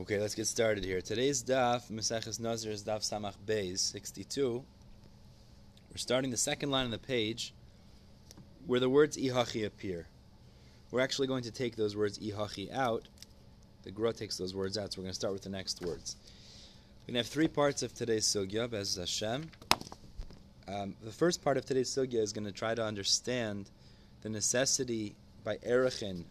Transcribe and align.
Okay, 0.00 0.18
let's 0.18 0.34
get 0.34 0.46
started 0.46 0.82
here. 0.82 1.02
Today's 1.02 1.44
daf, 1.44 1.90
Maseches 1.90 2.40
Nazir, 2.40 2.72
is 2.72 2.82
daf 2.82 3.00
Samach 3.00 3.34
Beis, 3.46 3.80
62. 3.80 4.64
We're 5.90 5.96
starting 5.96 6.30
the 6.30 6.38
second 6.38 6.70
line 6.70 6.86
of 6.86 6.90
the 6.90 6.96
page 6.98 7.52
where 8.66 8.80
the 8.80 8.88
words 8.88 9.18
Ihachi 9.18 9.66
appear. 9.66 10.06
We're 10.90 11.02
actually 11.02 11.26
going 11.26 11.42
to 11.42 11.50
take 11.50 11.76
those 11.76 11.98
words 11.98 12.18
Ihachi 12.18 12.72
out. 12.72 13.08
The 13.82 13.90
Gra 13.90 14.14
takes 14.14 14.38
those 14.38 14.54
words 14.54 14.78
out, 14.78 14.90
so 14.90 15.00
we're 15.00 15.04
going 15.04 15.12
to 15.12 15.16
start 15.16 15.34
with 15.34 15.42
the 15.42 15.50
next 15.50 15.82
words. 15.82 16.16
We're 17.02 17.12
going 17.12 17.22
to 17.22 17.28
have 17.28 17.32
three 17.32 17.48
parts 17.48 17.82
of 17.82 17.92
today's 17.92 18.24
Sugya, 18.24 18.70
Bez 18.70 18.96
Hashem. 18.96 19.50
Um, 20.66 20.94
the 21.04 21.12
first 21.12 21.44
part 21.44 21.58
of 21.58 21.66
today's 21.66 21.94
Sugya 21.94 22.22
is 22.22 22.32
going 22.32 22.46
to 22.46 22.52
try 22.52 22.74
to 22.74 22.82
understand 22.82 23.68
the 24.22 24.30
necessity 24.30 25.14
by 25.44 25.58
Erechin 25.58 26.24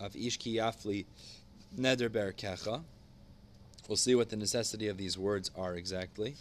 of 0.00 0.14
Ishki 0.14 0.54
Yafli 0.54 1.04
Neder 1.78 2.08
Berkecha. 2.08 2.82
We'll 3.88 3.96
see 3.96 4.14
what 4.14 4.28
the 4.28 4.36
necessity 4.36 4.88
of 4.88 4.96
these 4.96 5.18
words 5.18 5.50
are 5.56 5.74
exactly. 5.74 6.36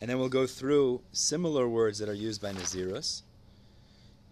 And 0.00 0.08
then 0.08 0.18
we'll 0.18 0.28
go 0.28 0.46
through 0.46 1.02
similar 1.12 1.68
words 1.68 1.98
that 1.98 2.08
are 2.08 2.14
used 2.14 2.40
by 2.40 2.52
Nazirus. 2.52 3.22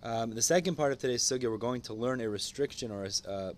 Um, 0.03 0.31
the 0.31 0.43
second 0.43 0.77
part 0.77 0.93
of 0.93 0.99
today's 0.99 1.25
sugya, 1.25 1.51
we're 1.51 1.57
going 1.57 1.81
to 1.83 1.95
learn 1.95 2.21
a 2.21 2.29
restriction 2.29 2.93
or 2.93 3.05
a 3.05 3.29
uh, 3.29 3.53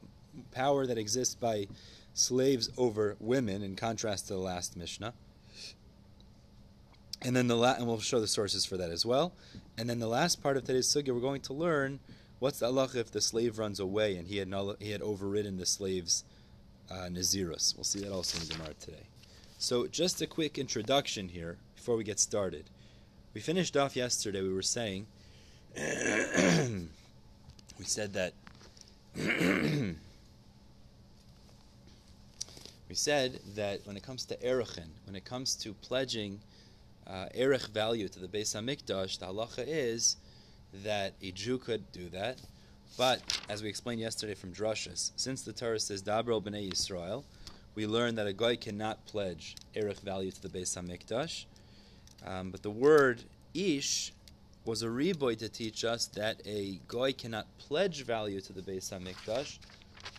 power 0.52 0.86
that 0.86 0.96
exists 0.96 1.34
by 1.34 1.66
slaves 2.14 2.70
over 2.78 3.16
women, 3.20 3.62
in 3.62 3.76
contrast 3.76 4.28
to 4.28 4.34
the 4.34 4.38
last 4.38 4.76
Mishnah. 4.76 5.12
And 7.20 7.36
then 7.36 7.48
the 7.48 7.56
la- 7.56 7.74
and 7.74 7.86
we'll 7.86 8.00
show 8.00 8.20
the 8.20 8.26
sources 8.28 8.64
for 8.64 8.76
that 8.76 8.90
as 8.90 9.04
well. 9.04 9.34
And 9.76 9.90
then 9.90 9.98
the 9.98 10.08
last 10.08 10.42
part 10.42 10.56
of 10.56 10.64
today's 10.64 10.86
sugya, 10.86 11.12
we're 11.12 11.20
going 11.20 11.42
to 11.42 11.52
learn 11.52 12.00
What's 12.38 12.60
the 12.60 12.66
halacha 12.66 12.96
if 12.96 13.10
the 13.10 13.20
slave 13.20 13.58
runs 13.58 13.80
away 13.80 14.16
and 14.16 14.28
he 14.28 14.36
had 14.36 14.52
he 14.78 14.92
had 14.92 15.02
overridden 15.02 15.56
the 15.56 15.66
slave's 15.66 16.24
uh, 16.90 17.08
nazirus? 17.10 17.76
We'll 17.76 17.84
see 17.84 18.00
that 18.00 18.12
also 18.12 18.40
in 18.40 18.46
the 18.46 18.54
Gemara 18.54 18.74
today. 18.80 19.08
So 19.58 19.88
just 19.88 20.22
a 20.22 20.26
quick 20.26 20.56
introduction 20.56 21.28
here 21.28 21.58
before 21.74 21.96
we 21.96 22.04
get 22.04 22.20
started. 22.20 22.70
We 23.34 23.40
finished 23.40 23.76
off 23.76 23.96
yesterday. 23.96 24.40
We 24.42 24.52
were 24.52 24.62
saying 24.62 25.06
we 25.76 25.84
said 27.84 28.12
that 28.12 28.34
we 29.16 29.96
said 32.92 33.40
that 33.56 33.84
when 33.84 33.96
it 33.96 34.04
comes 34.04 34.24
to 34.26 34.36
erechin, 34.36 34.90
when 35.06 35.16
it 35.16 35.24
comes 35.24 35.56
to 35.56 35.74
pledging 35.74 36.40
uh, 37.06 37.26
erech 37.34 37.66
value 37.66 38.08
to 38.08 38.20
the 38.20 38.28
Beis 38.28 38.54
Hamikdash, 38.54 39.18
the 39.18 39.26
halacha 39.26 39.64
is 39.66 40.16
that 40.84 41.14
a 41.22 41.30
Jew 41.30 41.58
could 41.58 41.90
do 41.92 42.08
that. 42.10 42.38
But 42.96 43.20
as 43.48 43.62
we 43.62 43.68
explained 43.68 44.00
yesterday 44.00 44.34
from 44.34 44.52
Drushas, 44.52 45.12
since 45.16 45.42
the 45.42 45.52
Torah 45.52 45.78
says 45.78 46.02
Dabrel 46.02 46.42
b'nei 46.42 46.70
Yisrael, 46.70 47.24
we 47.74 47.86
learn 47.86 48.16
that 48.16 48.26
a 48.26 48.32
guy 48.32 48.56
cannot 48.56 49.06
pledge 49.06 49.54
erich 49.76 50.00
value 50.00 50.32
to 50.32 50.42
the 50.42 50.48
Beis 50.48 50.76
Hamikdash. 50.76 51.44
Um, 52.26 52.50
but 52.50 52.62
the 52.62 52.70
word 52.70 53.22
ish 53.54 54.12
was 54.64 54.82
a 54.82 54.86
reboy 54.86 55.38
to 55.38 55.48
teach 55.48 55.84
us 55.84 56.06
that 56.06 56.40
a 56.44 56.80
guy 56.88 57.12
cannot 57.12 57.46
pledge 57.58 58.04
value 58.04 58.40
to 58.40 58.52
the 58.52 58.60
Beis 58.62 58.92
Hamikdash, 58.92 59.58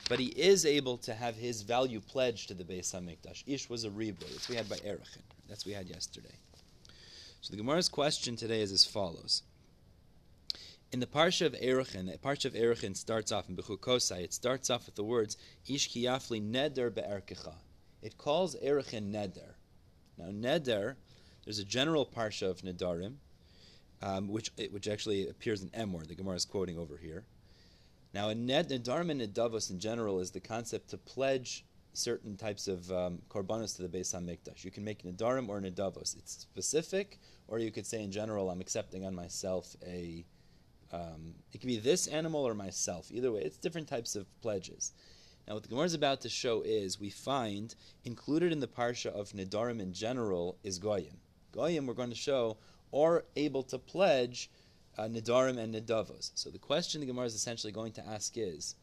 but 0.08 0.20
he 0.20 0.28
is 0.28 0.66
able 0.66 0.98
to 1.00 1.14
have 1.14 1.36
his 1.36 1.62
value 1.62 2.00
pledged 2.00 2.48
to 2.48 2.54
the 2.54 2.64
Beis 2.64 2.94
Hamikdash. 2.96 3.44
Ish 3.46 3.70
was 3.70 3.84
a 3.84 3.90
reboy. 3.90 4.32
That's 4.32 4.48
we 4.48 4.56
had 4.56 4.70
by 4.70 4.78
erichin. 4.78 5.22
That's 5.50 5.66
what 5.66 5.72
we 5.72 5.74
had 5.74 5.90
yesterday. 5.90 6.34
So 7.42 7.52
the 7.52 7.58
Gemara's 7.58 7.90
question 7.90 8.36
today 8.36 8.62
is 8.62 8.72
as 8.72 8.86
follows. 8.86 9.44
In 10.92 11.00
the 11.00 11.06
parsha 11.06 11.46
of 11.46 11.54
Erechim, 11.54 12.12
the 12.12 12.18
parsha 12.18 12.46
of 12.46 12.54
Erechim 12.54 12.98
starts 12.98 13.32
off 13.32 13.48
in 13.48 13.56
Bechukosai. 13.56 14.24
It 14.24 14.34
starts 14.34 14.72
off 14.72 14.88
with 14.88 14.96
the 14.96 15.04
words 15.04 15.38
Ish 15.68 15.92
kiyafli 15.92 16.42
neder 16.42 16.94
be'erkecha. 16.94 17.54
It 18.02 18.18
calls 18.18 18.56
Erechim 18.56 19.12
neder. 19.12 19.54
Now 20.18 20.32
neder, 20.32 20.96
there's 21.46 21.60
a 21.60 21.64
general 21.64 22.08
parsha 22.08 22.50
of 22.50 22.62
nedarim, 22.62 23.18
um, 24.02 24.30
which 24.30 24.52
which 24.72 24.88
actually 24.88 25.30
appears 25.30 25.62
in 25.62 25.70
Emor. 25.70 26.08
The 26.08 26.16
Gemara 26.16 26.38
is 26.38 26.46
quoting 26.46 26.80
over 26.80 26.98
here. 26.98 27.24
Now, 28.12 28.30
a 28.30 28.36
ned, 28.36 28.70
nedarim 28.70 29.12
and 29.12 29.22
nedavos 29.22 29.70
in 29.70 29.80
general 29.80 30.20
is 30.20 30.32
the 30.32 30.40
concept 30.40 30.90
to 30.90 30.98
pledge 30.98 31.66
certain 31.94 32.36
types 32.36 32.68
of 32.68 32.92
um, 32.92 33.20
korbanos 33.30 33.76
to 33.76 33.88
the 33.88 33.98
Beis 33.98 34.16
Hamikdash. 34.16 34.64
You 34.64 34.72
can 34.72 34.84
make 34.84 35.04
nedarim 35.04 35.50
or 35.50 35.62
nedavos. 35.62 36.18
It's 36.18 36.32
specific, 36.32 37.20
or 37.48 37.60
you 37.60 37.72
could 37.72 37.86
say 37.86 38.02
in 38.04 38.12
general, 38.12 38.50
I'm 38.50 38.62
accepting 38.62 39.06
on 39.06 39.14
myself 39.14 39.76
a 39.86 40.26
um, 40.92 41.36
it 41.54 41.60
could 41.60 41.68
be 41.68 41.80
this 41.80 42.08
animal 42.08 42.48
or 42.48 42.54
myself. 42.54 43.12
Either 43.12 43.32
way, 43.32 43.42
it's 43.42 43.58
different 43.58 43.88
types 43.88 44.16
of 44.16 44.26
pledges. 44.42 44.92
Now, 45.48 45.56
what 45.56 45.64
the 45.64 45.70
Gemara 45.70 45.86
is 45.86 45.94
about 45.94 46.22
to 46.22 46.30
show 46.30 46.62
is 46.62 47.00
we 47.00 47.10
find 47.10 47.74
included 48.06 48.52
in 48.52 48.60
the 48.60 48.68
parsha 48.68 49.08
of 49.08 49.32
Nidarim 49.32 49.80
in 49.80 49.94
general 49.94 50.58
is 50.64 50.78
Goyim. 50.78 51.18
Goyim, 51.52 51.88
we're 51.88 51.94
going 51.94 52.10
to 52.12 52.16
show, 52.16 52.58
are 52.94 53.26
able 53.36 53.64
to 53.64 53.80
pledge 53.80 54.50
uh, 54.98 55.04
Nidarim 55.04 55.58
and 55.58 55.74
Nidavos. 55.74 56.32
So 56.36 56.50
the 56.50 56.60
question 56.60 57.02
the 57.02 57.08
Gemara 57.08 57.26
is 57.26 57.36
essentially 57.36 57.74
going 57.74 57.94
to 57.94 58.08
ask 58.08 58.38
is, 58.38 58.76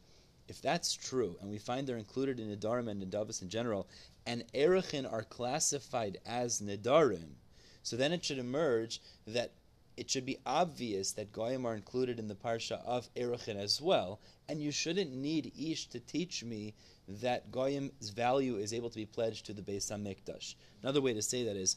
if 0.49 0.63
that's 0.63 0.95
true, 0.95 1.37
and 1.41 1.51
we 1.51 1.59
find 1.59 1.87
they're 1.87 1.99
included 1.99 2.41
in 2.41 2.49
Nidarim 2.49 2.89
and 2.89 3.03
Nidavos 3.03 3.43
in 3.43 3.49
general, 3.49 3.89
and 4.27 4.45
Erechin 4.53 5.11
are 5.11 5.23
classified 5.23 6.19
as 6.27 6.61
Nidarim, 6.61 7.35
so 7.83 7.97
then 7.97 8.13
it 8.13 8.25
should 8.25 8.39
emerge 8.39 9.01
that 9.27 9.53
it 9.97 10.11
should 10.11 10.27
be 10.27 10.39
obvious 10.45 11.13
that 11.13 11.33
goyim 11.33 11.65
are 11.65 11.75
included 11.75 12.19
in 12.19 12.29
the 12.29 12.35
parsha 12.35 12.85
of 12.85 13.09
Erechin 13.15 13.57
as 13.57 13.81
well, 13.81 14.21
and 14.49 14.61
you 14.61 14.71
shouldn't 14.71 15.15
need 15.15 15.53
Ish 15.59 15.87
to 15.89 16.01
teach 16.01 16.45
me 16.45 16.75
that 17.09 17.51
goyim's 17.51 18.11
value 18.11 18.57
is 18.57 18.75
able 18.75 18.91
to 18.91 18.97
be 18.97 19.07
pledged 19.07 19.47
to 19.47 19.53
the 19.53 19.63
Beis 19.63 19.91
Hamikdash. 19.91 20.55
Another 20.83 21.01
way 21.01 21.15
to 21.15 21.23
say 21.23 21.45
that 21.45 21.57
is, 21.57 21.77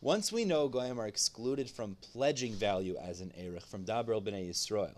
once 0.00 0.32
we 0.32 0.44
know 0.44 0.68
goyim 0.68 0.98
are 1.00 1.06
excluded 1.06 1.68
from 1.68 1.96
pledging 2.00 2.54
value 2.54 2.96
as 2.96 3.20
an 3.20 3.32
Erech 3.36 3.66
from 3.66 3.84
Dabrel 3.84 4.22
b'nei 4.22 4.48
Yisrael, 4.48 4.94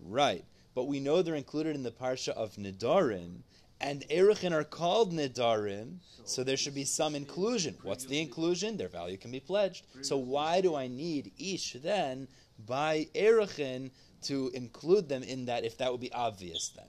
right? 0.00 0.44
But 0.74 0.84
we 0.84 1.00
know 1.00 1.22
they're 1.22 1.34
included 1.34 1.74
in 1.74 1.82
the 1.82 1.90
parsha 1.90 2.28
of 2.28 2.56
Nidarim, 2.56 3.42
and 3.80 4.04
Erechin 4.10 4.52
are 4.52 4.64
called 4.64 5.12
Nidarim, 5.12 5.98
so 6.24 6.42
there 6.42 6.56
should 6.56 6.74
be 6.74 6.84
some 6.84 7.14
inclusion. 7.14 7.76
What's 7.82 8.04
the 8.04 8.20
inclusion? 8.20 8.76
Their 8.76 8.88
value 8.88 9.16
can 9.16 9.30
be 9.30 9.40
pledged. 9.40 9.84
So 10.02 10.16
why 10.16 10.60
do 10.60 10.74
I 10.74 10.88
need 10.88 11.32
Ish 11.38 11.76
then 11.82 12.28
by 12.66 13.08
Erechin 13.14 13.90
to 14.22 14.50
include 14.54 15.08
them 15.08 15.22
in 15.22 15.44
that 15.46 15.64
if 15.64 15.78
that 15.78 15.92
would 15.92 16.00
be 16.00 16.12
obvious 16.12 16.70
then? 16.70 16.86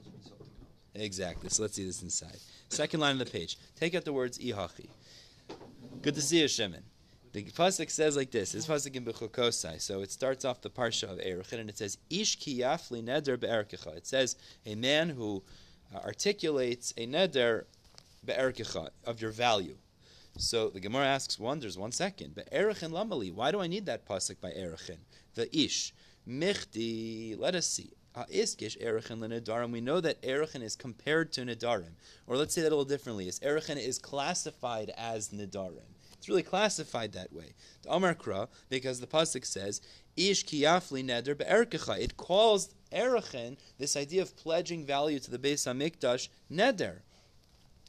Exactly. 0.95 1.49
So 1.49 1.61
let's 1.61 1.75
see 1.75 1.85
this 1.85 2.01
inside. 2.01 2.37
Second 2.69 2.99
line 2.99 3.13
of 3.13 3.19
the 3.19 3.31
page. 3.31 3.57
Take 3.75 3.93
out 3.93 4.05
the 4.05 4.13
words 4.13 4.39
Ihachi. 4.39 4.89
Good 6.01 6.15
to 6.15 6.21
see 6.21 6.41
you, 6.41 6.47
Shimon. 6.47 6.83
The 7.33 7.43
pasuk 7.43 7.91
says 7.91 8.15
like 8.15 8.31
this. 8.31 8.53
This 8.53 8.65
pasuk 8.65 8.95
in 8.95 9.05
Bechukosai. 9.05 9.79
So 9.79 10.01
it 10.01 10.11
starts 10.11 10.45
off 10.45 10.61
the 10.61 10.69
parsha 10.69 11.03
of 11.03 11.19
Erechin 11.19 11.59
and 11.59 11.69
it 11.69 11.77
says 11.77 11.97
Ish 12.09 12.37
ki 12.37 12.61
yafli 12.61 13.03
neder 13.03 13.39
be'erkecha. 13.39 13.95
It 13.95 14.07
says 14.07 14.35
a 14.65 14.73
man 14.73 15.09
who 15.09 15.43
uh, 15.93 15.99
articulates 15.99 16.93
a 16.97 17.07
neder 17.07 17.65
be'erkecha 18.25 18.89
of 19.05 19.21
your 19.21 19.31
value. 19.31 19.77
So 20.37 20.69
the 20.69 20.79
Gemara 20.79 21.05
asks, 21.05 21.39
wonders, 21.39 21.77
one 21.77 21.91
second, 21.91 22.35
but 22.35 22.51
Erechin 22.51 22.91
Lamali, 22.91 23.33
why 23.33 23.51
do 23.51 23.59
I 23.59 23.67
need 23.67 23.87
that 23.87 24.05
pasuk 24.05 24.39
by 24.39 24.51
Erechin? 24.51 24.99
The 25.35 25.55
Ish. 25.57 25.93
Michti, 26.27 27.39
let 27.39 27.55
us 27.55 27.67
see. 27.67 27.93
Iskish 28.25 28.81
Erechin 28.83 29.19
Nedarim. 29.19 29.71
We 29.71 29.81
know 29.81 30.01
that 30.01 30.21
Erechin 30.21 30.61
is 30.61 30.75
compared 30.75 31.31
to 31.33 31.41
Nedarim. 31.41 31.93
Or 32.25 32.35
let's 32.35 32.53
say 32.53 32.61
that 32.61 32.69
a 32.69 32.75
little 32.75 32.85
differently. 32.85 33.27
Is 33.27 33.39
Erechin 33.39 33.77
is 33.77 33.99
classified 33.99 34.91
as 34.97 35.29
Nedarim. 35.29 35.93
It's 36.13 36.27
really 36.27 36.43
classified 36.43 37.13
that 37.13 37.31
way. 37.31 37.53
The 37.83 37.93
Amar 37.93 38.15
Kra, 38.15 38.47
because 38.69 38.99
the 38.99 39.07
pasuk 39.07 39.45
says, 39.45 39.81
Ish 40.15 40.45
kiyafli 40.45 41.05
neder 41.05 41.37
be'erkecha. 41.37 41.99
It 41.99 42.17
calls 42.17 42.73
Erechin, 42.91 43.57
this 43.77 43.95
idea 43.95 44.21
of 44.21 44.35
pledging 44.37 44.85
value 44.85 45.19
to 45.19 45.31
the 45.31 45.37
Beis 45.37 45.65
Hamikdash, 45.65 46.29
neder. 46.51 46.97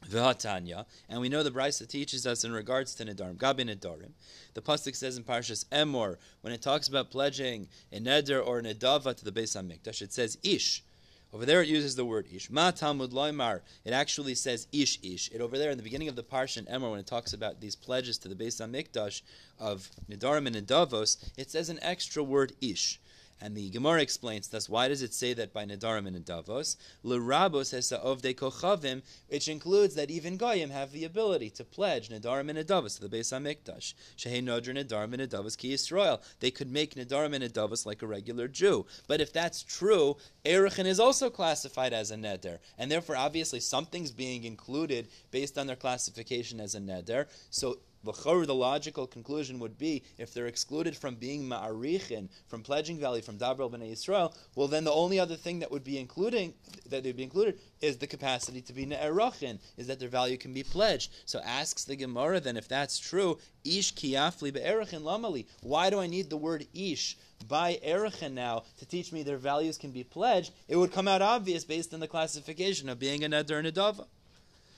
V'hatanya, 0.07 0.85
and 1.09 1.19
we 1.19 1.27
know 1.27 1.43
the 1.43 1.51
Brisa 1.51 1.85
teaches 1.87 2.25
us 2.25 2.45
in 2.45 2.53
regards 2.53 2.95
to 2.95 3.03
Nedarim, 3.03 3.35
Gabi 3.35 3.65
Nedarim. 3.69 4.11
The 4.53 4.61
pasuk 4.61 4.95
says 4.95 5.17
in 5.17 5.23
Parshas 5.23 5.65
Emor 5.65 6.15
when 6.41 6.53
it 6.53 6.61
talks 6.61 6.87
about 6.87 7.11
pledging 7.11 7.67
a 7.91 7.99
neder 7.99 8.45
or 8.45 8.59
a 8.59 8.63
nedava 8.63 9.15
to 9.15 9.25
the 9.25 9.31
Beis 9.31 9.57
Hamikdash, 9.57 10.01
it 10.01 10.13
says 10.13 10.37
ish. 10.41 10.83
Over 11.31 11.45
there, 11.45 11.61
it 11.61 11.67
uses 11.67 11.95
the 11.95 12.05
word 12.05 12.27
ish. 12.33 12.49
Ma 12.49 12.71
Talmud 12.71 13.11
loymar. 13.11 13.61
It 13.85 13.93
actually 13.93 14.33
says 14.33 14.67
ish 14.71 14.99
ish. 15.03 15.29
It 15.31 15.41
over 15.41 15.59
there 15.59 15.69
in 15.69 15.77
the 15.77 15.83
beginning 15.83 16.07
of 16.07 16.15
the 16.15 16.23
parsha 16.23 16.67
Emor 16.67 16.89
when 16.89 16.99
it 16.99 17.05
talks 17.05 17.33
about 17.33 17.61
these 17.61 17.75
pledges 17.75 18.17
to 18.19 18.29
the 18.29 18.35
Beis 18.35 18.59
Hamikdash 18.59 19.21
of 19.59 19.89
Nedarim 20.09 20.47
and 20.47 20.55
Nedavos, 20.55 21.17
it 21.37 21.51
says 21.51 21.69
an 21.69 21.77
extra 21.83 22.23
word 22.23 22.53
ish. 22.61 22.99
And 23.41 23.55
the 23.55 23.69
Gemara 23.69 24.01
explains 24.01 24.47
thus 24.47 24.67
why 24.67 24.87
does 24.87 25.01
it 25.01 25.13
say 25.13 25.33
that 25.33 25.53
by 25.53 25.65
Nadarim 25.65 26.07
and 26.07 26.25
Nedavos? 26.25 26.75
L'rabos 27.03 27.73
hesa 27.73 28.03
ovdei 28.03 28.35
kochavim, 28.35 29.01
which 29.29 29.47
includes 29.47 29.95
that 29.95 30.11
even 30.11 30.37
Goyim 30.37 30.69
have 30.71 30.91
the 30.91 31.05
ability 31.05 31.49
to 31.51 31.63
pledge 31.63 32.09
Nadarim 32.09 32.49
and 32.49 32.59
Nedavos 32.59 32.99
to 32.99 33.07
the 33.07 33.17
Beis 33.17 33.31
HaMikdash. 33.31 33.93
Shehei 34.17 34.43
Nodr 34.43 34.75
Nadarim 34.75 35.13
and 35.13 35.21
Nedavos 35.21 35.57
ki 35.57 35.73
Yisrael. 35.73 36.21
They 36.39 36.51
could 36.51 36.71
make 36.71 36.95
Nadarim 36.95 37.33
and 37.33 37.43
Nedavos 37.43 37.85
like 37.85 38.01
a 38.01 38.07
regular 38.07 38.47
Jew. 38.47 38.85
But 39.07 39.21
if 39.21 39.31
that's 39.31 39.63
true, 39.63 40.17
Erichin 40.45 40.85
is 40.85 40.99
also 40.99 41.29
classified 41.29 41.93
as 41.93 42.11
a 42.11 42.15
Neder. 42.15 42.59
And 42.77 42.91
therefore, 42.91 43.15
obviously, 43.15 43.59
something's 43.59 44.11
being 44.11 44.43
included 44.43 45.07
based 45.31 45.57
on 45.57 45.67
their 45.67 45.75
classification 45.75 46.59
as 46.59 46.75
a 46.75 46.79
Neder. 46.79 47.27
So 47.49 47.79
the 48.03 48.55
logical 48.55 49.07
conclusion 49.07 49.59
would 49.59 49.77
be 49.77 50.03
if 50.17 50.33
they're 50.33 50.47
excluded 50.47 50.95
from 50.95 51.15
being 51.15 51.43
ma'arichin, 51.43 52.29
from 52.47 52.63
pledging 52.63 52.97
value, 52.97 53.21
from 53.21 53.37
Dabrel 53.37 53.71
B'nai 53.71 53.91
Yisrael, 53.91 54.35
well 54.55 54.67
then 54.67 54.83
the 54.83 54.91
only 54.91 55.19
other 55.19 55.35
thing 55.35 55.59
that 55.59 55.71
would 55.71 55.83
be 55.83 55.97
including 55.97 56.53
that 56.89 57.03
would 57.03 57.17
be 57.17 57.23
included 57.23 57.59
is 57.81 57.97
the 57.97 58.07
capacity 58.07 58.61
to 58.61 58.73
be 58.73 58.85
ne'erachin, 58.85 59.59
is 59.77 59.87
that 59.87 59.99
their 59.99 60.09
value 60.09 60.37
can 60.37 60.53
be 60.53 60.63
pledged. 60.63 61.11
So 61.25 61.39
asks 61.39 61.83
the 61.83 61.95
Gemara 61.95 62.39
then 62.39 62.57
if 62.57 62.67
that's 62.67 62.99
true, 62.99 63.37
ish 63.63 63.93
kiyafli 63.93 64.53
be'erachin 64.53 65.01
lamali. 65.01 65.45
Why 65.61 65.89
do 65.89 65.99
I 65.99 66.07
need 66.07 66.29
the 66.29 66.37
word 66.37 66.67
ish 66.73 67.17
by 67.47 67.79
erachin 67.85 68.33
now 68.33 68.63
to 68.77 68.85
teach 68.85 69.11
me 69.11 69.23
their 69.23 69.37
values 69.37 69.77
can 69.77 69.91
be 69.91 70.03
pledged? 70.03 70.53
It 70.67 70.75
would 70.75 70.91
come 70.91 71.07
out 71.07 71.21
obvious 71.21 71.63
based 71.63 71.93
on 71.93 71.99
the 71.99 72.07
classification 72.07 72.89
of 72.89 72.99
being 72.99 73.23
a 73.23 73.29
neder 73.29 73.57
and 73.57 73.67
a 73.67 73.71
dava, 73.71 74.05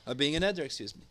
of 0.06 0.18
being 0.18 0.36
a 0.36 0.40
neder, 0.40 0.60
excuse 0.60 0.96
me. 0.96 1.04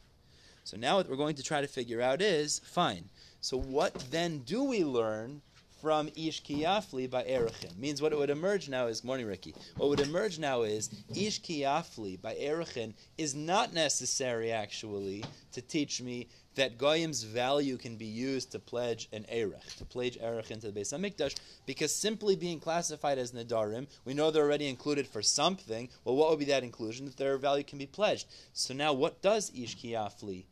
So 0.64 0.76
now 0.76 0.96
what 0.96 1.08
we're 1.08 1.16
going 1.16 1.36
to 1.36 1.42
try 1.42 1.60
to 1.60 1.66
figure 1.66 2.00
out 2.00 2.22
is 2.22 2.60
fine. 2.64 3.04
So 3.40 3.56
what 3.56 3.94
then 4.10 4.40
do 4.40 4.62
we 4.64 4.84
learn 4.84 5.42
from 5.80 6.10
Ish 6.14 6.42
Kiyafli 6.42 7.08
by 7.10 7.24
Erechim? 7.24 7.78
Means 7.78 8.02
what 8.02 8.12
it 8.12 8.18
would 8.18 8.30
emerge 8.30 8.68
now 8.68 8.86
is 8.86 9.02
morning 9.02 9.26
Ricky. 9.26 9.54
What 9.76 9.88
would 9.88 10.00
emerge 10.00 10.38
now 10.38 10.62
is 10.62 10.90
Ish 11.16 11.40
Kiyafli 11.40 12.20
by 12.20 12.34
Erechim 12.34 12.92
is 13.16 13.34
not 13.34 13.72
necessary 13.72 14.52
actually 14.52 15.24
to 15.52 15.62
teach 15.62 16.02
me 16.02 16.28
that 16.56 16.78
Goyim's 16.78 17.22
value 17.22 17.76
can 17.76 17.96
be 17.96 18.06
used 18.06 18.52
to 18.52 18.58
pledge 18.58 19.08
an 19.12 19.24
Erech, 19.28 19.76
to 19.78 19.84
pledge 19.84 20.18
Erech 20.20 20.50
into 20.50 20.70
the 20.70 20.80
Beis 20.80 20.92
HaMikdash, 20.92 21.36
because 21.64 21.94
simply 21.94 22.34
being 22.36 22.58
classified 22.58 23.18
as 23.18 23.32
Nadarim, 23.32 23.86
we 24.04 24.14
know 24.14 24.30
they're 24.30 24.44
already 24.44 24.68
included 24.68 25.06
for 25.06 25.22
something. 25.22 25.88
Well, 26.04 26.16
what 26.16 26.30
would 26.30 26.38
be 26.40 26.44
that 26.46 26.64
inclusion? 26.64 27.06
That 27.06 27.16
their 27.16 27.38
value 27.38 27.64
can 27.64 27.78
be 27.78 27.86
pledged. 27.86 28.26
So 28.52 28.74
now 28.74 28.92
what 28.92 29.22
does 29.22 29.52
Ish 29.54 29.78
Kiyafli 29.78 30.44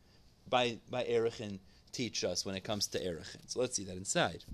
by, 0.49 0.77
by 0.89 1.03
Erechin 1.03 1.59
teach 1.91 2.23
us 2.23 2.45
when 2.45 2.55
it 2.55 2.63
comes 2.63 2.87
to 2.87 2.99
Erechin? 2.99 3.47
So 3.47 3.59
let's 3.59 3.75
see 3.75 3.83
that 3.83 3.97
inside. 3.97 4.45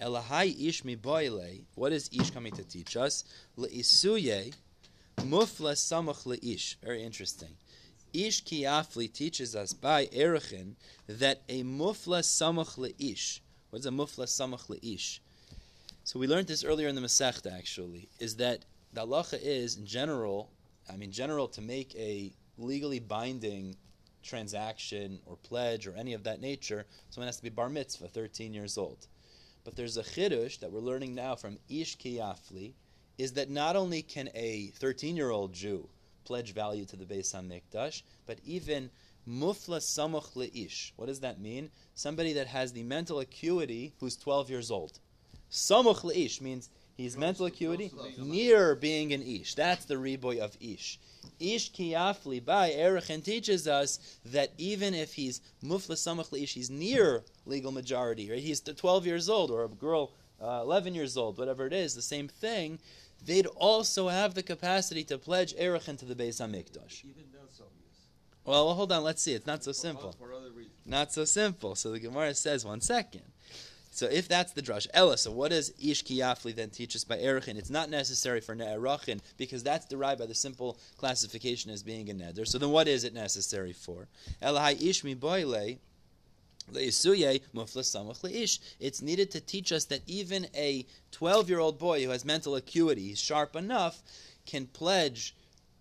Elahai 0.00 0.68
ish 0.68 0.84
mi 0.84 0.94
boile. 0.94 1.64
What 1.74 1.92
is 1.92 2.10
ish 2.12 2.30
coming 2.30 2.52
to 2.54 2.64
teach 2.64 2.96
us? 2.96 3.24
Le'isuye 3.58 4.54
mufla 5.18 5.72
samach 5.72 6.24
le'ish. 6.26 6.76
Very 6.82 7.02
interesting. 7.02 7.56
Ish 8.12 8.44
Kiafli 8.44 9.10
teaches 9.10 9.56
us 9.56 9.72
by 9.72 10.04
Erechin 10.06 10.74
that 11.06 11.40
a 11.48 11.62
mufla 11.62 12.20
samach 12.20 12.76
leish. 12.76 13.40
What 13.70 13.80
is 13.80 13.86
a 13.86 13.90
mufla 13.90 14.26
samach 14.26 14.68
leish? 14.68 15.20
So 16.04 16.18
we 16.18 16.26
learned 16.26 16.46
this 16.46 16.62
earlier 16.62 16.88
in 16.88 16.94
the 16.94 17.00
Masechta. 17.00 17.50
Actually, 17.56 18.10
is 18.18 18.36
that 18.36 18.66
the 18.92 19.06
halacha 19.06 19.40
is 19.40 19.78
in 19.78 19.86
general. 19.86 20.50
I 20.92 20.96
mean, 20.96 21.10
general 21.10 21.48
to 21.48 21.62
make 21.62 21.94
a 21.94 22.34
legally 22.58 22.98
binding 22.98 23.76
transaction 24.22 25.18
or 25.24 25.36
pledge 25.36 25.86
or 25.86 25.94
any 25.96 26.12
of 26.12 26.24
that 26.24 26.40
nature, 26.40 26.84
someone 27.08 27.28
has 27.28 27.38
to 27.38 27.42
be 27.42 27.48
bar 27.48 27.70
mitzvah, 27.70 28.08
13 28.08 28.52
years 28.52 28.76
old. 28.76 29.06
But 29.64 29.74
there's 29.74 29.96
a 29.96 30.02
chiddush 30.02 30.58
that 30.58 30.70
we're 30.70 30.80
learning 30.80 31.14
now 31.14 31.34
from 31.34 31.58
Ish 31.70 31.96
Kiafli, 31.96 32.74
is 33.16 33.32
that 33.32 33.48
not 33.48 33.74
only 33.74 34.02
can 34.02 34.28
a 34.34 34.66
13 34.76 35.16
year 35.16 35.30
old 35.30 35.54
Jew 35.54 35.88
pledge 36.24 36.52
value 36.52 36.84
to 36.86 36.96
the 36.96 37.04
Beis 37.04 37.34
Hamikdash, 37.34 38.02
but 38.26 38.38
even 38.44 38.90
mufla 39.28 39.78
samuch 39.78 40.34
leish. 40.34 40.92
What 40.96 41.06
does 41.06 41.20
that 41.20 41.40
mean? 41.40 41.70
Somebody 41.94 42.32
that 42.34 42.46
has 42.48 42.72
the 42.72 42.82
mental 42.82 43.20
acuity 43.20 43.94
who's 44.00 44.16
12 44.16 44.50
years 44.50 44.70
old. 44.70 44.98
Samuch 45.50 46.02
leish 46.04 46.40
means 46.40 46.70
he's 46.96 47.16
mental 47.16 47.46
acuity 47.46 47.92
near 48.18 48.74
being 48.74 49.12
an 49.12 49.22
ish. 49.22 49.54
That's 49.54 49.84
the 49.84 49.94
reboy 49.94 50.38
of 50.38 50.56
ish. 50.60 50.98
Ish 51.38 51.72
kiyafli 51.72 52.44
by 52.44 52.70
Erechin 52.70 53.24
teaches 53.24 53.68
us 53.68 54.18
that 54.24 54.52
even 54.58 54.94
if 54.94 55.14
he's 55.14 55.40
mufla 55.62 55.96
samuch 55.96 56.32
leish, 56.32 56.54
he's 56.54 56.70
near 56.70 57.22
legal 57.46 57.72
majority, 57.72 58.30
right? 58.30 58.38
He's 58.38 58.60
12 58.60 59.06
years 59.06 59.28
old, 59.28 59.50
or 59.50 59.64
a 59.64 59.68
girl 59.68 60.12
uh, 60.42 60.60
11 60.62 60.94
years 60.94 61.16
old, 61.16 61.38
whatever 61.38 61.66
it 61.66 61.72
is, 61.72 61.94
the 61.94 62.02
same 62.02 62.26
thing 62.28 62.78
they'd 63.24 63.46
also 63.46 64.08
have 64.08 64.34
the 64.34 64.42
capacity 64.42 65.04
to 65.04 65.18
pledge 65.18 65.54
Erech 65.58 65.88
into 65.88 66.04
the 66.04 66.14
Beis 66.14 66.40
Hamikdash. 66.40 67.04
Even 67.04 67.24
so, 67.50 67.64
yes. 67.80 68.00
Well, 68.44 68.66
well, 68.66 68.74
hold 68.74 68.92
on. 68.92 69.04
Let's 69.04 69.22
see. 69.22 69.34
It's 69.34 69.46
not 69.46 69.64
so 69.64 69.72
simple. 69.72 70.12
For. 70.18 70.28
Not 70.86 71.12
so 71.12 71.24
simple. 71.24 71.74
So 71.74 71.90
the 71.92 72.00
Gemara 72.00 72.34
says, 72.34 72.64
one 72.64 72.80
second. 72.80 73.22
So 73.94 74.06
if 74.06 74.26
that's 74.26 74.52
the 74.52 74.62
drush, 74.62 74.86
Ella, 74.94 75.18
so 75.18 75.30
what 75.30 75.50
does 75.50 75.70
Ish 75.78 76.04
Kiyafli 76.04 76.54
then 76.54 76.70
teach 76.70 76.96
us 76.96 77.04
by 77.04 77.18
Erechin? 77.18 77.58
It's 77.58 77.68
not 77.68 77.90
necessary 77.90 78.40
for 78.40 78.56
Ne'erachin 78.56 79.20
because 79.36 79.62
that's 79.62 79.84
derived 79.84 80.18
by 80.18 80.24
the 80.24 80.34
simple 80.34 80.78
classification 80.96 81.70
as 81.70 81.82
being 81.82 82.08
a 82.08 82.14
Neder. 82.14 82.48
So 82.48 82.56
then 82.56 82.70
what 82.70 82.88
is 82.88 83.04
it 83.04 83.12
necessary 83.12 83.74
for? 83.74 84.08
Elahai 84.42 84.80
Ish 84.80 85.04
Mi 85.04 85.12
Boile, 85.12 85.76
it's 88.78 89.02
needed 89.02 89.30
to 89.32 89.40
teach 89.40 89.72
us 89.72 89.84
that 89.86 90.02
even 90.06 90.46
a 90.54 90.86
12 91.10 91.48
year 91.48 91.58
old 91.58 91.78
boy 91.78 92.04
who 92.04 92.10
has 92.10 92.24
mental 92.24 92.56
acuity, 92.56 93.08
he's 93.08 93.20
sharp 93.20 93.56
enough, 93.56 94.02
can 94.46 94.66
pledge 94.66 95.34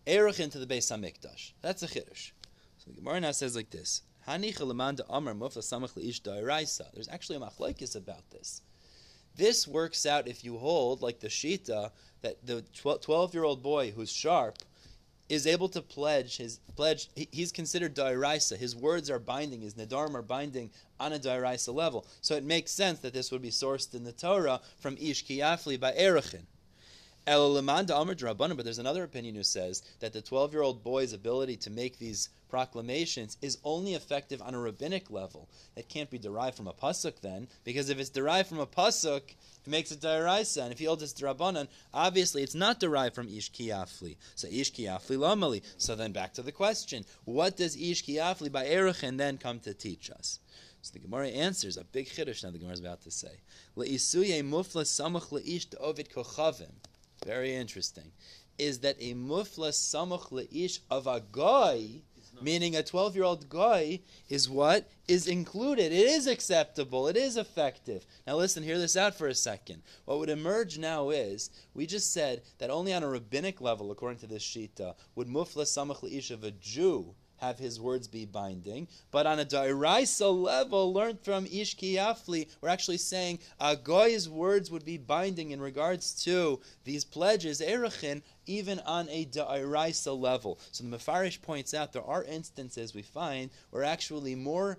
Erech 0.06 0.39
into 0.39 0.60
the 0.60 0.66
Beis 0.66 0.92
Hamikdash. 0.92 1.54
That's 1.62 1.83
a 1.83 1.88
chiddush. 1.88 2.31
So 2.78 2.89
the 2.89 2.94
Gemara 2.94 3.19
now 3.22 3.31
says 3.31 3.56
like 3.56 3.69
this: 3.69 4.01
There's 4.28 4.48
actually 7.10 7.36
a 7.36 7.39
machlokes 7.39 7.95
about 7.95 8.30
this. 8.31 8.62
This 9.36 9.68
works 9.68 10.06
out 10.06 10.28
if 10.28 10.44
you 10.44 10.57
hold, 10.57 11.01
like 11.01 11.19
the 11.19 11.28
Shita, 11.28 11.92
that 12.22 12.45
the 12.45 12.63
12 12.74 13.33
year 13.33 13.44
old 13.44 13.63
boy 13.63 13.92
who's 13.92 14.12
sharp 14.12 14.57
is 15.31 15.48
able 15.48 15.69
to 15.69 15.81
pledge 15.81 16.38
his 16.38 16.60
pledge. 16.75 17.10
he- 17.16 17.30
He's 17.31 17.51
considered 17.54 17.95
dairaisa. 17.95 18.57
His 18.57 18.75
words 18.75 19.10
are 19.10 19.18
binding. 19.18 19.62
His 19.62 19.75
nadarim 19.75 20.13
are 20.13 20.22
binding 20.22 20.72
on 21.00 21.13
a 21.13 21.19
dairaisa 21.19 21.74
level. 21.74 22.06
So 22.19 22.36
it 22.36 22.44
makes 22.44 22.72
sense 22.72 23.00
that 23.00 23.13
this 23.13 23.31
would 23.31 23.42
be 23.42 23.50
sourced 23.50 23.94
in 23.95 24.04
the 24.04 24.12
Torah 24.12 24.60
from 24.78 24.98
Ish 24.98 25.25
Kiafli 25.25 25.80
by 25.80 25.94
Erechin. 25.94 26.44
But 27.25 28.63
there's 28.63 28.79
another 28.79 29.03
opinion 29.03 29.35
who 29.35 29.44
says 29.44 29.83
that 30.00 30.13
the 30.13 30.21
12 30.21 30.53
year 30.53 30.62
old 30.62 30.83
boy's 30.83 31.13
ability 31.13 31.57
to 31.57 31.69
make 31.69 32.00
these 32.00 32.29
proclamations 32.51 33.38
is 33.41 33.57
only 33.63 33.94
effective 33.94 34.41
on 34.41 34.53
a 34.53 34.59
rabbinic 34.59 35.09
level. 35.09 35.47
It 35.75 35.88
can't 35.88 36.09
be 36.09 36.18
derived 36.18 36.57
from 36.57 36.68
a 36.68 36.73
pasuk 36.73 37.21
then, 37.21 37.47
because 37.63 37.89
if 37.89 37.97
it's 37.97 38.09
derived 38.09 38.50
from 38.50 38.59
a 38.59 38.68
pasuk, 38.68 39.21
it 39.29 39.68
makes 39.68 39.91
it 39.91 40.01
daraisa. 40.01 40.63
And 40.63 40.73
if 40.73 40.79
he 40.79 40.85
holds 40.85 41.01
it's 41.01 41.13
drabanan, 41.13 41.69
obviously 41.94 42.44
it's 42.44 42.56
not 42.56 42.79
derived 42.79 43.15
from 43.15 43.29
ish 43.29 43.51
kiyafli. 43.51 44.18
So 44.35 44.47
ish 44.50 44.73
kiyafli 44.73 45.18
lamali. 45.18 45.62
So 45.77 45.95
then 45.95 46.12
back 46.12 46.33
to 46.33 46.41
the 46.41 46.51
question: 46.51 47.06
What 47.23 47.56
does 47.56 47.75
ish 47.78 48.04
kiyafli 48.04 48.51
by 48.51 48.66
erechin 48.66 49.18
then 49.18 49.37
come 49.37 49.59
to 49.61 49.73
teach 49.73 50.09
us? 50.11 50.40
So 50.81 50.92
the 50.94 50.99
Gemara 50.99 51.30
answers 51.30 51.78
a 51.78 51.83
big 51.83 52.09
chiddush. 52.09 52.44
Now 52.44 52.49
the 52.49 52.57
Gemara 52.57 52.73
is 52.73 52.80
about 52.80 53.01
to 53.04 53.11
say: 53.11 53.40
Leisuye 53.78 54.44
samach 54.44 55.31
leish 55.31 55.69
kochavim. 55.69 56.73
Very 57.25 57.54
interesting. 57.56 58.11
Is 58.57 58.80
that 58.80 58.97
a 58.99 59.13
mufla 59.13 59.69
samach 59.69 60.31
leish 60.31 60.80
of 60.90 61.06
a 61.06 61.21
guy? 61.31 62.01
Meaning 62.42 62.75
a 62.75 62.81
12 62.81 63.16
year 63.16 63.25
old 63.25 63.47
guy 63.49 63.99
is 64.28 64.49
what? 64.49 64.90
Is 65.07 65.28
included. 65.28 65.92
It 65.92 66.07
is 66.07 66.25
acceptable. 66.25 67.07
It 67.07 67.16
is 67.16 67.37
effective. 67.37 68.07
Now 68.25 68.37
listen, 68.37 68.63
hear 68.63 68.80
this 68.80 68.97
out 68.97 69.13
for 69.13 69.28
a 69.28 69.35
second. 69.35 69.83
What 70.06 70.18
would 70.18 70.30
emerge 70.30 70.80
now 70.80 71.11
is, 71.11 71.51
we 71.75 71.85
just 71.85 72.11
said 72.11 72.42
that 72.57 72.71
only 72.71 72.94
on 72.94 73.04
a 73.04 73.07
rabbinic 73.07 73.61
level, 73.61 73.92
according 73.92 74.19
to 74.19 74.28
this 74.28 74.44
Shita, 74.44 74.95
would 75.13 75.28
Mufla 75.28 75.66
Samach 75.66 76.01
Le'ish 76.01 76.31
of 76.31 76.44
a 76.44 76.51
Jew 76.51 77.13
have 77.42 77.57
his 77.57 77.81
words 77.81 78.07
be 78.07 78.24
binding. 78.24 78.88
But 79.10 79.26
on 79.26 79.40
a 79.40 79.45
Dairaisa 79.45 80.31
level, 80.31 80.94
learned 80.94 81.19
from 81.21 81.48
Ish 81.48 81.76
Kiyafli, 81.76 82.48
we're 82.62 82.69
actually 82.69 83.00
saying 83.00 83.40
a 83.60 83.76
Goy's 83.76 84.30
words 84.30 84.69
would 84.69 84.86
be 84.86 84.98
binding 84.98 85.50
in 85.50 85.60
regards 85.60 86.24
to 86.24 86.62
these 86.83 87.04
pledges, 87.04 87.60
Erechin, 87.60 88.21
even 88.45 88.80
on 88.81 89.10
a 89.10 89.26
Dairaisa 89.26 90.18
level. 90.18 90.60
So 90.71 90.83
the 90.83 90.95
Mefarish 90.95 91.42
points 91.42 91.74
out 91.74 91.94
there 91.94 92.04
are 92.04 92.24
instances 92.24 92.94
we 92.94 93.02
find 93.02 93.50
where 93.71 93.83
actually 93.83 94.36
more 94.36 94.78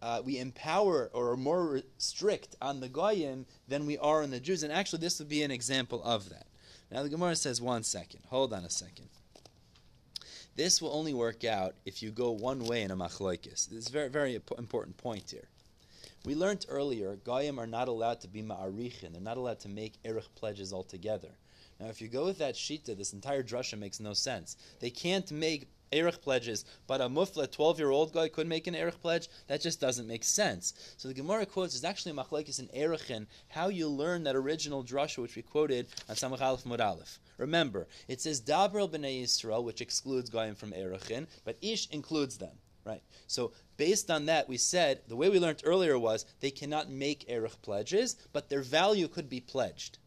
uh, 0.00 0.20
we 0.24 0.38
empower 0.38 1.10
or 1.12 1.32
are 1.32 1.36
more 1.36 1.80
strict 1.98 2.54
on 2.60 2.78
the 2.78 2.88
Goyim 2.88 3.46
than 3.66 3.86
we 3.86 3.98
are 3.98 4.22
on 4.22 4.30
the 4.30 4.38
Jews. 4.38 4.62
And 4.62 4.72
actually, 4.72 5.00
this 5.00 5.18
would 5.18 5.30
be 5.30 5.42
an 5.42 5.50
example 5.50 6.02
of 6.04 6.28
that. 6.28 6.46
Now, 6.92 7.02
the 7.02 7.08
Gemara 7.08 7.34
says, 7.34 7.60
one 7.60 7.82
second. 7.82 8.20
Hold 8.28 8.52
on 8.52 8.64
a 8.64 8.70
second. 8.70 9.08
This 10.56 10.80
will 10.80 10.92
only 10.92 11.14
work 11.14 11.44
out 11.44 11.74
if 11.84 12.02
you 12.02 12.12
go 12.12 12.30
one 12.30 12.64
way 12.64 12.82
in 12.82 12.92
a 12.92 12.96
machlokes. 12.96 13.68
This 13.68 13.72
is 13.72 13.88
a 13.88 13.92
very, 13.92 14.08
very 14.08 14.34
important 14.36 14.96
point 14.96 15.30
here. 15.30 15.48
We 16.24 16.34
learned 16.36 16.64
earlier, 16.68 17.16
Goyim 17.16 17.58
are 17.58 17.66
not 17.66 17.88
allowed 17.88 18.20
to 18.20 18.28
be 18.28 18.42
ma'arichin. 18.42 19.12
They're 19.12 19.20
not 19.20 19.36
allowed 19.36 19.60
to 19.60 19.68
make 19.68 19.98
erich 20.04 20.32
pledges 20.36 20.72
altogether. 20.72 21.30
Now, 21.80 21.88
if 21.88 22.00
you 22.00 22.08
go 22.08 22.24
with 22.24 22.38
that 22.38 22.54
shita, 22.54 22.96
this 22.96 23.12
entire 23.12 23.42
drasha 23.42 23.76
makes 23.78 23.98
no 23.98 24.12
sense. 24.12 24.56
They 24.78 24.90
can't 24.90 25.30
make 25.32 25.68
erich 25.94 26.20
pledges, 26.20 26.64
but 26.86 27.00
a 27.00 27.08
mufla, 27.08 27.50
12 27.50 27.78
year 27.78 27.90
old 27.90 28.12
guy, 28.12 28.28
could 28.28 28.46
make 28.46 28.66
an 28.66 28.74
erich 28.74 29.00
pledge. 29.00 29.28
That 29.46 29.60
just 29.60 29.80
doesn't 29.80 30.08
make 30.08 30.24
sense. 30.24 30.74
So 30.96 31.08
the 31.08 31.14
Gemara 31.14 31.46
quotes 31.46 31.74
is 31.74 31.84
actually 31.84 32.12
a 32.12 32.14
machlekes 32.16 32.58
in 32.58 32.68
erichin, 32.68 33.26
how 33.48 33.68
you 33.68 33.88
learn 33.88 34.24
that 34.24 34.36
original 34.36 34.84
drasha 34.84 35.18
which 35.18 35.36
we 35.36 35.42
quoted 35.42 35.86
on 36.08 36.16
Samach 36.16 36.40
Aleph 36.40 36.66
Mud 36.66 36.80
Aleph. 36.80 37.18
Remember, 37.38 37.86
it 38.08 38.20
says 38.20 38.40
Dabrel 38.40 38.90
b'nei 38.90 39.22
Yisrael, 39.22 39.64
which 39.64 39.80
excludes 39.80 40.30
goyim 40.30 40.54
from 40.54 40.72
erichin, 40.72 41.26
but 41.44 41.56
ish 41.62 41.88
includes 41.90 42.38
them. 42.38 42.58
Right. 42.84 43.02
So 43.26 43.52
based 43.78 44.10
on 44.10 44.26
that, 44.26 44.46
we 44.46 44.58
said 44.58 45.00
the 45.08 45.16
way 45.16 45.30
we 45.30 45.38
learned 45.38 45.62
earlier 45.64 45.98
was 45.98 46.26
they 46.40 46.50
cannot 46.50 46.90
make 46.90 47.24
erich 47.28 47.62
pledges, 47.62 48.16
but 48.32 48.50
their 48.50 48.60
value 48.60 49.08
could 49.08 49.30
be 49.30 49.40
pledged. 49.40 49.98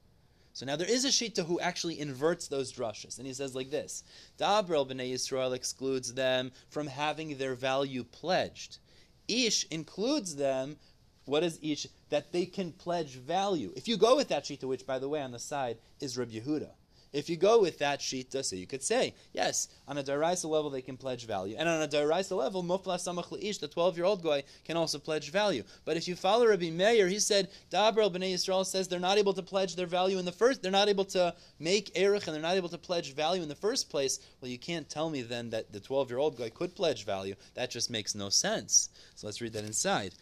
So 0.57 0.65
now 0.65 0.75
there 0.75 0.89
is 0.89 1.05
a 1.05 1.09
shita 1.09 1.45
who 1.45 1.59
actually 1.59 1.99
inverts 1.99 2.47
those 2.47 2.73
drushes, 2.73 3.19
and 3.19 3.27
he 3.27 3.33
says 3.35 3.53
like 3.53 3.69
this: 3.69 4.03
Dabrel 4.39 4.89
b'nei 4.89 5.13
Yisrael 5.13 5.53
excludes 5.53 6.15
them 6.15 6.51
from 6.67 6.87
having 6.87 7.37
their 7.37 7.53
value 7.53 8.03
pledged. 8.03 8.79
Ish 9.27 9.67
includes 9.69 10.35
them. 10.35 10.77
What 11.25 11.43
is 11.43 11.59
ish? 11.61 11.85
That 12.09 12.31
they 12.31 12.47
can 12.47 12.71
pledge 12.71 13.17
value. 13.17 13.71
If 13.75 13.87
you 13.87 13.97
go 13.97 14.15
with 14.15 14.29
that 14.29 14.45
shita, 14.45 14.63
which 14.63 14.87
by 14.87 14.97
the 14.97 15.07
way 15.07 15.21
on 15.21 15.29
the 15.29 15.37
side 15.37 15.77
is 15.99 16.17
Reb 16.17 16.31
Yehuda, 16.31 16.71
if 17.13 17.29
you 17.29 17.37
go 17.37 17.61
with 17.61 17.79
that 17.79 17.99
shita, 17.99 18.43
so 18.43 18.55
you 18.55 18.67
could 18.67 18.83
say, 18.83 19.13
yes, 19.33 19.67
on 19.87 19.97
a 19.97 20.03
daraisa 20.03 20.49
level 20.49 20.69
they 20.69 20.81
can 20.81 20.97
pledge 20.97 21.25
value, 21.25 21.55
and 21.57 21.67
on 21.67 21.81
a 21.81 21.87
daraisa 21.87 22.35
level, 22.35 22.63
mufla 22.63 22.97
samach 22.97 23.59
the 23.59 23.67
twelve-year-old 23.67 24.23
guy, 24.23 24.43
can 24.65 24.77
also 24.77 24.99
pledge 24.99 25.31
value. 25.31 25.63
But 25.85 25.97
if 25.97 26.07
you 26.07 26.15
follow 26.15 26.47
Rabbi 26.47 26.69
Meir, 26.69 27.07
he 27.07 27.19
said 27.19 27.49
Dabrel 27.71 28.11
bnei 28.13 28.33
Yisrael 28.33 28.65
says 28.65 28.87
they're 28.87 28.99
not 28.99 29.17
able 29.17 29.33
to 29.33 29.41
pledge 29.43 29.75
their 29.75 29.87
value 29.87 30.17
in 30.19 30.25
the 30.25 30.31
first. 30.31 30.61
They're 30.61 30.71
not 30.71 30.89
able 30.89 31.05
to 31.05 31.33
make 31.59 31.91
erich, 31.95 32.27
and 32.27 32.35
they're 32.35 32.41
not 32.41 32.57
able 32.57 32.69
to 32.69 32.77
pledge 32.77 33.13
value 33.13 33.41
in 33.41 33.49
the 33.49 33.55
first 33.55 33.89
place. 33.89 34.19
Well, 34.41 34.51
you 34.51 34.59
can't 34.59 34.89
tell 34.89 35.09
me 35.09 35.21
then 35.21 35.49
that 35.51 35.71
the 35.73 35.79
twelve-year-old 35.79 36.37
guy 36.37 36.49
could 36.49 36.75
pledge 36.75 37.05
value. 37.05 37.35
That 37.55 37.71
just 37.71 37.89
makes 37.89 38.15
no 38.15 38.29
sense. 38.29 38.89
So 39.15 39.27
let's 39.27 39.41
read 39.41 39.53
that 39.53 39.65
inside. 39.65 40.13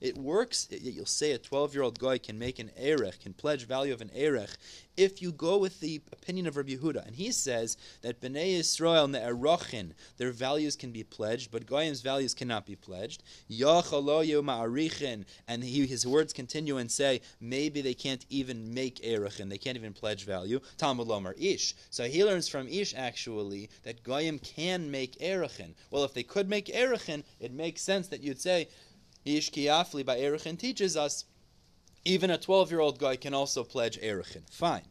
It 0.00 0.18
works. 0.18 0.68
You'll 0.70 1.06
say 1.06 1.32
a 1.32 1.38
guy 1.98 2.18
can 2.18 2.38
make 2.38 2.58
an 2.58 2.70
erech, 2.76 3.20
can 3.20 3.34
pledge 3.34 3.66
value 3.66 3.92
of 3.92 4.00
an 4.00 4.10
erech, 4.14 4.50
if 5.00 5.22
you 5.22 5.32
go 5.32 5.56
with 5.56 5.80
the 5.80 6.02
opinion 6.12 6.46
of 6.46 6.58
Rabbi 6.58 6.74
Yehuda, 6.74 7.06
and 7.06 7.16
he 7.16 7.32
says 7.32 7.78
that 8.02 8.20
Bnei 8.20 8.58
Yisrael 8.58 9.08
ne'erochin, 9.10 9.92
their 10.18 10.30
values 10.30 10.76
can 10.76 10.92
be 10.92 11.02
pledged, 11.02 11.50
but 11.50 11.64
Goyim's 11.64 12.02
values 12.02 12.34
cannot 12.34 12.66
be 12.66 12.76
pledged. 12.76 13.22
And 15.48 15.64
he, 15.64 15.86
his 15.86 16.06
words 16.06 16.34
continue 16.34 16.76
and 16.76 16.90
say 16.90 17.22
maybe 17.40 17.80
they 17.80 17.94
can't 17.94 18.26
even 18.28 18.74
make 18.74 19.00
erochin, 19.02 19.48
they 19.48 19.56
can't 19.56 19.78
even 19.78 19.94
pledge 19.94 20.26
value. 20.26 20.60
Talmud 20.76 21.08
Lomar 21.08 21.34
Ish. 21.38 21.74
So 21.88 22.04
he 22.04 22.22
learns 22.22 22.48
from 22.48 22.68
Ish 22.68 22.94
actually 22.94 23.70
that 23.84 24.02
Goyim 24.02 24.38
can 24.38 24.90
make 24.90 25.18
erochin. 25.18 25.72
Well, 25.90 26.04
if 26.04 26.12
they 26.12 26.24
could 26.24 26.48
make 26.48 26.66
erochin, 26.66 27.24
it 27.38 27.52
makes 27.52 27.80
sense 27.80 28.08
that 28.08 28.22
you'd 28.22 28.40
say 28.40 28.68
Ish 29.24 29.50
Kiafli 29.50 30.04
by 30.04 30.18
erochin 30.18 30.58
teaches 30.58 30.96
us 30.96 31.24
even 32.04 32.30
a 32.30 32.38
12 32.38 32.70
year 32.70 32.80
old 32.80 32.98
guy 32.98 33.16
can 33.16 33.34
also 33.34 33.64
pledge 33.64 33.98
Erichin. 34.00 34.42
Fine. 34.50 34.86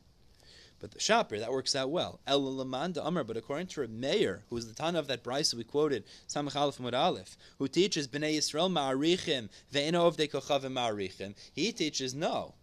But 0.80 0.92
the 0.92 1.00
Shaper, 1.00 1.40
that 1.40 1.52
works 1.52 1.76
out 1.76 1.90
well. 1.90 2.22
El 2.26 2.42
Lamanda 2.42 3.04
Amr, 3.04 3.26
but 3.26 3.36
according 3.36 3.68
to 3.68 3.84
a 3.84 3.88
Meir, 3.88 4.44
who 4.50 4.56
is 4.56 4.68
the 4.68 4.74
Tana 4.74 4.98
of 4.98 5.08
that 5.08 5.24
Brisa 5.24 5.56
we 5.56 5.66
quoted, 5.66 6.06
Samach 6.28 6.56
Aleph 6.56 6.80
Mud 6.80 6.94
Aleph, 6.94 7.38
who 7.58 7.68
teaches 7.68 8.08
Bnei 8.08 8.38
Yisrael 8.38 8.72
Ma'arichim, 8.72 9.50
Ve'eno 9.74 10.08
of 10.08 10.16
Dekochavim 10.16 10.72
Ma'arichim, 10.72 11.36
he 11.52 11.74
teaches 11.74 12.14
no. 12.14 12.54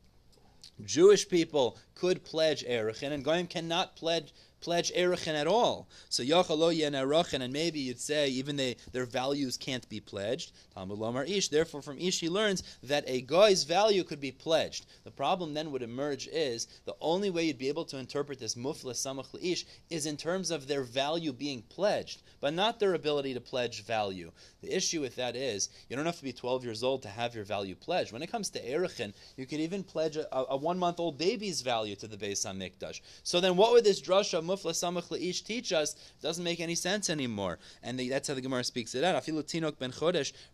Jewish 0.83 1.29
people 1.29 1.77
could 1.95 2.25
pledge 2.25 2.65
Erichin, 2.65 3.13
and 3.13 3.25
Goyim 3.25 3.47
cannot 3.47 3.97
pledge 3.97 4.33
pledge 4.67 4.91
Erichin 4.97 5.37
at 5.37 5.47
all. 5.47 5.89
So 6.09 6.25
Yachalo 6.25 6.77
Yen 6.77 6.95
Erichin, 6.95 7.41
and 7.41 7.53
maybe 7.53 7.79
you'd 7.79 8.01
say 8.01 8.27
even 8.31 8.57
they, 8.57 8.75
their 8.91 9.07
values 9.07 9.57
can't 9.57 9.89
be 9.89 10.01
pledged. 10.01 10.51
Talmud 10.75 11.29
Ish. 11.29 11.51
Therefore, 11.51 11.83
from 11.83 12.01
Ish 12.01 12.19
he 12.19 12.29
learns 12.29 12.65
that 12.83 13.05
a 13.07 13.21
guy's 13.21 13.63
value 13.63 14.03
could 14.03 14.21
be 14.21 14.33
pledged. 14.33 14.87
The 15.05 15.13
problem 15.13 15.55
then 15.55 15.71
would 15.71 15.83
emerge 15.83 16.27
is 16.27 16.67
the 16.85 16.97
only 17.01 17.31
way 17.31 17.45
you'd 17.45 17.59
be 17.59 17.69
able 17.69 17.85
to 17.85 17.99
interpret 17.99 18.41
this 18.41 18.57
mufla 18.57 18.95
samach 18.95 19.41
ish 19.41 19.67
is 19.89 20.05
in 20.05 20.17
terms 20.17 20.51
of 20.51 20.67
their 20.67 20.83
value 20.83 21.33
being 21.33 21.63
pledged, 21.63 22.23
but 22.41 22.53
not 22.53 22.81
their 22.81 22.95
ability 22.95 23.35
to 23.35 23.41
pledge 23.41 23.85
value. 23.85 24.33
The 24.67 24.75
issue 24.75 25.01
with 25.01 25.15
that 25.15 25.37
is 25.37 25.69
you 25.89 25.95
don't 25.95 26.07
have 26.07 26.19
to 26.19 26.25
be 26.25 26.33
12 26.33 26.65
years 26.65 26.83
old 26.83 27.03
to 27.03 27.09
have 27.09 27.37
your 27.37 27.45
value 27.45 27.77
pledged. 27.77 28.13
When 28.13 28.21
it 28.21 28.33
comes 28.33 28.51
to 28.51 28.61
Erichin, 28.61 29.13
you 29.37 29.47
could 29.47 29.61
even 29.61 29.85
pledge 29.85 30.17
a, 30.17 30.27
a 30.33 30.57
one 30.57 30.77
month 30.77 30.99
old 30.99 31.17
baby's 31.19 31.61
value 31.61 31.95
to 31.95 32.09
the 32.09 32.17
Beis 32.17 32.45
Hamikdash. 32.45 33.01
So 33.23 33.39
then, 33.39 33.57
what 33.57 33.71
would 33.71 33.85
this 33.85 34.03
drasha 34.03 34.45
mufla 34.45 34.73
samach 34.73 35.09
leish 35.13 35.43
teach 35.43 35.73
us? 35.73 35.95
It 35.95 36.23
doesn't 36.23 36.43
make 36.43 36.59
any 36.59 36.75
sense 36.75 37.09
anymore. 37.09 37.61
And 37.85 37.97
the, 37.97 38.09
that's 38.09 38.27
how 38.27 38.35
the 38.35 38.41
Gemara 38.41 38.65
speaks 38.65 38.97
it 38.97 39.05
out. 39.05 39.23
Tinok 39.25 39.79
ben 39.79 39.93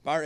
bar. 0.04 0.25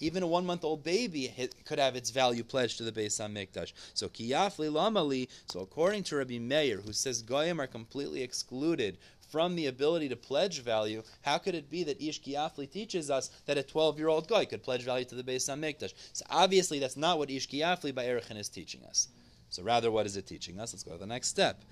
Even 0.00 0.22
a 0.24 0.26
one 0.26 0.44
month 0.44 0.64
old 0.64 0.82
baby 0.82 1.32
could 1.66 1.78
have 1.78 1.94
its 1.94 2.10
value 2.10 2.42
pledged 2.42 2.78
to 2.78 2.82
the 2.82 2.90
Beis 2.90 3.20
Hamikdash. 3.20 3.74
So 3.94 4.08
kiyafli 4.08 4.72
lamali. 4.72 5.28
So 5.46 5.60
according 5.60 6.02
to 6.04 6.16
Rabbi 6.16 6.40
Meir, 6.40 6.78
who 6.78 6.92
says 6.92 7.22
goyim 7.22 7.60
are 7.60 7.68
completely 7.68 8.24
excluded 8.24 8.98
from 9.28 9.56
the 9.56 9.66
ability 9.66 10.08
to 10.08 10.16
pledge 10.16 10.60
value, 10.62 11.02
how 11.22 11.38
could 11.38 11.54
it 11.54 11.70
be 11.70 11.84
that 11.84 12.00
Ish 12.00 12.20
teaches 12.20 13.10
us 13.10 13.30
that 13.46 13.58
a 13.58 13.62
12 13.62 13.98
year 13.98 14.08
old 14.08 14.28
guy 14.28 14.44
could 14.44 14.62
pledge 14.62 14.82
value 14.82 15.04
to 15.06 15.14
the 15.14 15.22
Beis 15.22 15.48
Hamikdash? 15.48 15.94
So 16.12 16.24
obviously 16.30 16.78
that's 16.78 16.96
not 16.96 17.18
what 17.18 17.30
Ish 17.30 17.48
by 17.48 18.04
Erichin 18.04 18.38
is 18.38 18.48
teaching 18.48 18.84
us. 18.84 19.08
So 19.50 19.62
rather, 19.62 19.90
what 19.90 20.06
is 20.06 20.16
it 20.16 20.26
teaching 20.26 20.60
us? 20.60 20.72
Let's 20.72 20.82
go 20.82 20.92
to 20.92 20.98
the 20.98 21.06
next 21.06 21.28
step. 21.28 21.62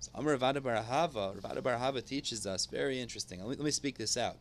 So 0.00 0.10
Amr 0.14 0.32
Rav 0.32 0.42
Ada 0.42 0.60
bar 0.60 0.76
Ahava, 0.76 1.38
Ravada 1.38 1.60
Barahava 1.60 2.04
teaches 2.04 2.46
us, 2.46 2.66
very 2.66 3.00
interesting. 3.00 3.40
Let 3.40 3.48
me, 3.48 3.56
let 3.56 3.64
me 3.64 3.70
speak 3.70 3.96
this 3.98 4.16
out, 4.16 4.36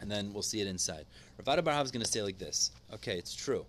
and 0.00 0.10
then 0.10 0.32
we'll 0.32 0.42
see 0.42 0.60
it 0.60 0.66
inside. 0.66 1.06
Rav 1.38 1.48
Ada 1.48 1.62
bar 1.62 1.74
Ahava 1.74 1.84
is 1.84 1.90
going 1.90 2.04
to 2.04 2.10
say 2.10 2.22
like 2.22 2.38
this. 2.38 2.70
Okay, 2.94 3.16
it's 3.16 3.34
true. 3.34 3.64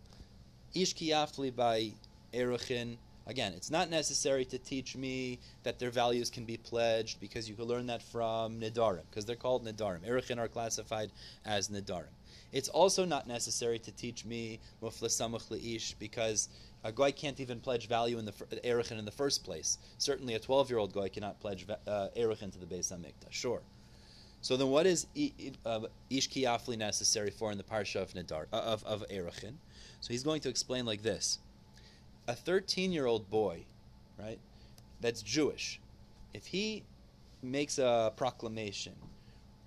Ish 0.73 0.95
Kiafli 0.95 1.55
by 1.55 1.91
Erichin 2.33 2.97
Again, 3.31 3.53
it's 3.55 3.71
not 3.71 3.89
necessary 3.89 4.43
to 4.43 4.57
teach 4.57 4.93
me 4.93 5.39
that 5.63 5.79
their 5.79 5.89
values 5.89 6.29
can 6.29 6.43
be 6.43 6.57
pledged 6.57 7.21
because 7.21 7.47
you 7.47 7.55
can 7.55 7.63
learn 7.63 7.87
that 7.87 8.03
from 8.03 8.59
Nidarim, 8.59 9.03
because 9.09 9.23
they're 9.23 9.37
called 9.37 9.65
Nidarim. 9.65 10.01
Erichin 10.05 10.37
are 10.37 10.49
classified 10.49 11.13
as 11.45 11.69
Nidarim. 11.69 12.11
It's 12.51 12.67
also 12.67 13.05
not 13.05 13.27
necessary 13.27 13.79
to 13.79 13.91
teach 13.93 14.25
me 14.25 14.59
Mufla 14.83 15.07
Samach 15.07 15.47
Le'ish 15.47 15.95
because 15.97 16.49
a 16.83 16.91
guy 16.91 17.11
can't 17.11 17.39
even 17.39 17.61
pledge 17.61 17.87
value 17.87 18.19
in 18.19 18.25
the 18.25 18.33
Erichin 18.65 18.99
in 18.99 19.05
the 19.05 19.11
first 19.11 19.45
place. 19.45 19.77
Certainly 19.97 20.33
a 20.33 20.39
12 20.39 20.69
year 20.69 20.79
old 20.79 20.91
guy 20.91 21.07
cannot 21.07 21.39
pledge 21.39 21.65
uh, 21.87 22.09
to 22.09 22.59
the 22.59 22.65
Beis 22.65 22.91
Hamikdash. 22.91 23.31
Sure. 23.31 23.61
So 24.41 24.57
then, 24.57 24.67
what 24.67 24.85
is 24.85 25.07
uh, 25.65 25.79
ish 26.09 26.29
kiyafli 26.29 26.77
necessary 26.77 27.29
for 27.29 27.49
in 27.53 27.57
the 27.57 27.63
parsha 27.63 28.01
of 28.01 28.11
Nidar 28.11 28.47
uh, 28.51 28.57
of 28.57 28.83
of? 28.83 29.05
So 30.01 30.07
he's 30.09 30.23
going 30.23 30.41
to 30.41 30.49
explain 30.49 30.85
like 30.85 31.01
this: 31.01 31.39
a 32.27 32.35
13 32.35 32.91
year 32.91 33.05
old 33.05 33.29
boy, 33.29 33.65
right, 34.17 34.39
that's 34.99 35.21
Jewish, 35.21 35.79
if 36.33 36.45
he 36.47 36.83
makes 37.41 37.77
a 37.79 38.13
proclamation, 38.15 38.93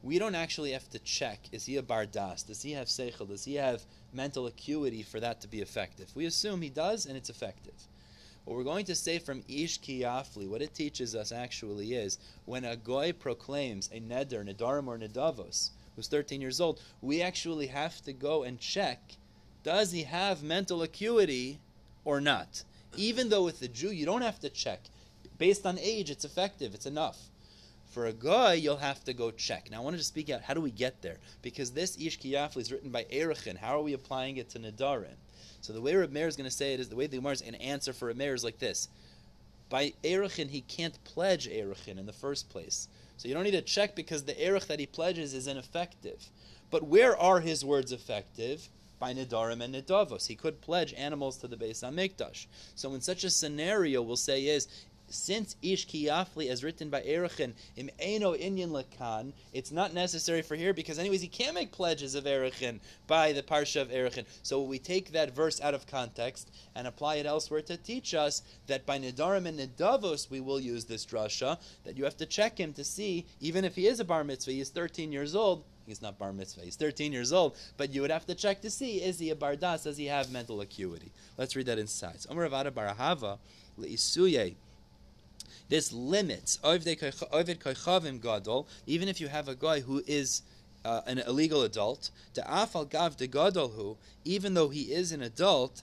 we 0.03 0.19
don't 0.19 0.35
actually 0.35 0.73
have 0.73 0.89
to 0.91 0.99
check 0.99 1.41
is 1.51 1.65
he 1.67 1.77
a 1.77 1.83
bardas? 1.83 2.47
Does 2.47 2.63
he 2.63 2.73
have 2.73 2.89
seichel? 2.89 3.29
Does 3.29 3.45
he 3.45 3.55
have 3.55 3.85
mental 4.13 4.47
acuity 4.47 5.03
for 5.03 5.19
that 5.21 5.41
to 5.41 5.49
be 5.49 5.61
effective? 5.61 6.11
We 6.15 6.27
assume 6.27 6.63
he 6.63 6.71
does, 6.71 7.07
and 7.07 7.17
it's 7.17 7.31
effective. 7.31 7.89
What 8.45 8.57
we're 8.57 8.65
going 8.65 8.85
to 8.87 8.95
say 8.95 9.19
from 9.19 9.43
Ish 9.49 9.81
Kiyafli, 9.81 10.47
what 10.47 10.61
it 10.61 10.75
teaches 10.75 11.15
us 11.15 11.33
actually 11.33 11.95
is 11.95 12.19
when 12.45 12.65
a 12.65 12.77
goy 12.77 13.13
proclaims 13.13 13.89
a 13.93 14.01
neder, 14.01 14.45
nedarim, 14.47 14.87
or 14.87 14.99
nedavos, 14.99 15.71
who's 15.97 16.09
13 16.09 16.43
years 16.43 16.61
old, 16.61 16.83
we 17.01 17.23
actually 17.23 17.69
have 17.69 18.03
to 18.03 18.13
go 18.13 18.43
and 18.43 18.61
check 18.61 19.17
does 19.65 19.93
he 19.93 20.03
have 20.03 20.43
mental 20.43 20.83
acuity 20.83 21.59
or 22.05 22.21
not. 22.21 22.63
Even 22.97 23.29
though 23.29 23.45
with 23.45 23.61
the 23.61 23.69
Jew, 23.69 23.91
you 23.91 24.07
don't 24.07 24.23
have 24.23 24.41
to 24.41 24.49
check. 24.49 24.81
Based 25.39 25.67
on 25.67 25.79
age, 25.79 26.11
it's 26.11 26.25
effective, 26.25 26.75
it's 26.75 26.87
enough. 26.87 27.19
For 27.91 28.07
a 28.07 28.13
guy, 28.13 28.55
you'll 28.55 28.79
have 28.79 29.05
to 29.05 29.13
go 29.13 29.31
check. 29.31 29.71
Now, 29.71 29.81
I 29.81 29.85
wanted 29.85 29.99
to 29.99 30.05
speak 30.05 30.31
out 30.31 30.43
how 30.43 30.55
do 30.55 30.61
we 30.61 30.71
get 30.71 31.01
there? 31.03 31.19
Because 31.43 31.71
this 31.71 31.97
Ish 31.97 32.19
Kiyafli 32.19 32.59
is 32.59 32.73
written 32.73 32.91
by 32.91 33.05
Erichin. 33.05 33.57
How 33.57 33.79
are 33.79 33.83
we 33.83 33.93
applying 33.93 34.37
it 34.37 34.51
to 34.51 34.59
Nadarim? 34.59 35.17
So, 35.61 35.73
the 35.73 35.81
way 35.81 35.95
Reb 35.95 36.17
is 36.17 36.37
going 36.37 36.51
to 36.51 36.55
say 36.55 36.75
it 36.75 36.81
is 36.81 36.89
the 36.89 36.97
way 36.97 37.07
the 37.07 37.19
Gemara 37.19 37.33
is 37.33 37.41
to 37.41 37.63
answer 37.63 37.93
for 37.93 38.09
Reb 38.09 38.21
is 38.21 38.45
like 38.45 38.59
this. 38.59 38.89
By 39.69 39.93
Erichin, 40.03 40.51
he 40.51 40.63
can't 40.63 41.03
pledge 41.05 41.49
Erichin 41.49 41.99
in 41.99 42.07
the 42.07 42.13
first 42.13 42.49
place. 42.49 42.89
So, 43.17 43.29
you 43.29 43.35
don't 43.35 43.45
need 43.45 43.53
to 43.53 43.63
check 43.63 43.95
because 43.95 44.25
the 44.25 44.41
Erich 44.41 44.67
that 44.67 44.81
he 44.81 44.87
pledges 44.87 45.33
is 45.33 45.47
ineffective. 45.47 46.31
But 46.71 46.89
where 46.89 47.17
are 47.17 47.41
his 47.41 47.65
words 47.65 47.93
effective? 47.93 48.69
By 49.05 49.13
Nidarim 49.13 49.63
and 49.63 49.75
Nidavos. 49.75 50.29
He 50.29 50.35
could 50.35 50.63
pledge 50.63 50.95
animals 50.95 51.37
to 51.37 51.47
the 51.47 51.59
Beis 51.59 51.83
Hamikdash. 51.83 52.47
So 52.75 52.95
in 52.95 53.03
such 53.03 53.23
a 53.23 53.29
scenario, 53.29 54.01
we'll 54.01 54.17
say 54.17 54.47
is 54.47 54.67
since 55.09 55.57
Ish 55.63 55.87
Kiyafli 55.87 56.49
as 56.49 56.65
written 56.65 56.91
by 56.91 57.03
Erechin 57.03 57.55
im 57.77 57.91
Eino 58.01 58.39
Inyan 58.39 58.71
Lakan, 58.71 59.33
it's 59.53 59.71
not 59.71 59.95
necessary 59.95 60.43
for 60.43 60.57
here 60.57 60.73
because 60.73 60.99
anyways 60.99 61.21
he 61.21 61.29
can't 61.29 61.55
make 61.55 61.73
pledges 61.73 62.15
of 62.15 62.25
Erechin 62.25 62.81
by 63.07 63.33
the 63.33 63.43
Parsha 63.43 63.81
of 63.81 63.91
Erechin. 63.91 64.25
So 64.43 64.63
we 64.63 64.79
take 64.79 65.13
that 65.13 65.35
verse 65.35 65.61
out 65.61 65.75
of 65.75 65.87
context 65.87 66.51
and 66.75 66.87
apply 66.87 67.17
it 67.17 67.27
elsewhere 67.27 67.63
to 67.63 67.77
teach 67.77 68.15
us 68.15 68.43
that 68.67 68.87
by 68.87 68.99
Nidarim 68.99 69.47
and 69.47 69.59
Nidavos 69.59 70.31
we 70.31 70.41
will 70.41 70.61
use 70.61 70.85
this 70.85 71.07
drasha, 71.07 71.59
that 71.85 71.97
you 71.97 72.05
have 72.05 72.17
to 72.19 72.27
check 72.27 72.59
him 72.59 72.73
to 72.75 72.85
see, 72.85 73.27
even 73.41 73.65
if 73.65 73.77
he 73.77 73.87
is 73.87 74.01
a 74.01 74.05
bar 74.05 74.25
mitzvah, 74.25 74.53
he 74.53 74.61
is 74.61 74.71
13 74.71 75.13
years 75.13 75.35
old, 75.35 75.65
He's 75.87 76.01
not 76.01 76.19
bar 76.19 76.33
mitzvah. 76.33 76.63
He's 76.63 76.77
13 76.77 77.13
years 77.13 77.33
old, 77.33 77.57
but 77.77 77.93
you 77.93 78.01
would 78.01 78.11
have 78.11 78.27
to 78.27 78.35
check 78.35 78.63
to 78.63 78.71
see 78.71 79.03
is 79.03 79.19
he 79.19 79.31
a 79.31 79.37
bardas? 79.37 79.85
Does 79.85 79.97
he 79.97 80.07
have 80.07 80.31
mental 80.33 80.61
acuity? 80.61 81.13
Let's 81.37 81.55
read 81.57 81.67
that 81.67 81.79
inside. 81.79 82.23
So, 82.23 82.31
Amar 82.31 82.49
Avada 82.49 82.71
Barahava 82.71 83.39
leisuye. 83.79 84.55
This 85.69 85.93
limits. 85.93 86.59
Even 86.65 86.89
if 89.09 89.21
you 89.21 89.29
have 89.29 89.49
a 89.49 89.55
guy 89.55 89.81
who 89.81 90.03
is 90.07 90.43
uh, 90.85 91.01
an 91.07 91.19
illegal 91.19 91.63
adult, 91.63 92.11
the 92.35 92.43
afal 92.43 92.89
gav 92.89 93.17
de 93.17 93.27
gadol 93.27 93.69
who, 93.69 93.97
even 94.25 94.55
though 94.55 94.69
he 94.69 94.93
is 94.93 95.13
an 95.13 95.23
adult, 95.23 95.83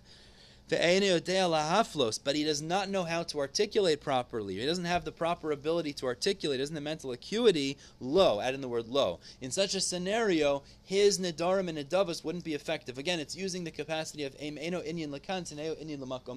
but 2.18 2.36
he 2.36 2.44
does 2.44 2.62
not 2.62 2.90
know 2.90 3.04
how 3.04 3.24
to 3.24 3.40
articulate 3.40 4.02
properly. 4.02 4.58
He 4.58 4.66
doesn't 4.66 4.86
have 4.86 5.04
the 5.06 5.12
proper 5.12 5.52
ability 5.52 5.94
to 5.94 6.06
articulate. 6.06 6.60
He 6.60 6.64
doesn't 6.64 6.76
have 6.76 6.84
mental 6.84 7.12
acuity. 7.12 7.78
Low, 8.00 8.40
add 8.40 8.54
in 8.54 8.62
the 8.62 8.68
word 8.68 8.88
low. 8.88 9.20
In 9.42 9.52
such 9.52 9.76
a 9.76 9.82
scenario, 9.82 10.64
his 10.84 11.20
nedarim 11.20 11.68
and 11.70 11.78
nedavas 11.78 12.24
wouldn't 12.24 12.44
be 12.44 12.54
effective. 12.54 12.98
Again, 12.98 13.20
it's 13.20 13.36
using 13.36 13.64
the 13.64 13.72
capacity 13.72 14.24
of 14.24 14.36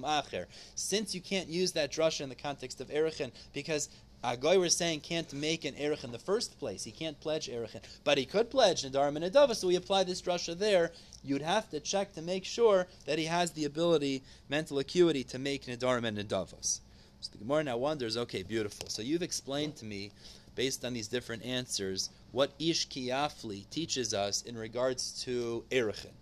acher. 0.03 0.45
Since 0.75 1.15
you 1.15 1.21
can't 1.21 1.47
use 1.47 1.71
that 1.73 1.91
drasha 1.91 2.21
in 2.21 2.29
the 2.29 2.35
context 2.35 2.81
of 2.81 2.89
erichin, 2.89 3.31
because 3.53 3.89
a 4.23 4.37
guy 4.37 4.57
we're 4.57 4.69
saying 4.69 5.01
can't 5.01 5.31
make 5.33 5.65
an 5.65 5.75
erich 5.75 6.03
in 6.03 6.11
the 6.11 6.19
first 6.19 6.59
place. 6.59 6.83
He 6.83 6.91
can't 6.91 7.19
pledge 7.19 7.49
erich, 7.49 7.71
but 8.03 8.17
he 8.17 8.25
could 8.25 8.49
pledge 8.49 8.83
nedarim 8.83 9.15
and 9.15 9.25
nedavas. 9.25 9.57
So 9.57 9.67
we 9.67 9.75
apply 9.75 10.03
this 10.03 10.21
drasha 10.21 10.57
there 10.57 10.91
you'd 11.25 11.41
have 11.41 11.69
to 11.71 11.79
check 11.79 12.13
to 12.13 12.21
make 12.21 12.45
sure 12.45 12.87
that 13.05 13.17
he 13.17 13.25
has 13.25 13.51
the 13.51 13.65
ability, 13.65 14.23
mental 14.47 14.79
acuity, 14.79 15.23
to 15.23 15.39
make 15.39 15.65
Nidarim 15.65 16.05
and 16.05 16.17
Nidavos. 16.17 16.79
So 17.19 17.31
the 17.31 17.39
Gemara 17.39 17.63
now 17.63 17.77
wonders, 17.77 18.15
okay, 18.15 18.43
beautiful. 18.43 18.87
So 18.89 19.01
you've 19.01 19.23
explained 19.23 19.75
to 19.77 19.85
me, 19.85 20.11
based 20.53 20.85
on 20.85 20.93
these 20.93 21.07
different 21.07 21.43
answers, 21.43 22.09
what 22.31 22.53
Ish 22.59 22.87
Kiyafli 22.89 23.67
teaches 23.69 24.13
us 24.13 24.43
in 24.43 24.57
regards 24.57 25.23
to 25.23 25.65
Erichin. 25.71 26.13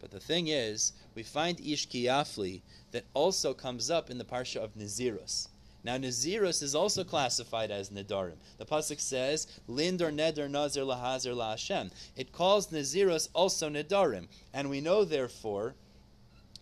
But 0.00 0.10
the 0.10 0.20
thing 0.20 0.48
is, 0.48 0.92
we 1.14 1.22
find 1.22 1.60
Ish 1.60 1.88
Kiyafli 1.88 2.62
that 2.90 3.04
also 3.14 3.54
comes 3.54 3.90
up 3.90 4.10
in 4.10 4.18
the 4.18 4.24
Parsha 4.24 4.56
of 4.56 4.74
Nazirus. 4.74 5.48
Now, 5.84 5.96
Nazirus 5.96 6.62
is 6.62 6.74
also 6.74 7.04
classified 7.04 7.70
as 7.70 7.90
Nidarim. 7.90 8.36
The 8.58 8.66
Pasuk 8.66 9.00
says, 9.00 9.46
Lind 9.66 10.02
or 10.02 10.10
Neder 10.10 10.50
Nazir 10.50 10.82
Lahazir 10.82 11.34
La 11.34 11.50
Hashem. 11.50 11.90
It 12.16 12.32
calls 12.32 12.68
Nazirus 12.68 13.28
also 13.32 13.70
Nidarim. 13.70 14.28
And 14.52 14.70
we 14.70 14.80
know, 14.80 15.04
therefore, 15.04 15.74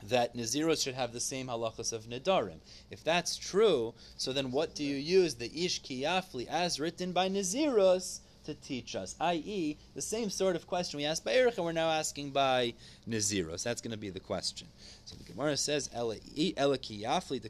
that 0.03 0.37
Nazirus 0.37 0.85
should 0.85 0.95
have 0.95 1.13
the 1.13 1.21
same 1.21 1.49
halachas 1.49 1.93
of 1.93 2.05
Nidarim. 2.05 2.61
If 2.91 3.03
that's 3.03 3.37
true, 3.37 3.95
so 4.17 4.33
then 4.33 4.51
what 4.51 4.75
do 4.75 4.85
you 4.85 4.97
use 4.97 5.35
the 5.35 5.65
Ish 5.65 5.83
Kiyafli 5.83 6.47
as 6.47 6.79
written 6.79 7.13
by 7.13 7.29
Nazirus 7.29 8.21
to 8.47 8.55
teach 8.55 8.97
us? 8.97 9.15
I.e., 9.21 9.77
the 9.95 10.03
same 10.03 10.31
sort 10.31 10.57
of 10.57 10.67
question 10.67 10.99
we 10.99 11.05
asked 11.05 11.25
by 11.25 11.35
Erich, 11.35 11.57
and 11.57 11.65
we're 11.65 11.73
now 11.73 11.91
asking 11.91 12.31
by 12.31 12.75
Naziros. 13.09 13.63
That's 13.63 13.81
going 13.81 13.93
to 13.93 13.97
be 13.97 14.11
the 14.11 14.21
question. 14.21 14.69
So 15.05 15.15
the 15.17 15.25
Gemara 15.25 15.57
says, 15.57 15.89
the 15.89 17.49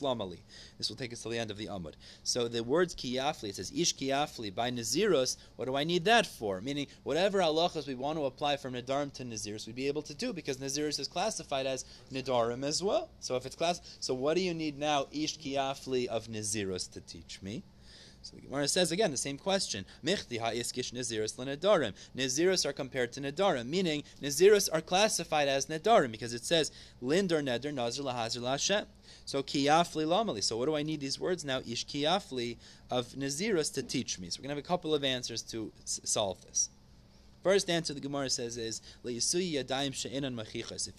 Lamali. 0.00 0.38
This 0.78 0.88
will 0.88 0.96
take 0.96 1.12
us 1.12 1.22
to 1.22 1.28
the 1.28 1.38
end 1.38 1.50
of 1.50 1.56
the 1.56 1.66
Amud. 1.66 1.94
So 2.22 2.48
the 2.48 2.64
words 2.64 2.94
Kiyafli, 2.94 3.50
it 3.50 3.56
says 3.56 3.72
Ish 3.74 3.96
Kiyafli 3.96 4.54
by 4.54 4.70
Naziros, 4.70 5.36
what 5.56 5.66
do 5.66 5.76
I 5.76 5.84
need 5.84 6.04
that 6.06 6.26
for? 6.26 6.60
Meaning, 6.60 6.86
whatever 7.02 7.38
halachas 7.38 7.86
we 7.86 7.94
want 7.94 8.18
to 8.18 8.24
apply 8.24 8.56
from 8.56 8.74
Nadarim 8.74 9.12
to 9.14 9.24
Naziros, 9.24 9.66
we'd 9.66 9.76
be 9.76 9.88
able 9.88 10.02
to 10.02 10.14
do 10.14 10.32
because 10.32 10.56
Naziros 10.56 10.98
is 10.98 11.08
classified 11.08 11.66
as 11.66 11.84
Nadarim 12.12 12.64
as 12.64 12.82
well. 12.82 13.10
So 13.20 13.36
if 13.36 13.46
it's 13.46 13.56
class, 13.56 13.80
so 14.00 14.14
what 14.14 14.34
do 14.34 14.42
you 14.42 14.54
need 14.54 14.78
now, 14.78 15.06
Ish 15.12 15.38
Kiyafli 15.38 16.06
of 16.06 16.26
Naziros 16.26 16.90
to 16.92 17.00
teach 17.00 17.42
me? 17.42 17.62
So 18.22 18.36
the 18.36 18.42
Gemara 18.42 18.68
says 18.68 18.92
again 18.92 19.10
the 19.10 19.16
same 19.16 19.38
question. 19.38 19.86
Michti 20.04 20.38
are 22.66 22.72
compared 22.72 23.12
to 23.12 23.20
nedarim, 23.20 23.66
meaning 23.66 24.02
naziris 24.22 24.68
are 24.72 24.82
classified 24.82 25.48
as 25.48 25.66
nedarim 25.66 26.12
because 26.12 26.34
it 26.34 26.44
says 26.44 26.70
lindor 27.02 27.42
neder 27.42 27.72
nazir 27.72 28.04
lahazir 28.04 28.40
laHashem. 28.40 28.86
So 29.24 29.42
kiyafli 29.42 30.04
lamali. 30.06 30.42
So 30.42 30.58
what 30.58 30.66
do 30.66 30.76
I 30.76 30.82
need 30.82 31.00
these 31.00 31.18
words 31.18 31.44
now? 31.44 31.60
Ish 31.66 31.86
kiyafli 31.86 32.58
of 32.90 33.06
naziris 33.08 33.72
to 33.74 33.82
teach 33.82 34.18
me. 34.18 34.28
So 34.28 34.38
we're 34.38 34.42
going 34.42 34.50
to 34.50 34.56
have 34.56 34.64
a 34.64 34.68
couple 34.68 34.94
of 34.94 35.02
answers 35.02 35.40
to 35.42 35.72
s- 35.82 36.00
solve 36.04 36.42
this. 36.42 36.68
First 37.42 37.70
answer 37.70 37.94
the 37.94 38.00
Gemara 38.00 38.28
says 38.28 38.58
is. 38.58 38.82
If 39.02 39.32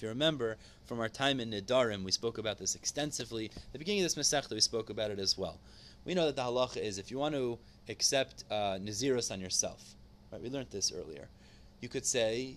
you 0.01 0.09
remember 0.09 0.57
from 0.85 0.99
our 0.99 1.09
time 1.09 1.39
in 1.39 1.51
Nidarim, 1.51 2.03
we 2.03 2.11
spoke 2.11 2.39
about 2.39 2.57
this 2.57 2.73
extensively. 2.73 3.45
At 3.45 3.73
the 3.73 3.77
beginning 3.77 4.03
of 4.03 4.11
this 4.11 4.33
Masechta, 4.33 4.53
we 4.53 4.59
spoke 4.59 4.89
about 4.89 5.11
it 5.11 5.19
as 5.19 5.37
well 5.37 5.59
we 6.05 6.13
know 6.13 6.25
that 6.25 6.35
the 6.35 6.41
halacha 6.41 6.77
is 6.77 6.97
if 6.97 7.11
you 7.11 7.17
want 7.17 7.35
to 7.35 7.57
accept 7.89 8.43
uh, 8.49 8.77
Nazirus 8.81 9.31
on 9.31 9.39
yourself, 9.39 9.95
right? 10.31 10.41
We 10.41 10.49
learned 10.49 10.71
this 10.71 10.91
earlier. 10.91 11.27
You 11.79 11.89
could 11.89 12.05
say, 12.05 12.55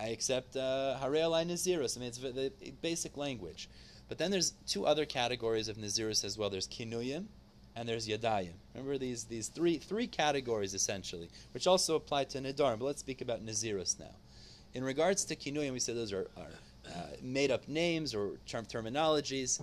I 0.00 0.08
accept 0.08 0.56
uh, 0.56 0.96
Harei 1.00 1.22
Alai 1.22 1.46
Nazirus. 1.46 1.96
I 1.96 2.00
mean, 2.00 2.08
it's 2.08 2.18
the 2.18 2.52
basic 2.80 3.16
language. 3.16 3.68
But 4.08 4.18
then 4.18 4.30
there's 4.30 4.52
two 4.66 4.86
other 4.86 5.04
categories 5.04 5.68
of 5.68 5.76
Nazirus 5.76 6.24
as 6.24 6.36
well. 6.36 6.50
There's 6.50 6.68
Kinuyim 6.68 7.24
and 7.76 7.88
there's 7.88 8.06
Yadayim. 8.06 8.52
Remember 8.74 8.98
these, 8.98 9.24
these 9.24 9.48
three, 9.48 9.78
three 9.78 10.06
categories 10.06 10.74
essentially, 10.74 11.30
which 11.52 11.66
also 11.66 11.96
apply 11.96 12.24
to 12.24 12.38
Nidarim. 12.38 12.78
But 12.78 12.84
let's 12.84 13.00
speak 13.00 13.20
about 13.20 13.44
Nazirus 13.44 13.98
now. 13.98 14.14
In 14.74 14.84
regards 14.84 15.24
to 15.26 15.36
Kinuyim, 15.36 15.72
we 15.72 15.78
said 15.78 15.96
those 15.96 16.12
are, 16.12 16.28
are 16.36 16.50
uh, 16.88 17.06
made 17.22 17.50
up 17.50 17.68
names 17.68 18.14
or 18.14 18.32
term 18.46 18.66
terminologies 18.66 19.62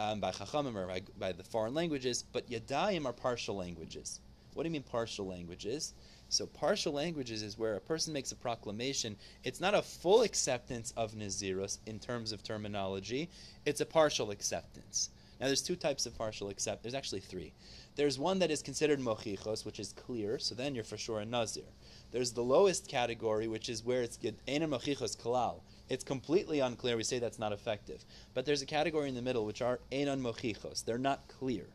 um, 0.00 0.20
by 0.20 0.30
Chachamim 0.30 0.74
or 0.74 0.86
by, 0.86 1.02
by, 1.18 1.32
the 1.32 1.44
foreign 1.44 1.74
languages, 1.74 2.24
but 2.32 2.48
Yadayim 2.48 3.04
are 3.04 3.12
partial 3.12 3.54
languages. 3.56 4.20
What 4.54 4.62
do 4.62 4.68
you 4.68 4.72
mean 4.72 4.82
partial 4.82 5.26
languages? 5.26 5.94
So 6.28 6.46
partial 6.46 6.92
languages 6.92 7.42
is 7.42 7.58
where 7.58 7.74
a 7.74 7.80
person 7.80 8.12
makes 8.12 8.32
a 8.32 8.36
proclamation. 8.36 9.16
It's 9.44 9.60
not 9.60 9.74
a 9.74 9.82
full 9.82 10.22
acceptance 10.22 10.92
of 10.96 11.12
Nazirus 11.12 11.78
in 11.86 11.98
terms 11.98 12.32
of 12.32 12.42
terminology. 12.42 13.28
It's 13.66 13.80
a 13.80 13.86
partial 13.86 14.30
acceptance. 14.30 15.10
Now 15.40 15.46
there's 15.46 15.62
two 15.62 15.76
types 15.76 16.06
of 16.06 16.16
partial 16.16 16.48
accept. 16.48 16.82
There's 16.82 16.94
actually 16.94 17.20
three. 17.20 17.52
There's 17.96 18.18
one 18.18 18.38
that 18.38 18.50
is 18.50 18.62
considered 18.62 19.00
mochichos, 19.00 19.64
which 19.64 19.80
is 19.80 19.92
clear. 19.92 20.38
So 20.38 20.54
then 20.54 20.74
you're 20.74 20.84
for 20.84 20.98
sure 20.98 21.20
a 21.20 21.24
nazir. 21.24 21.64
There's 22.10 22.32
the 22.32 22.42
lowest 22.42 22.88
category, 22.88 23.48
which 23.48 23.68
is 23.68 23.84
where 23.84 24.02
it's 24.02 24.18
ena 24.46 24.68
mochichos 24.68 25.16
kalal 25.16 25.60
it's 25.90 26.04
completely 26.04 26.60
unclear. 26.60 26.96
We 26.96 27.02
say 27.02 27.18
that's 27.18 27.38
not 27.38 27.52
effective. 27.52 28.04
But 28.32 28.46
there's 28.46 28.62
a 28.62 28.66
category 28.66 29.08
in 29.08 29.16
the 29.16 29.22
middle 29.22 29.44
which 29.44 29.60
are 29.60 29.80
enon 29.90 30.22
mochichos. 30.22 30.84
They're 30.84 30.98
not 30.98 31.26
clear, 31.26 31.66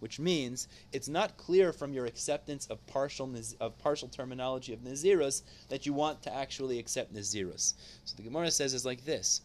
which 0.00 0.18
means 0.18 0.66
it's 0.92 1.08
not 1.08 1.36
clear 1.36 1.72
from 1.72 1.94
your 1.94 2.04
acceptance 2.04 2.66
of 2.66 2.84
partial 2.88 3.32
of 3.60 3.78
partial 3.78 4.08
terminology 4.08 4.72
of 4.72 4.80
nazirus 4.80 5.42
that 5.68 5.86
you 5.86 5.92
want 5.92 6.22
to 6.24 6.34
actually 6.34 6.80
accept 6.80 7.14
nazirus. 7.14 7.74
So 8.04 8.16
the 8.16 8.24
Gemara 8.24 8.50
says 8.50 8.74
is 8.74 8.84
like 8.84 9.04
this. 9.04 9.40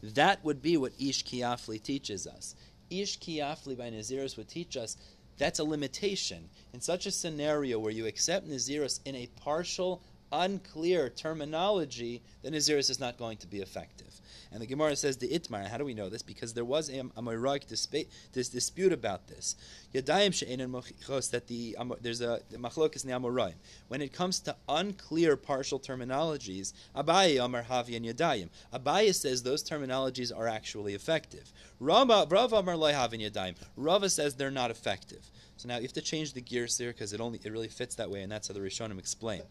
That 0.00 0.44
would 0.44 0.62
be 0.62 0.76
what 0.76 0.92
Ish 1.00 1.24
Kiafli 1.24 1.82
teaches 1.82 2.28
us. 2.28 2.54
Ish 2.88 3.18
Kiafli 3.18 3.76
by 3.76 3.90
nazirus 3.90 4.36
would 4.36 4.48
teach 4.48 4.76
us 4.76 4.96
that's 5.38 5.58
a 5.60 5.64
limitation. 5.64 6.48
In 6.72 6.80
such 6.80 7.06
a 7.06 7.10
scenario 7.10 7.78
where 7.78 7.92
you 7.92 8.06
accept 8.06 8.48
nazirus 8.48 9.00
in 9.04 9.14
a 9.14 9.28
partial 9.40 10.02
unclear 10.32 11.08
terminology, 11.08 12.22
then 12.42 12.52
Naziris 12.52 12.90
is 12.90 13.00
not 13.00 13.18
going 13.18 13.38
to 13.38 13.46
be 13.46 13.60
effective. 13.60 14.20
And 14.50 14.62
the 14.62 14.66
Gemara 14.66 14.96
says 14.96 15.18
the 15.18 15.28
Itmar. 15.28 15.68
How 15.68 15.76
do 15.76 15.84
we 15.84 15.94
know 15.94 16.08
this? 16.08 16.22
Because 16.22 16.54
there 16.54 16.64
was 16.64 16.88
a, 16.88 17.00
a 17.00 17.22
Moirag 17.22 17.66
this 18.32 18.48
dispute 18.48 18.92
about 18.92 19.28
this. 19.28 19.56
Yadayim 19.94 20.32
she'enin 20.32 20.70
mochichos 20.70 21.30
that 21.30 21.46
the 21.48 21.76
there's 22.00 22.20
a 22.20 22.40
machlokis 22.54 23.04
ne'amoraim. 23.04 23.54
When 23.88 24.00
it 24.00 24.12
comes 24.12 24.40
to 24.40 24.56
unclear 24.68 25.36
partial 25.36 25.78
terminologies, 25.78 26.72
Abaye 26.96 27.44
Amar 27.44 27.64
Havi 27.64 27.96
and 27.96 28.06
Yadayim. 28.06 28.48
Abaye 28.72 29.14
says 29.14 29.42
those 29.42 29.62
terminologies 29.62 30.36
are 30.36 30.48
actually 30.48 30.94
effective. 30.94 31.52
Rava 31.78 32.26
Amar 32.56 32.76
Loy 32.76 32.92
Havi 32.92 33.24
and 33.24 33.34
Yadayim. 33.34 33.56
Rava 33.76 34.08
says 34.08 34.34
they're 34.34 34.50
not 34.50 34.70
effective. 34.70 35.30
So 35.56 35.68
now 35.68 35.76
you 35.76 35.82
have 35.82 35.92
to 35.94 36.00
change 36.00 36.32
the 36.32 36.40
gears 36.40 36.78
there 36.78 36.92
because 36.92 37.12
it 37.12 37.20
only 37.20 37.40
it 37.44 37.50
really 37.50 37.68
fits 37.68 37.96
that 37.96 38.10
way, 38.10 38.22
and 38.22 38.30
that's 38.30 38.48
how 38.48 38.54
the 38.54 38.60
Rishonim 38.60 38.98
explain. 38.98 39.42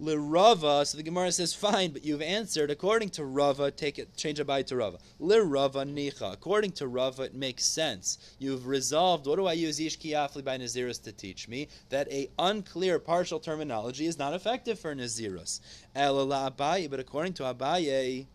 Lirava, 0.00 0.86
so 0.86 0.96
the 0.96 1.02
Gemara 1.02 1.30
says, 1.30 1.52
fine, 1.52 1.92
but 1.92 2.04
you've 2.04 2.22
answered. 2.22 2.70
According 2.70 3.10
to 3.10 3.24
Rava, 3.24 3.70
take 3.70 3.98
it, 3.98 4.16
change 4.16 4.38
Abai 4.38 4.64
to 4.66 4.76
Rava. 4.76 4.98
Lirava 5.20 5.84
nicha. 5.84 6.32
According 6.32 6.72
to 6.72 6.88
Rava, 6.88 7.24
it 7.24 7.34
makes 7.34 7.64
sense. 7.64 8.18
You've 8.38 8.66
resolved, 8.66 9.26
what 9.26 9.36
do 9.36 9.46
I 9.46 9.52
use 9.52 9.78
Ishki 9.78 10.12
Afli 10.12 10.42
by 10.42 10.56
Naziris 10.56 11.02
to 11.04 11.12
teach 11.12 11.48
me? 11.48 11.68
That 11.90 12.10
a 12.10 12.30
unclear 12.38 12.98
partial 12.98 13.40
terminology 13.40 14.06
is 14.06 14.18
not 14.18 14.32
effective 14.32 14.78
for 14.78 14.94
Nazirus. 14.94 15.60
Elala 15.94 16.50
Abaye, 16.50 16.88
but 16.88 17.00
according 17.00 17.34
to 17.34 17.42
Abaye, 17.42 18.26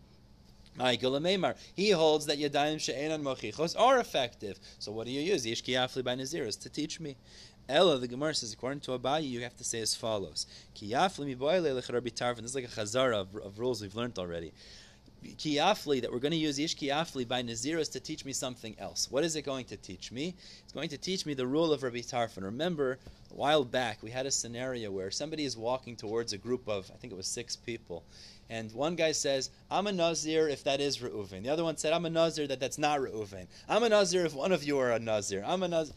Michael 0.76 1.12
Ameimar. 1.12 1.56
He 1.74 1.90
holds 1.90 2.26
that 2.26 2.38
Yadayim 2.38 2.78
She'enan 2.78 3.22
Mochichos 3.22 3.74
are 3.78 3.98
effective. 3.98 4.60
So 4.78 4.92
what 4.92 5.06
do 5.06 5.12
you 5.12 5.20
use? 5.20 5.44
Yishki 5.46 5.74
Afli 5.74 6.04
by 6.04 6.14
Naziris 6.14 6.60
to 6.62 6.68
teach 6.68 7.00
me. 7.00 7.16
Ella, 7.68 7.98
the 7.98 8.06
Gemara 8.06 8.34
says, 8.34 8.52
according 8.52 8.80
to 8.80 8.92
Abayi, 8.92 9.28
you 9.28 9.40
have 9.42 9.56
to 9.56 9.64
say 9.64 9.80
as 9.80 9.94
follows. 9.94 10.46
This 10.74 11.18
is 11.18 12.54
like 12.54 12.64
a 12.64 12.68
chazara 12.68 13.14
of, 13.14 13.34
of 13.36 13.58
rules 13.58 13.82
we've 13.82 13.96
learned 13.96 14.18
already. 14.18 14.52
Kiafli, 15.34 16.00
that 16.02 16.12
we're 16.12 16.18
going 16.18 16.32
to 16.32 16.38
use 16.38 16.58
Ish 16.58 16.76
Kiafli 16.76 17.26
by 17.26 17.42
Naziris 17.42 17.90
to 17.92 18.00
teach 18.00 18.24
me 18.24 18.32
something 18.32 18.76
else. 18.78 19.10
What 19.10 19.24
is 19.24 19.36
it 19.36 19.42
going 19.42 19.64
to 19.66 19.76
teach 19.76 20.12
me? 20.12 20.34
It's 20.62 20.72
going 20.72 20.88
to 20.90 20.98
teach 20.98 21.26
me 21.26 21.34
the 21.34 21.46
rule 21.46 21.72
of 21.72 21.82
Rabbi 21.82 21.98
Tarfon. 21.98 22.44
Remember, 22.44 22.98
a 23.30 23.34
while 23.34 23.64
back, 23.64 24.02
we 24.02 24.10
had 24.10 24.26
a 24.26 24.30
scenario 24.30 24.90
where 24.90 25.10
somebody 25.10 25.44
is 25.44 25.56
walking 25.56 25.96
towards 25.96 26.32
a 26.32 26.38
group 26.38 26.68
of, 26.68 26.90
I 26.92 26.96
think 26.96 27.12
it 27.12 27.16
was 27.16 27.26
six 27.26 27.56
people, 27.56 28.04
and 28.48 28.72
one 28.72 28.94
guy 28.94 29.10
says, 29.12 29.50
I'm 29.70 29.88
a 29.88 29.92
Nazir 29.92 30.48
if 30.48 30.62
that 30.64 30.80
is 30.80 30.98
Reuven. 30.98 31.42
The 31.42 31.48
other 31.48 31.64
one 31.64 31.76
said, 31.76 31.92
I'm 31.92 32.04
a 32.04 32.10
Nazir 32.10 32.46
that 32.46 32.60
that's 32.60 32.78
not 32.78 33.00
Reuven. 33.00 33.46
I'm 33.68 33.82
a 33.82 33.88
Nazir 33.88 34.24
if 34.24 34.34
one 34.34 34.52
of 34.52 34.62
you 34.62 34.78
are 34.78 34.92
a 34.92 35.00
Nazir. 35.00 35.42
I'm 35.44 35.64
a 35.64 35.68
Nazir, 35.68 35.94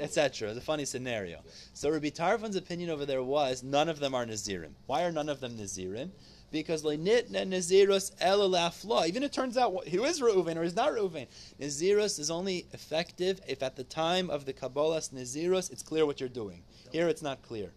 etc. 0.00 0.48
It's 0.48 0.58
a 0.58 0.60
funny 0.60 0.84
scenario. 0.84 1.38
So 1.74 1.90
Rabbi 1.90 2.08
Tarfon's 2.08 2.56
opinion 2.56 2.90
over 2.90 3.06
there 3.06 3.22
was, 3.22 3.62
none 3.62 3.88
of 3.88 4.00
them 4.00 4.14
are 4.14 4.26
Nazirim. 4.26 4.72
Why 4.86 5.04
are 5.04 5.12
none 5.12 5.28
of 5.28 5.40
them 5.40 5.56
Nazirim? 5.56 6.10
Because 6.50 6.82
lenitna 6.82 7.46
nazirus 7.46 8.14
elalafla. 8.16 9.06
Even 9.06 9.22
it 9.22 9.32
turns 9.32 9.56
out 9.56 9.88
who 9.88 10.04
is 10.04 10.20
Reuven 10.20 10.56
or 10.56 10.62
is 10.62 10.76
not 10.76 10.92
Reuven. 10.92 11.26
Nazirus 11.60 12.18
is 12.18 12.30
only 12.30 12.66
effective 12.72 13.40
if 13.46 13.62
at 13.62 13.76
the 13.76 13.84
time 13.84 14.30
of 14.30 14.44
the 14.44 14.52
Kabbalah's 14.52 15.10
Nazirus 15.10 15.70
it's 15.70 15.82
clear 15.82 16.06
what 16.06 16.20
you're 16.20 16.28
doing. 16.28 16.62
Here 16.92 17.08
it's 17.08 17.22
not 17.22 17.42
clear. 17.42 17.72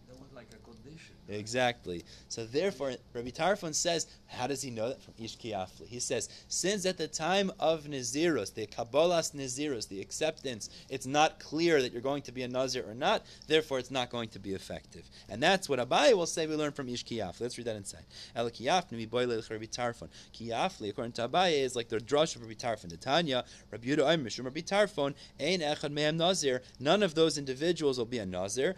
Exactly. 1.28 2.04
So 2.28 2.44
therefore, 2.44 2.94
Rabbi 3.14 3.30
Tarfon 3.30 3.74
says, 3.74 4.06
how 4.26 4.46
does 4.46 4.62
he 4.62 4.70
know 4.70 4.88
that 4.88 5.02
from 5.02 5.14
Ish 5.18 5.38
Kiafli? 5.38 5.86
He 5.86 6.00
says, 6.00 6.28
since 6.48 6.84
at 6.84 6.98
the 6.98 7.06
time 7.06 7.52
of 7.60 7.84
Nazirus, 7.84 8.52
the 8.52 8.66
Kabbalah's 8.66 9.30
Nazirus, 9.30 9.88
the 9.88 10.00
acceptance, 10.00 10.68
it's 10.88 11.06
not 11.06 11.38
clear 11.38 11.80
that 11.80 11.92
you're 11.92 12.02
going 12.02 12.22
to 12.22 12.32
be 12.32 12.42
a 12.42 12.48
Nazir 12.48 12.84
or 12.86 12.94
not, 12.94 13.24
therefore 13.46 13.78
it's 13.78 13.90
not 13.90 14.10
going 14.10 14.30
to 14.30 14.38
be 14.38 14.52
effective. 14.52 15.08
And 15.28 15.42
that's 15.42 15.68
what 15.68 15.78
Abai 15.78 16.12
will 16.14 16.26
say 16.26 16.46
we 16.46 16.56
learn 16.56 16.72
from 16.72 16.88
Ish 16.88 17.04
Kiafli. 17.04 17.40
Let's 17.40 17.56
read 17.56 17.66
that 17.68 17.76
inside. 17.76 18.04
El 18.34 18.50
Kiafli, 18.50 19.10
Rabbi 19.12 19.64
Tarfon. 19.66 20.08
Kiafli, 20.34 20.90
according 20.90 21.12
to 21.12 21.28
Abai, 21.28 21.62
is 21.62 21.76
like 21.76 21.88
the 21.88 21.98
drush 21.98 22.34
of 22.34 22.42
Rabbi 22.42 22.54
Tarfon. 22.54 22.88
The 22.88 22.96
Tanya, 22.96 23.44
Rabbi 23.70 23.86
Yudah 23.86 24.20
Mishum 24.20 24.44
Rabbi 24.44 24.60
Tarfon, 24.60 25.14
Ein 25.38 25.60
Echad 25.60 25.92
Mehem 25.92 26.16
Nazir. 26.16 26.62
None 26.80 27.02
of 27.02 27.14
those 27.14 27.38
individuals 27.38 27.96
will 27.96 28.06
be 28.06 28.18
a 28.18 28.26
Nazir. 28.26 28.74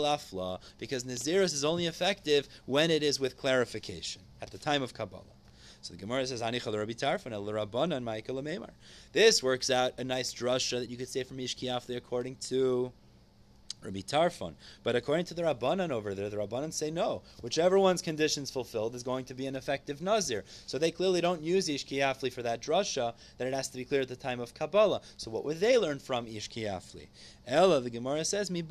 Lafla 0.00 0.58
because 0.90 1.04
Naziris 1.04 1.54
is 1.54 1.64
only 1.64 1.86
effective 1.86 2.48
when 2.66 2.90
it 2.90 3.04
is 3.04 3.20
with 3.20 3.36
clarification 3.36 4.22
at 4.42 4.50
the 4.50 4.58
time 4.58 4.82
of 4.82 4.92
Kabbalah. 4.92 5.22
So 5.82 5.94
the 5.94 6.00
Gemara 6.00 6.26
says, 6.26 6.42
Anichal 6.42 6.76
Rabbi 6.76 6.92
Tarfon 6.92 7.30
el 7.32 7.44
Rabbanan 7.44 8.02
Michael 8.02 8.42
Meimar. 8.42 8.72
This 9.12 9.40
works 9.40 9.70
out 9.70 9.92
a 9.98 10.04
nice 10.04 10.34
drasha 10.34 10.80
that 10.80 10.90
you 10.90 10.96
could 10.96 11.08
say 11.08 11.22
from 11.22 11.38
Ishkiafli 11.38 11.96
according 11.96 12.36
to 12.48 12.90
Rabbi 13.84 14.00
Tarfon. 14.00 14.54
But 14.82 14.96
according 14.96 15.26
to 15.26 15.34
the 15.34 15.42
Rabbanan 15.42 15.90
over 15.90 16.12
there, 16.12 16.28
the 16.28 16.36
Rabbanan 16.36 16.72
say 16.72 16.90
no. 16.90 17.22
Whichever 17.40 17.78
one's 17.78 18.02
conditions 18.02 18.50
fulfilled 18.50 18.96
is 18.96 19.04
going 19.04 19.24
to 19.26 19.34
be 19.34 19.46
an 19.46 19.54
effective 19.54 20.02
Nazir. 20.02 20.44
So 20.66 20.76
they 20.76 20.90
clearly 20.90 21.20
don't 21.20 21.40
use 21.40 21.68
Ishkiafli 21.68 22.32
for 22.32 22.42
that 22.42 22.60
drasha, 22.60 23.14
that 23.38 23.46
it 23.46 23.54
has 23.54 23.68
to 23.68 23.78
be 23.78 23.84
clear 23.84 24.00
at 24.00 24.08
the 24.08 24.16
time 24.16 24.40
of 24.40 24.54
Kabbalah. 24.54 25.02
So 25.16 25.30
what 25.30 25.44
would 25.44 25.60
they 25.60 25.78
learn 25.78 26.00
from 26.00 26.26
Ishkiafli? 26.26 27.06
Ella, 27.46 27.80
the 27.80 27.90
Gemara 27.90 28.24
says, 28.24 28.50
Mi 28.50 28.62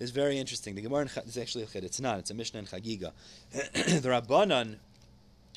is 0.00 0.10
very 0.10 0.38
interesting. 0.38 0.74
The 0.74 0.80
Gemara 0.80 1.08
is 1.26 1.38
actually 1.38 1.64
a 1.64 1.66
Chid. 1.66 1.84
It's 1.84 2.00
not. 2.00 2.18
It's 2.18 2.30
a 2.30 2.34
Mishnah 2.34 2.60
in 2.60 2.66
Chagiga. 2.66 3.12
the 3.52 4.08
Rabbanan 4.08 4.76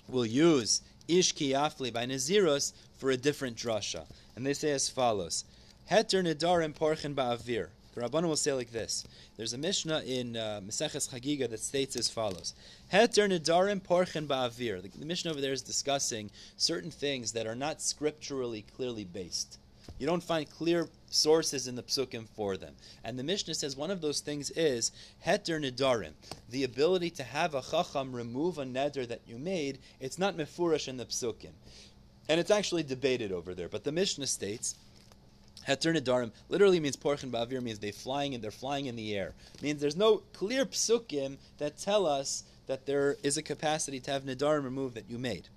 will 0.09 0.25
use 0.25 0.81
Ish 1.07 1.33
Kiyafli 1.33 1.91
by 1.91 2.05
Naziros 2.05 2.73
for 2.97 3.09
a 3.09 3.17
different 3.17 3.55
drasha. 3.57 4.05
And 4.35 4.45
they 4.45 4.53
say 4.53 4.71
as 4.71 4.89
follows. 4.89 5.45
Heter 5.89 6.23
Nidarim 6.23 6.73
Porchen 6.73 7.15
Ba'avir. 7.15 7.67
The 7.95 8.01
Rabbanan 8.01 8.27
will 8.27 8.35
say 8.35 8.53
like 8.53 8.71
this. 8.71 9.05
There's 9.37 9.53
a 9.53 9.57
Mishnah 9.57 10.01
in 10.05 10.35
uh, 10.35 10.61
Meseches 10.65 11.09
Chagiga 11.09 11.49
that 11.49 11.59
states 11.59 11.95
as 11.95 12.09
follows. 12.09 12.53
Heter 12.91 13.29
Nidarim 13.29 13.81
Porchen 13.81 14.27
Ba'avir. 14.27 14.81
The, 14.81 14.89
the 14.89 15.05
Mishnah 15.05 15.31
over 15.31 15.41
there 15.41 15.53
is 15.53 15.61
discussing 15.61 16.31
certain 16.57 16.91
things 16.91 17.31
that 17.31 17.47
are 17.47 17.55
not 17.55 17.81
scripturally 17.81 18.65
clearly 18.75 19.05
based. 19.05 19.57
You 19.99 20.07
don't 20.07 20.23
find 20.23 20.49
clear 20.49 20.87
sources 21.09 21.67
in 21.67 21.75
the 21.75 21.83
psukim 21.83 22.27
for 22.35 22.57
them. 22.57 22.73
And 23.03 23.17
the 23.17 23.23
Mishnah 23.23 23.53
says 23.55 23.75
one 23.75 23.91
of 23.91 24.01
those 24.01 24.19
things 24.19 24.49
is 24.51 24.91
heter 25.25 25.59
nedarim, 25.59 26.13
the 26.49 26.63
ability 26.63 27.09
to 27.11 27.23
have 27.23 27.53
a 27.53 27.61
chacham 27.61 28.13
remove 28.13 28.57
a 28.57 28.65
neder 28.65 29.07
that 29.07 29.21
you 29.27 29.37
made. 29.37 29.79
It's 29.99 30.19
not 30.19 30.37
mefurish 30.37 30.87
in 30.87 30.97
the 30.97 31.05
psukim, 31.05 31.51
and 32.27 32.39
it's 32.39 32.51
actually 32.51 32.83
debated 32.83 33.31
over 33.31 33.53
there. 33.53 33.69
But 33.69 33.83
the 33.83 33.91
Mishnah 33.91 34.27
states. 34.27 34.75
Heter 35.67 35.95
nedarim 35.95 36.31
literally 36.49 36.81
means 36.81 36.97
porchen 36.97 37.31
ba'avir 37.31 37.61
means 37.61 37.79
they 37.79 37.91
flying 37.91 38.35
and 38.35 38.43
they're 38.43 38.51
flying 38.51 38.87
in 38.87 38.97
the 38.97 39.15
air. 39.15 39.33
Means 39.61 39.79
there's 39.79 39.95
no 39.95 40.17
clear 40.33 40.65
psukim 40.65 41.37
that 41.57 41.77
tell 41.77 42.05
us 42.05 42.43
that 42.67 42.85
there 42.85 43.15
is 43.23 43.37
a 43.37 43.41
capacity 43.41 44.01
to 44.01 44.11
have 44.11 44.23
nedarim 44.23 44.65
removed 44.65 44.95
that 44.95 45.09
you 45.09 45.17
made. 45.17 45.47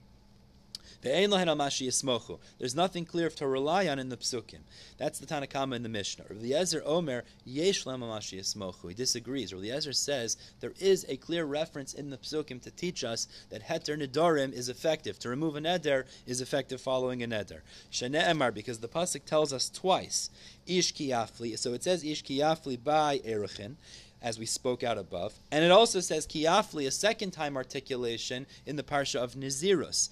There's 2.59 2.75
nothing 2.75 3.05
clear 3.05 3.31
to 3.31 3.47
rely 3.47 3.87
on 3.88 3.99
in 3.99 4.09
the 4.09 4.16
psukim. 4.16 4.61
That's 4.99 5.19
the 5.19 5.27
Tanakama 5.27 5.77
in 5.77 5.83
the 5.83 5.88
Mishnah. 5.88 6.25
Rabbi 6.29 6.40
Eliezer 6.40 6.83
Omer 6.85 7.25
Yesh 7.45 7.85
He 7.85 8.95
disagrees. 8.95 9.53
Rabbi 9.53 9.66
Eliezer 9.66 9.92
says 9.92 10.37
there 10.61 10.75
is 10.81 11.07
a 11.09 11.16
clear 11.16 11.45
reference 11.45 11.95
in 11.95 12.11
the 12.11 12.19
psukim 12.19 12.61
to 12.62 12.71
teach 12.71 13.05
us 13.05 13.29
that 13.51 13.64
heter 13.64 13.97
nedarim 13.97 14.53
is 14.53 14.69
effective. 14.69 15.19
To 15.21 15.29
remove 15.29 15.57
a 15.57 15.61
neder 15.61 16.05
is 16.27 16.40
effective 16.40 16.81
following 16.81 17.23
a 17.23 17.29
neder. 17.29 17.61
Shane 17.90 18.12
Emar 18.12 18.53
because 18.53 18.79
the 18.79 18.88
pasuk 18.88 19.25
tells 19.25 19.53
us 19.53 19.71
twice 19.71 20.31
Ish 20.66 20.95
Kiyafli. 20.95 21.59
So 21.59 21.73
it 21.73 21.85
says 21.85 22.05
Ish 22.05 22.25
Kiyafli 22.25 22.83
by 22.83 23.19
Erichin 23.19 23.77
as 24.23 24.38
we 24.38 24.47
spoke 24.47 24.83
out 24.83 24.99
above. 24.99 25.35
And 25.53 25.64
it 25.64 25.71
also 25.71 26.01
says 26.01 26.27
Kiyafli, 26.27 26.87
a 26.87 26.90
second 26.90 27.31
time 27.31 27.57
articulation 27.57 28.47
in 28.64 28.77
the 28.77 28.83
parsha 28.83 29.16
of 29.16 29.35
Nizirus, 29.35 30.09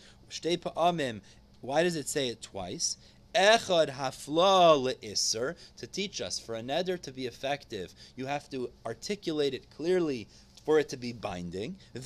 Why 1.60 1.82
does 1.82 1.96
it 1.96 2.08
say 2.08 2.28
it 2.28 2.42
twice? 2.42 2.96
Echad 3.34 3.90
hafla 3.90 4.78
le'isr, 4.78 5.56
to 5.76 5.86
teach 5.86 6.20
us, 6.20 6.38
for 6.38 6.54
a 6.54 6.62
neder 6.62 7.00
to 7.02 7.10
be 7.10 7.26
effective, 7.26 7.94
you 8.16 8.26
have 8.26 8.48
to 8.50 8.70
articulate 8.86 9.54
it 9.54 9.70
clearly 9.70 10.28
for 10.64 10.78
it 10.78 10.88
to 10.90 10.96
be 10.96 11.12
binding. 11.12 11.76
And 11.94 12.02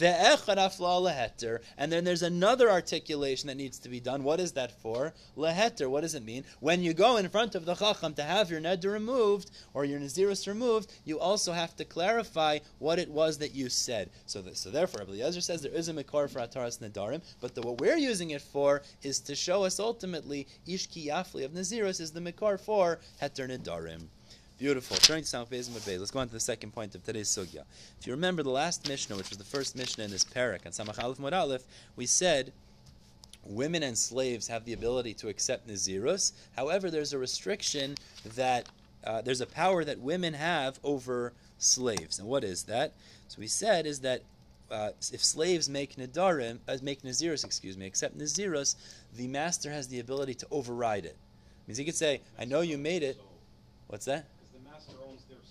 then 1.93 2.05
there's 2.05 2.23
another 2.23 2.71
articulation 2.71 3.47
that 3.47 3.57
needs 3.57 3.79
to 3.81 3.89
be 3.89 4.01
done. 4.01 4.25
What 4.25 4.41
is 4.41 4.53
that 4.53 4.81
for? 4.83 5.15
Leheter. 5.37 5.89
What 5.89 6.03
does 6.03 6.15
it 6.15 6.25
mean? 6.25 6.45
When 6.61 6.83
you 6.83 6.95
go 6.95 7.17
in 7.17 7.29
front 7.29 7.55
of 7.55 7.65
the 7.65 7.75
Chacham 7.75 8.15
to 8.15 8.23
have 8.23 8.51
your 8.51 8.61
neder 8.61 8.93
removed 8.93 9.51
or 9.75 9.85
your 9.85 10.01
Naziris 10.01 10.47
removed, 10.47 10.93
you 11.05 11.19
also 11.19 11.53
have 11.53 11.77
to 11.77 11.85
clarify 11.85 12.59
what 12.79 12.99
it 12.99 13.11
was 13.11 13.39
that 13.39 13.55
you 13.55 13.69
said. 13.69 14.11
So, 14.27 14.43
so 14.53 14.71
therefore, 14.71 15.03
Eliezer 15.03 15.41
says 15.41 15.63
there 15.63 15.73
is 15.73 15.89
a 15.89 15.95
Mikor 15.95 16.29
for 16.31 16.41
Ataras 16.41 16.79
Nadarim, 16.79 17.23
but 17.41 17.55
the, 17.55 17.63
what 17.63 17.81
we're 17.81 17.97
using 17.97 18.31
it 18.31 18.43
for 18.43 18.83
is 19.03 19.21
to 19.21 19.35
show 19.35 19.65
us 19.65 19.79
ultimately 19.79 20.47
Ish 20.67 20.89
Yafli 20.89 21.45
of 21.45 21.53
Naziris 21.53 22.01
is 22.01 22.13
the 22.13 22.21
Mikor 22.21 22.59
for 22.61 22.99
Heter 23.21 23.49
Nadarim. 23.49 24.09
Beautiful. 24.59 24.97
Turning 24.97 25.23
to 25.23 25.31
Samach 25.31 25.47
Beis 25.47 25.69
Beis, 25.71 26.01
let's 26.01 26.11
go 26.11 26.19
on 26.19 26.27
to 26.27 26.33
the 26.33 26.41
second 26.41 26.73
point 26.73 26.97
of 26.97 27.05
today's 27.05 27.29
sugya. 27.29 27.63
If 28.01 28.09
you 28.09 28.13
remember 28.13 28.43
the 28.43 28.51
last 28.51 28.89
Mishnah, 28.89 29.15
which 29.15 29.29
was 29.29 29.39
the 29.39 29.45
first 29.45 29.77
Mishnah 29.77 30.03
in 30.03 30.11
this 30.11 30.25
parak, 30.25 30.67
on 30.67 30.73
Samach 30.73 31.01
Aleph 31.01 31.21
Mod 31.21 31.33
Aleph, 31.33 31.63
we 31.95 32.07
said 32.07 32.53
women 33.45 33.85
and 33.85 33.97
slaves 33.97 34.49
have 34.49 34.65
the 34.65 34.73
ability 34.73 35.15
to 35.15 35.29
accept 35.29 35.69
Nazirus. 35.69 36.33
However, 36.57 36.91
there's 36.91 37.13
a 37.13 37.19
restriction 37.19 37.95
that 38.35 38.69
uh, 39.05 39.23
there's 39.23 39.41
a 39.41 39.47
power 39.47 39.85
that 39.85 40.01
women 40.01 40.35
have 40.35 40.81
over 40.83 41.35
slaves. 41.59 42.19
And 42.19 42.27
what 42.27 42.43
is 42.43 42.65
that? 42.65 42.95
So 43.29 43.37
we 43.39 43.47
said 43.47 43.87
is 43.87 44.01
that 44.01 44.23
uh, 44.73 44.91
if 45.13 45.23
slaves 45.23 45.69
make 45.69 45.95
Nadarim, 45.95 46.59
uh, 46.67 46.77
make 46.83 47.03
Nazirus, 47.03 47.45
excuse 47.45 47.77
me, 47.77 47.87
accept 47.87 48.19
Nazirus, 48.19 48.75
the 49.17 49.29
master 49.29 49.71
has 49.71 49.87
the 49.87 50.01
ability 50.01 50.35
to 50.35 50.49
override 50.51 51.05
it. 51.05 51.17
Means 51.69 51.79
he 51.79 51.85
could 51.85 51.95
say, 51.95 52.23
I 52.37 52.45
know 52.45 52.63
you 52.63 52.77
made 52.77 53.05
it. 53.05 53.21
What's 53.87 54.07
that? 54.07 54.27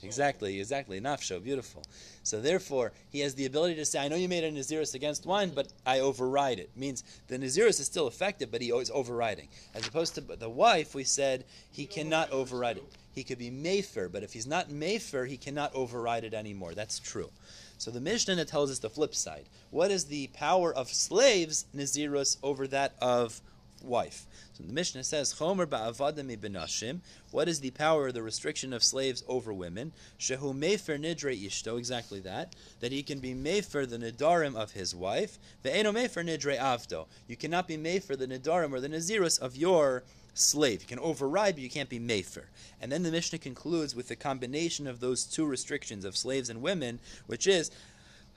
Exactly, 0.04 0.60
exactly. 0.60 1.02
Nafsho, 1.02 1.44
beautiful. 1.44 1.84
So 2.24 2.40
therefore, 2.40 2.92
he 3.10 3.22
has 3.22 3.34
the 3.34 3.46
ability 3.46 3.76
to 3.76 3.86
say, 3.86 4.00
I 4.00 4.08
know 4.08 4.16
you 4.16 4.30
made 4.30 4.44
a 4.44 4.52
Naziris 4.52 4.94
against 4.94 5.26
wine, 5.26 5.52
but 5.56 5.70
I 5.86 6.00
override 6.02 6.60
it. 6.60 6.70
Means 6.76 7.04
the 7.28 7.38
Naziris 7.38 7.80
is 7.80 7.88
still 7.88 8.08
effective, 8.08 8.52
but 8.52 8.62
he 8.62 8.70
is 8.70 8.92
overriding. 8.94 9.48
As 9.74 9.88
opposed 9.88 10.14
to 10.16 10.22
the 10.22 10.50
wife, 10.50 10.94
we 10.94 11.04
said 11.04 11.46
he 11.72 11.86
cannot 11.86 12.32
override 12.32 12.78
it. 12.78 12.84
He 13.14 13.24
could 13.24 13.40
be 13.40 13.50
Mayfair, 13.50 14.10
but 14.10 14.22
if 14.22 14.34
he's 14.34 14.46
not 14.46 14.70
Mayfair, 14.70 15.26
he 15.26 15.38
cannot 15.38 15.74
override 15.74 16.24
it 16.24 16.36
anymore. 16.36 16.76
That's 16.76 17.00
true. 17.00 17.32
So 17.80 17.90
the 17.90 18.02
Mishnah 18.02 18.46
tells 18.46 18.70
us 18.70 18.80
the 18.80 18.92
flip 18.92 19.16
side. 19.16 19.46
What 19.72 19.90
is 19.90 20.06
the 20.06 20.28
power 20.28 20.72
of 20.72 20.90
slaves, 20.90 21.66
Nazirus, 21.76 22.38
over 22.44 22.68
that 22.68 22.94
of 23.02 23.42
wife. 23.84 24.26
So 24.54 24.64
the 24.64 24.74
Mishnah 24.74 25.04
says, 25.04 25.34
Chomer 25.34 25.66
ba'avadim. 25.66 27.00
What 27.32 27.48
is 27.48 27.60
the 27.60 27.72
power, 27.72 28.08
of 28.08 28.14
the 28.14 28.24
restriction 28.24 28.74
of 28.74 28.84
slaves 28.84 29.24
over 29.28 29.54
women? 29.54 29.92
Shehu 30.20 30.54
mefer 30.54 31.00
nidre 31.00 31.40
ishto, 31.46 31.78
exactly 31.78 32.20
that. 32.22 32.56
That 32.80 32.92
he 32.92 33.04
can 33.04 33.20
be 33.20 33.34
mefer 33.34 33.88
the 33.88 33.98
nidarim 33.98 34.56
of 34.56 34.72
his 34.72 34.96
wife. 34.96 35.38
Ve'eno 35.64 35.94
mefer 35.94 36.26
nidre 36.26 36.58
avdo. 36.58 37.08
You 37.28 37.36
cannot 37.36 37.68
be 37.68 37.78
mefer 37.78 38.18
the 38.18 38.28
nidarim 38.28 38.72
or 38.74 38.80
the 38.80 38.90
nazirus 38.90 39.40
of 39.40 39.56
your 39.56 40.04
slave. 40.34 40.82
You 40.82 40.88
can 40.88 41.00
override, 41.00 41.56
but 41.56 41.64
you 41.64 41.70
can't 41.70 41.90
be 41.90 42.00
mefer. 42.00 42.46
And 42.82 42.92
then 42.92 43.04
the 43.04 43.12
Mishnah 43.12 43.40
concludes 43.40 43.96
with 43.96 44.08
the 44.08 44.16
combination 44.16 44.88
of 44.88 45.00
those 45.00 45.24
two 45.26 45.46
restrictions 45.46 46.06
of 46.06 46.16
slaves 46.16 46.50
and 46.50 46.62
women, 46.62 47.00
which 47.26 47.48
is 47.48 47.72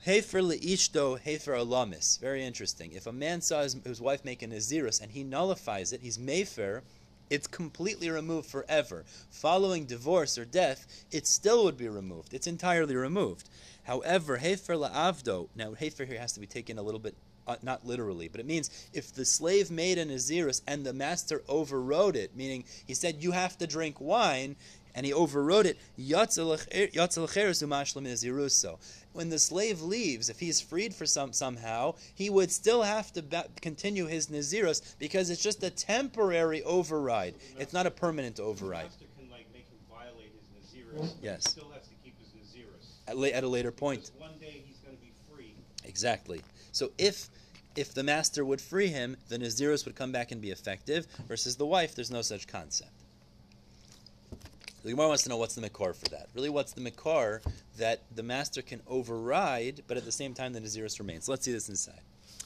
Hefer 0.05 0.41
leishto, 0.41 1.19
hefer 1.19 1.55
alamis. 1.55 2.19
Very 2.19 2.43
interesting. 2.43 2.91
If 2.91 3.05
a 3.05 3.11
man 3.11 3.41
saw 3.41 3.61
his, 3.61 3.77
his 3.85 4.01
wife 4.01 4.25
make 4.25 4.41
a 4.41 4.47
nazirus 4.47 4.99
and 4.99 5.11
he 5.11 5.23
nullifies 5.23 5.93
it, 5.93 6.01
he's 6.01 6.17
mefer, 6.17 6.81
it's 7.29 7.45
completely 7.45 8.09
removed 8.09 8.49
forever. 8.49 9.05
Following 9.29 9.85
divorce 9.85 10.39
or 10.39 10.45
death, 10.45 10.87
it 11.11 11.27
still 11.27 11.63
would 11.65 11.77
be 11.77 11.87
removed. 11.87 12.33
It's 12.33 12.47
entirely 12.47 12.95
removed. 12.95 13.47
However, 13.83 14.39
hefer 14.39 14.75
la'avdo, 14.75 15.49
now 15.55 15.71
hefer 15.71 16.07
here 16.07 16.19
has 16.19 16.33
to 16.33 16.39
be 16.39 16.47
taken 16.47 16.79
a 16.79 16.81
little 16.81 16.99
bit, 16.99 17.15
uh, 17.47 17.57
not 17.61 17.85
literally, 17.85 18.27
but 18.27 18.39
it 18.39 18.47
means 18.47 18.89
if 18.93 19.13
the 19.13 19.23
slave 19.23 19.69
made 19.69 19.99
a 19.99 20.05
nazirus 20.05 20.61
and 20.67 20.83
the 20.83 20.93
master 20.93 21.43
overrode 21.47 22.15
it, 22.15 22.35
meaning 22.35 22.63
he 22.87 22.95
said, 22.95 23.23
you 23.23 23.31
have 23.31 23.55
to 23.59 23.67
drink 23.67 24.01
wine, 24.01 24.55
and 24.93 25.05
he 25.05 25.13
overrode 25.13 25.67
it, 25.67 25.77
when 29.13 29.29
the 29.29 29.39
slave 29.39 29.81
leaves, 29.81 30.29
if 30.29 30.39
he's 30.39 30.61
freed 30.61 30.93
for 30.93 31.05
some 31.05 31.33
somehow, 31.33 31.95
he 32.15 32.29
would 32.29 32.51
still 32.51 32.83
have 32.83 33.11
to 33.13 33.21
ba- 33.21 33.47
continue 33.61 34.05
his 34.07 34.27
nazirus 34.27 34.81
because 34.99 35.29
it's 35.29 35.41
just 35.41 35.63
a 35.63 35.69
temporary 35.69 36.63
override. 36.63 37.35
It's 37.59 37.73
not 37.73 37.85
a 37.85 37.91
permanent 37.91 38.39
override. 38.39 38.89
Can, 39.17 39.29
like, 39.29 39.47
make 39.53 39.67
him 39.67 39.77
violate 39.89 40.31
his 40.33 40.73
nazirus, 40.73 41.13
yes. 41.21 41.43
He 41.45 41.49
still 41.51 41.71
has 41.71 41.87
to 41.87 41.95
keep 42.03 42.15
his 42.19 42.29
nazirus. 42.29 42.85
At, 43.07 43.17
la- 43.17 43.27
at 43.27 43.43
a 43.43 43.47
later 43.47 43.71
point. 43.71 44.05
Because 44.05 44.19
one 44.19 44.39
day 44.39 44.63
he's 44.65 44.77
going 44.77 44.95
to 44.95 45.01
be 45.01 45.11
free. 45.33 45.55
Exactly. 45.83 46.41
So 46.71 46.91
if 46.97 47.29
if 47.75 47.93
the 47.93 48.03
master 48.03 48.43
would 48.43 48.59
free 48.59 48.87
him, 48.87 49.15
the 49.29 49.37
nazirus 49.37 49.85
would 49.85 49.95
come 49.95 50.11
back 50.11 50.31
and 50.31 50.41
be 50.41 50.51
effective. 50.51 51.07
Versus 51.27 51.55
the 51.55 51.65
wife, 51.65 51.95
there's 51.95 52.11
no 52.11 52.21
such 52.21 52.45
concept. 52.47 52.91
The 54.83 54.89
Gemara 54.89 55.09
wants 55.09 55.23
to 55.23 55.29
know 55.29 55.37
what's 55.37 55.55
the 55.55 55.61
makor 55.61 55.95
for 55.95 56.09
that. 56.09 56.29
Really, 56.33 56.49
what's 56.49 56.73
the 56.73 56.81
makor 56.81 57.41
that 57.77 58.01
the 58.15 58.23
master 58.23 58.61
can 58.63 58.81
override, 58.87 59.81
but 59.87 59.95
at 59.95 60.05
the 60.05 60.11
same 60.11 60.33
time 60.33 60.53
the 60.53 60.59
Naziris 60.59 60.97
remains? 60.97 61.25
So 61.25 61.31
let's 61.31 61.45
see 61.45 61.51
this 61.51 61.69
inside. 61.69 62.01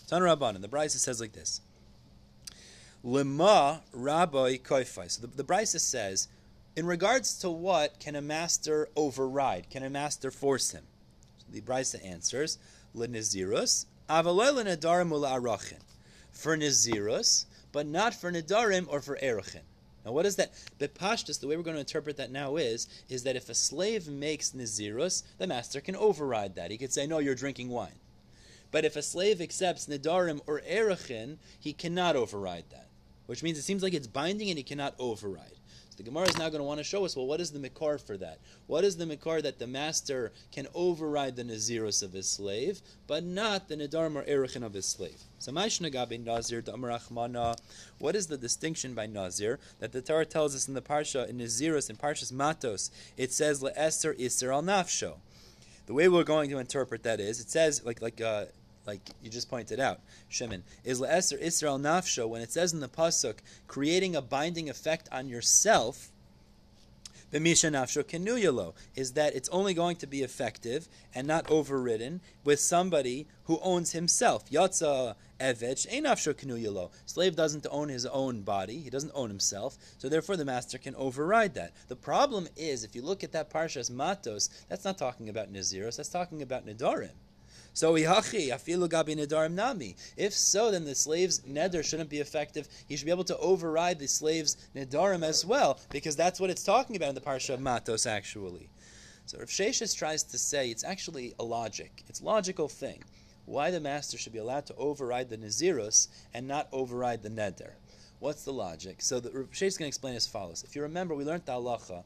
Tan 0.07 0.21
Rabban, 0.21 0.55
and 0.55 0.63
the 0.63 0.67
Brisa 0.67 0.97
says 0.97 1.21
like 1.21 1.31
this. 1.31 1.61
Lema 3.05 3.81
Rabbi 3.93 4.57
Koifai. 4.57 5.09
So 5.09 5.25
the, 5.25 5.27
the 5.27 5.43
Brisa 5.43 5.79
says, 5.79 6.27
in 6.75 6.85
regards 6.85 7.37
to 7.39 7.49
what 7.49 7.99
can 7.99 8.15
a 8.15 8.21
master 8.21 8.89
override? 8.97 9.69
Can 9.69 9.83
a 9.83 9.89
master 9.89 10.29
force 10.29 10.71
him? 10.71 10.83
So 11.37 11.45
the 11.51 11.61
Brisa 11.61 12.05
answers, 12.05 12.57
Lenazirus, 12.93 13.85
Avaloi 14.09 14.61
Lenadarim 14.61 15.09
Ula 15.11 15.39
Arachin. 15.39 15.79
For 16.31 16.57
Nazirus, 16.57 17.45
but 17.71 17.87
not 17.87 18.13
for 18.13 18.29
Nadarim 18.29 18.87
or 18.89 18.99
for 18.99 19.17
Erachin. 19.23 19.61
Now, 20.05 20.11
what 20.11 20.25
is 20.25 20.35
that? 20.35 20.53
Bepashtus, 20.79 21.39
the 21.39 21.47
way 21.47 21.57
we're 21.57 21.63
going 21.63 21.75
to 21.75 21.79
interpret 21.79 22.17
that 22.17 22.31
now 22.31 22.57
is, 22.57 22.87
is 23.09 23.23
that 23.23 23.35
if 23.35 23.49
a 23.49 23.55
slave 23.55 24.07
makes 24.07 24.51
Nazirus, 24.51 25.23
the 25.39 25.47
master 25.47 25.81
can 25.81 25.95
override 25.95 26.55
that. 26.55 26.69
He 26.69 26.77
could 26.77 26.93
say, 26.93 27.07
no, 27.07 27.17
you're 27.17 27.33
drinking 27.33 27.69
wine. 27.69 27.99
But 28.71 28.85
if 28.85 28.95
a 28.95 29.01
slave 29.01 29.41
accepts 29.41 29.87
Nidarim 29.87 30.41
or 30.45 30.61
Erechin, 30.61 31.37
he 31.59 31.73
cannot 31.73 32.15
override 32.15 32.65
that. 32.69 32.89
Which 33.25 33.41
means 33.41 33.57
it 33.57 33.63
seems 33.63 33.81
like 33.81 33.93
it's 33.93 34.05
binding 34.05 34.49
and 34.49 34.57
he 34.57 34.63
cannot 34.63 34.93
override. 34.99 35.59
The 35.97 36.03
Gemara 36.03 36.27
is 36.27 36.37
now 36.37 36.49
going 36.49 36.59
to 36.59 36.65
want 36.65 36.79
to 36.79 36.83
show 36.83 37.05
us, 37.05 37.15
well, 37.15 37.25
what 37.25 37.39
is 37.39 37.51
the 37.51 37.59
Mikar 37.59 38.05
for 38.05 38.17
that? 38.17 38.39
What 38.67 38.83
is 38.83 38.97
the 38.97 39.05
Mikar 39.05 39.41
that 39.43 39.59
the 39.59 39.67
master 39.67 40.33
can 40.51 40.67
override 40.73 41.37
the 41.37 41.43
Nazirus 41.43 42.03
of 42.03 42.11
his 42.11 42.27
slave, 42.27 42.81
but 43.07 43.23
not 43.23 43.69
the 43.69 43.77
Nidarim 43.77 44.15
or 44.15 44.23
Erechin 44.23 44.63
of 44.63 44.73
his 44.73 44.85
slave? 44.85 45.17
So 45.39 45.51
Nazir 45.53 46.63
What 47.99 48.15
is 48.15 48.27
the 48.27 48.37
distinction 48.37 48.93
by 48.93 49.05
Nazir 49.05 49.59
that 49.79 49.93
the 49.93 50.01
Torah 50.01 50.25
tells 50.25 50.53
us 50.53 50.67
in 50.67 50.73
the 50.73 50.81
Parsha, 50.81 51.29
in 51.29 51.37
Nazirus, 51.37 51.89
in 51.89 51.95
Parshas 51.95 52.31
Matos, 52.31 52.91
it 53.15 53.31
says, 53.31 53.63
Le'eser 53.63 54.19
Isser 54.19 54.53
al 54.53 54.63
Nafsho. 54.63 55.15
The 55.85 55.93
way 55.93 56.09
we're 56.09 56.23
going 56.23 56.49
to 56.49 56.57
interpret 56.57 57.03
that 57.03 57.19
is, 57.21 57.39
it 57.39 57.49
says, 57.49 57.85
like, 57.85 58.01
like, 58.01 58.19
uh, 58.19 58.45
like 58.85 59.09
you 59.21 59.29
just 59.29 59.49
pointed 59.49 59.79
out, 59.79 59.99
Shimon, 60.29 60.63
is 60.83 60.99
La'eser 61.01 61.39
Israel 61.39 61.79
Nafsho, 61.79 62.27
when 62.27 62.41
it 62.41 62.51
says 62.51 62.73
in 62.73 62.79
the 62.79 62.87
Pasuk, 62.87 63.37
creating 63.67 64.15
a 64.15 64.21
binding 64.21 64.69
effect 64.69 65.09
on 65.11 65.27
yourself, 65.27 66.11
B'misha 67.33 67.71
Nafsho 67.71 68.03
Kenuyalo, 68.03 68.73
is 68.95 69.13
that 69.13 69.35
it's 69.35 69.49
only 69.49 69.73
going 69.73 69.97
to 69.97 70.07
be 70.07 70.21
effective 70.21 70.87
and 71.13 71.27
not 71.27 71.49
overridden 71.49 72.21
with 72.43 72.59
somebody 72.59 73.27
who 73.45 73.59
owns 73.61 73.91
himself. 73.91 74.49
Yatza 74.49 75.15
Eved, 75.39 75.87
Nafsho 76.01 76.33
Kenuyalo. 76.33 76.91
Slave 77.05 77.35
doesn't 77.35 77.65
own 77.69 77.89
his 77.89 78.05
own 78.05 78.43
body, 78.43 78.77
he 78.79 78.89
doesn't 78.89 79.11
own 79.15 79.29
himself, 79.29 79.77
so 79.97 80.07
therefore 80.07 80.37
the 80.37 80.45
master 80.45 80.77
can 80.77 80.95
override 80.95 81.55
that. 81.55 81.73
The 81.87 81.95
problem 81.95 82.47
is, 82.55 82.83
if 82.83 82.95
you 82.95 83.01
look 83.01 83.23
at 83.23 83.31
that 83.33 83.49
Parshas 83.51 83.89
Matos, 83.89 84.49
that's 84.69 84.85
not 84.85 84.97
talking 84.97 85.27
about 85.27 85.51
Naziros, 85.51 85.97
that's 85.97 86.09
talking 86.09 86.41
about 86.41 86.65
Nidarim. 86.65 87.09
So 87.75 87.95
ihachi 87.95 88.51
afilu 88.51 88.87
gabi 88.87 89.51
nami. 89.51 89.97
If 90.15 90.33
so, 90.33 90.71
then 90.71 90.85
the 90.85 90.95
slave's 90.95 91.41
neder 91.41 91.83
shouldn't 91.83 92.09
be 92.09 92.19
effective. 92.19 92.69
He 92.87 92.95
should 92.95 93.03
be 93.03 93.11
able 93.11 93.25
to 93.25 93.37
override 93.37 93.99
the 93.99 94.07
slave's 94.07 94.55
nedarim 94.73 95.23
as 95.23 95.45
well, 95.45 95.77
because 95.91 96.15
that's 96.15 96.39
what 96.39 96.49
it's 96.49 96.63
talking 96.63 96.95
about 96.95 97.09
in 97.09 97.15
the 97.15 97.21
parsha 97.21 97.53
of 97.53 97.59
Matos, 97.59 98.05
actually. 98.05 98.69
So 99.25 99.39
Rav 99.39 99.49
Sheshes 99.49 99.93
tries 99.93 100.23
to 100.23 100.37
say 100.37 100.69
it's 100.69 100.85
actually 100.85 101.35
a 101.37 101.43
logic. 101.43 102.05
It's 102.07 102.21
a 102.21 102.25
logical 102.25 102.69
thing. 102.69 103.03
Why 103.43 103.71
the 103.71 103.81
master 103.81 104.17
should 104.17 104.31
be 104.31 104.39
allowed 104.39 104.67
to 104.67 104.75
override 104.75 105.29
the 105.29 105.37
nazirus 105.37 106.07
and 106.33 106.47
not 106.47 106.69
override 106.71 107.23
the 107.23 107.29
neder. 107.29 107.71
What's 108.19 108.45
the 108.45 108.53
logic? 108.53 109.01
So 109.01 109.19
the 109.19 109.31
Rav 109.31 109.51
Sheshes 109.51 109.77
can 109.77 109.87
explain 109.87 110.15
as 110.15 110.25
follows. 110.25 110.63
If 110.63 110.77
you 110.77 110.81
remember, 110.81 111.13
we 111.13 111.25
learned 111.25 111.45
the 111.45 111.51
halacha 111.51 112.05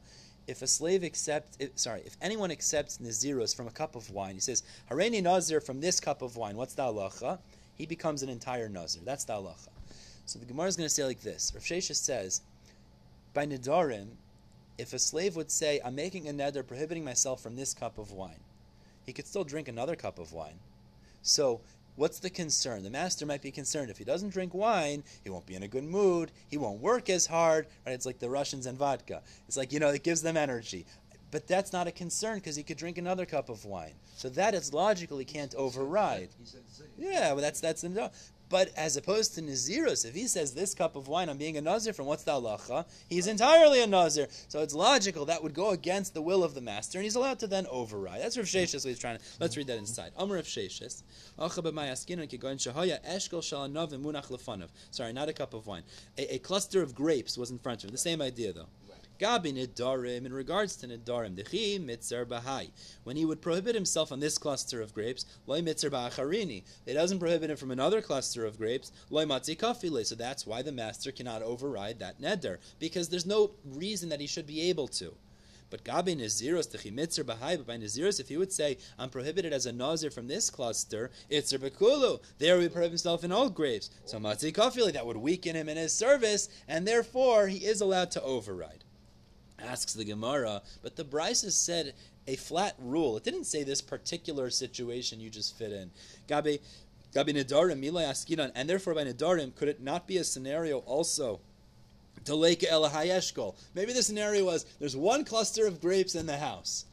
if 0.50 0.62
a 0.62 0.66
slave 0.66 1.04
accepts, 1.04 1.58
sorry, 1.76 2.02
if 2.04 2.16
anyone 2.20 2.50
accepts 2.50 2.98
Naziros 2.98 3.54
from 3.54 3.68
a 3.68 3.70
cup 3.70 3.94
of 3.94 4.10
wine, 4.10 4.34
he 4.34 4.40
says, 4.40 4.64
Hareni 4.90 5.22
Nazir 5.22 5.60
from 5.60 5.80
this 5.80 6.00
cup 6.00 6.22
of 6.22 6.36
wine, 6.36 6.56
what's 6.56 6.74
the 6.74 6.82
halacha? 6.82 7.38
He 7.76 7.86
becomes 7.86 8.24
an 8.24 8.28
entire 8.28 8.68
Nazir. 8.68 9.02
That's 9.04 9.22
the 9.22 9.34
halacha. 9.34 9.68
So 10.26 10.40
the 10.40 10.46
Gemara 10.46 10.66
is 10.66 10.76
going 10.76 10.88
to 10.88 10.94
say 10.94 11.04
like 11.04 11.20
this. 11.20 11.52
Rav 11.54 11.62
Shesha 11.62 11.94
says, 11.94 12.40
by 13.32 13.46
Nadarim, 13.46 14.08
if 14.76 14.92
a 14.92 14.98
slave 14.98 15.36
would 15.36 15.52
say, 15.52 15.80
I'm 15.84 15.94
making 15.94 16.28
a 16.28 16.32
neder 16.32 16.66
prohibiting 16.66 17.04
myself 17.04 17.40
from 17.40 17.54
this 17.54 17.72
cup 17.72 17.96
of 17.96 18.10
wine, 18.10 18.40
he 19.06 19.12
could 19.12 19.28
still 19.28 19.44
drink 19.44 19.68
another 19.68 19.94
cup 19.94 20.18
of 20.18 20.32
wine. 20.32 20.58
So 21.22 21.60
What's 22.00 22.18
the 22.18 22.30
concern? 22.30 22.82
The 22.82 22.88
master 22.88 23.26
might 23.26 23.42
be 23.42 23.50
concerned 23.50 23.90
if 23.90 23.98
he 23.98 24.04
doesn't 24.04 24.30
drink 24.30 24.54
wine, 24.54 25.04
he 25.22 25.28
won't 25.28 25.44
be 25.44 25.54
in 25.54 25.64
a 25.64 25.68
good 25.68 25.84
mood, 25.84 26.32
he 26.48 26.56
won't 26.56 26.80
work 26.80 27.10
as 27.10 27.26
hard. 27.26 27.66
Right? 27.84 27.92
It's 27.92 28.06
like 28.06 28.18
the 28.18 28.30
Russians 28.30 28.64
and 28.64 28.78
vodka. 28.78 29.20
It's 29.46 29.58
like, 29.58 29.70
you 29.70 29.80
know, 29.80 29.90
it 29.90 30.02
gives 30.02 30.22
them 30.22 30.34
energy. 30.34 30.86
But 31.30 31.46
that's 31.46 31.74
not 31.74 31.88
a 31.88 31.92
concern 31.92 32.36
because 32.36 32.56
he 32.56 32.62
could 32.62 32.78
drink 32.78 32.96
another 32.96 33.26
cup 33.26 33.50
of 33.50 33.66
wine. 33.66 33.92
So 34.16 34.30
that 34.30 34.54
is 34.54 34.72
logical. 34.72 35.18
He 35.18 35.26
can't 35.26 35.54
override. 35.56 36.30
Yeah, 36.96 37.32
well, 37.32 37.42
that's 37.42 37.60
that's 37.60 37.82
the 37.82 38.10
but 38.50 38.70
as 38.76 38.96
opposed 38.96 39.34
to 39.36 39.42
Naziros, 39.42 40.04
if 40.04 40.14
he 40.14 40.26
says 40.26 40.52
this 40.52 40.74
cup 40.74 40.96
of 40.96 41.06
wine, 41.08 41.28
I'm 41.28 41.38
being 41.38 41.56
a 41.56 41.60
Nazir 41.60 41.92
from 41.92 42.06
what's 42.06 42.24
the 42.24 42.32
halacha? 42.32 42.84
He's 43.08 43.28
entirely 43.28 43.80
a 43.80 43.86
Nazir. 43.86 44.26
So 44.48 44.60
it's 44.60 44.74
logical 44.74 45.24
that 45.26 45.42
would 45.42 45.54
go 45.54 45.70
against 45.70 46.14
the 46.14 46.20
will 46.20 46.42
of 46.42 46.54
the 46.54 46.60
master, 46.60 46.98
and 46.98 47.04
he's 47.04 47.14
allowed 47.14 47.38
to 47.38 47.46
then 47.46 47.66
override. 47.70 48.20
That's 48.20 48.36
Rav 48.36 48.46
Sheshes 48.46 48.84
he's 48.84 48.98
trying 48.98 49.18
to. 49.18 49.24
Let's 49.38 49.56
read 49.56 49.68
that 49.68 49.78
inside. 49.78 50.12
Amr 50.16 50.34
Rav 50.34 50.44
Sheshes. 50.44 51.02
Sorry, 54.90 55.12
not 55.12 55.28
a 55.28 55.32
cup 55.32 55.54
of 55.54 55.66
wine. 55.66 55.82
A, 56.18 56.34
a 56.34 56.38
cluster 56.38 56.82
of 56.82 56.94
grapes 56.94 57.38
was 57.38 57.50
in 57.50 57.58
front 57.58 57.84
of 57.84 57.88
him. 57.88 57.92
The 57.92 57.98
same 57.98 58.20
idea, 58.20 58.52
though. 58.52 58.66
Gabi 59.20 59.52
Nidarim, 59.52 60.24
in 60.24 60.32
regards 60.32 60.76
to 60.76 60.88
Nidarim, 60.88 61.36
Dechi 61.36 61.78
Mitzer 61.78 62.24
Bahai. 62.24 62.70
When 63.04 63.16
he 63.16 63.26
would 63.26 63.42
prohibit 63.42 63.74
himself 63.74 64.12
on 64.12 64.18
this 64.18 64.38
cluster 64.38 64.80
of 64.80 64.94
grapes, 64.94 65.26
Loi 65.46 65.60
Mitzer 65.60 65.90
Bacharini. 65.90 66.62
It 66.86 66.94
doesn't 66.94 67.18
prohibit 67.18 67.50
him 67.50 67.58
from 67.58 67.70
another 67.70 68.00
cluster 68.00 68.46
of 68.46 68.56
grapes, 68.56 68.92
Loi 69.10 69.26
Matzi 69.26 69.58
Kafile. 69.58 70.06
So 70.06 70.14
that's 70.14 70.46
why 70.46 70.62
the 70.62 70.72
master 70.72 71.12
cannot 71.12 71.42
override 71.42 71.98
that 71.98 72.18
neder, 72.18 72.60
because 72.78 73.10
there's 73.10 73.26
no 73.26 73.50
reason 73.62 74.08
that 74.08 74.22
he 74.22 74.26
should 74.26 74.46
be 74.46 74.62
able 74.70 74.88
to. 74.88 75.12
But 75.68 75.84
Gabi 75.84 76.16
Naziros, 76.16 76.74
Techimitzer 76.74 77.22
Bahai, 77.22 77.58
but 77.58 77.66
by 77.66 77.76
Naziros, 77.76 78.20
if 78.20 78.30
he 78.30 78.38
would 78.38 78.54
say, 78.54 78.78
I'm 78.98 79.10
prohibited 79.10 79.52
as 79.52 79.66
a 79.66 79.72
Nazir 79.72 80.10
from 80.10 80.28
this 80.28 80.48
cluster, 80.48 81.10
Itzer 81.30 81.58
Bekulu, 81.58 82.22
there 82.38 82.56
he 82.56 82.62
would 82.62 82.72
prohibit 82.72 82.92
himself 82.92 83.22
in 83.22 83.32
all 83.32 83.50
grapes. 83.50 83.90
So 84.06 84.18
Matzi 84.18 84.50
Kafili, 84.50 84.94
that 84.94 85.04
would 85.04 85.18
weaken 85.18 85.56
him 85.56 85.68
in 85.68 85.76
his 85.76 85.92
service, 85.92 86.48
and 86.66 86.88
therefore 86.88 87.48
he 87.48 87.66
is 87.66 87.82
allowed 87.82 88.10
to 88.12 88.22
override 88.22 88.84
asks 89.62 89.94
the 89.94 90.04
Gemara, 90.04 90.62
but 90.82 90.96
the 90.96 91.04
Brisa 91.04 91.50
said 91.52 91.94
a 92.26 92.36
flat 92.36 92.74
rule. 92.78 93.16
It 93.16 93.24
didn't 93.24 93.44
say 93.44 93.62
this 93.62 93.80
particular 93.80 94.50
situation 94.50 95.20
you 95.20 95.30
just 95.30 95.56
fit 95.56 95.72
in. 95.72 95.90
Gabi, 96.28 96.60
Gabi 97.14 97.34
Nidarim, 97.34 97.82
Milay 97.82 98.04
Askinan, 98.04 98.52
and 98.54 98.68
therefore 98.68 98.94
by 98.94 99.04
Nidarim, 99.04 99.54
could 99.54 99.68
it 99.68 99.82
not 99.82 100.06
be 100.06 100.18
a 100.18 100.24
scenario 100.24 100.78
also? 100.80 101.40
Deleka 102.24 102.68
Elahayeshkol. 102.68 103.54
Maybe 103.74 103.92
the 103.92 104.02
scenario 104.02 104.44
was 104.44 104.66
there's 104.78 104.96
one 104.96 105.24
cluster 105.24 105.66
of 105.66 105.80
grapes 105.80 106.14
in 106.14 106.26
the 106.26 106.36
house. 106.36 106.84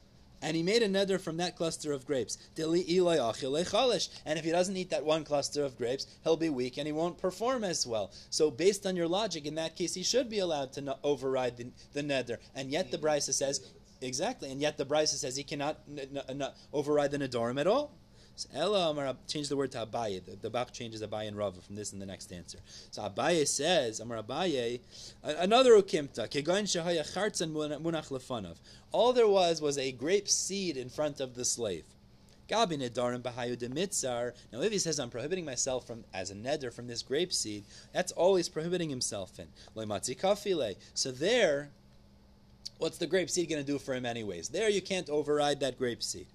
And 0.42 0.56
he 0.56 0.64
made 0.64 0.84
a 0.84 0.88
neder 0.88 1.20
from 1.20 1.38
that 1.38 1.56
cluster 1.56 1.92
of 1.94 2.06
grapes. 2.06 2.38
And 2.58 2.76
if 2.76 4.46
he 4.46 4.52
doesn't 4.52 4.78
eat 4.78 4.90
that 4.92 5.06
one 5.06 5.24
cluster 5.24 5.64
of 5.64 5.78
grapes, 5.78 6.06
he'll 6.24 6.38
be 6.38 6.50
weak 6.50 6.78
and 6.78 6.86
he 6.86 6.94
won't 6.94 7.18
perform 7.18 7.64
as 7.64 7.88
well. 7.88 8.12
So, 8.30 8.52
based 8.52 8.86
on 8.86 8.96
your 8.96 9.08
logic, 9.08 9.46
in 9.46 9.56
that 9.56 9.76
case, 9.76 9.94
he 9.96 10.04
should 10.04 10.30
be 10.30 10.40
allowed 10.40 10.74
to 10.74 10.98
override 11.04 11.58
the, 11.58 11.72
the 11.94 12.04
neder. 12.04 12.38
And 12.56 12.72
yet, 12.72 12.92
the 12.92 12.98
Brisa 12.98 13.34
says 13.34 13.62
exactly. 14.02 14.52
And 14.52 14.62
yet, 14.62 14.78
the 14.78 14.86
Brisa 14.86 15.16
says 15.16 15.36
he 15.36 15.44
cannot 15.44 15.80
n- 15.90 16.22
n- 16.28 16.42
n- 16.42 16.52
override 16.72 17.12
the 17.12 17.18
nedarim 17.18 17.60
at 17.60 17.68
all. 17.68 17.98
So 18.38 18.48
Ella 18.54 18.92
Amar 18.92 19.16
change 19.28 19.50
the 19.50 19.58
word 19.58 19.72
to 19.72 19.84
Abaye. 19.84 20.24
The, 20.24 20.36
the 20.36 20.52
Bach 20.52 20.72
changes 20.72 21.02
Abaye 21.02 21.28
and 21.28 21.36
Rava 21.36 21.60
from 21.60 21.76
this 21.76 21.92
in 21.92 21.98
the 21.98 22.06
next 22.06 22.32
answer. 22.32 22.60
So 22.92 23.02
Abaye 23.02 23.48
says, 23.48 24.00
Amar 24.00 24.22
Abaye, 24.22 24.80
another 25.24 25.72
ukimta, 25.72 26.30
Kegoin 26.30 26.66
shahaya 26.66 27.02
chartzan 27.02 27.52
munach 27.52 28.10
lefanav. 28.10 28.58
All 28.92 29.12
there 29.12 29.28
was 29.28 29.60
was 29.60 29.80
a 29.80 29.92
grape 29.92 30.30
seed 30.30 30.78
in 30.78 30.88
front 30.88 31.20
of 31.20 31.34
the 31.34 31.44
slave. 31.44 31.86
Gabi 32.48 32.78
nedarim 32.78 33.24
b'hayu 33.24 33.58
demitzar. 33.58 34.34
Now, 34.54 34.62
if 34.62 34.72
he 34.72 34.78
says 34.78 35.00
I'm 35.00 35.10
prohibiting 35.10 35.44
myself 35.44 35.88
from 35.88 36.04
as 36.14 36.30
a 36.30 36.36
neder 36.36 36.72
from 36.72 36.86
this 36.86 37.02
grape 37.02 37.34
seed, 37.34 37.64
that's 37.92 38.12
always 38.12 38.50
prohibiting 38.50 38.92
himself 38.92 39.40
in. 39.40 39.48
Loimatzi 39.76 40.16
kafile. 40.16 40.76
So 40.94 41.12
there, 41.12 41.70
what's 42.78 43.00
the 43.00 43.08
grape 43.08 43.32
seed 43.32 43.50
going 43.50 43.66
to 43.66 43.70
do 43.70 43.80
for 43.80 43.96
him 43.96 44.06
anyways? 44.06 44.50
There, 44.50 44.70
you 44.70 44.84
can't 44.84 45.10
override 45.10 45.60
that 45.62 45.80
grape 45.80 46.04
seed. 46.04 46.28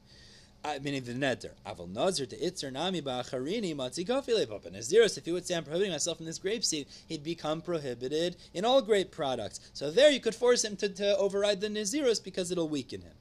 Meaning 0.64 1.02
the 1.02 1.12
neder. 1.12 1.50
Aval 1.66 1.92
nazir 1.92 2.26
to 2.26 2.36
itzer 2.36 2.72
nami 2.72 3.02
ba'acharini 3.02 3.74
matzi 3.74 4.06
kafile 4.06 4.48
papa 4.48 4.70
naziris. 4.70 5.18
If 5.18 5.24
he 5.24 5.32
would 5.32 5.46
say 5.46 5.56
I'm 5.56 5.64
prohibiting 5.64 5.92
myself 5.92 6.18
from 6.18 6.26
this 6.26 6.38
grape 6.38 6.64
seed, 6.64 6.86
he'd 7.08 7.24
become 7.24 7.60
prohibited 7.60 8.36
in 8.54 8.64
all 8.64 8.80
grape 8.80 9.10
products. 9.10 9.58
So 9.72 9.90
there, 9.90 10.10
you 10.10 10.20
could 10.20 10.36
force 10.36 10.64
him 10.64 10.76
to, 10.76 10.88
to 10.88 11.16
override 11.16 11.60
the 11.60 11.68
naziris 11.68 12.22
because 12.22 12.52
it'll 12.52 12.68
weaken 12.68 13.02
him. 13.02 13.12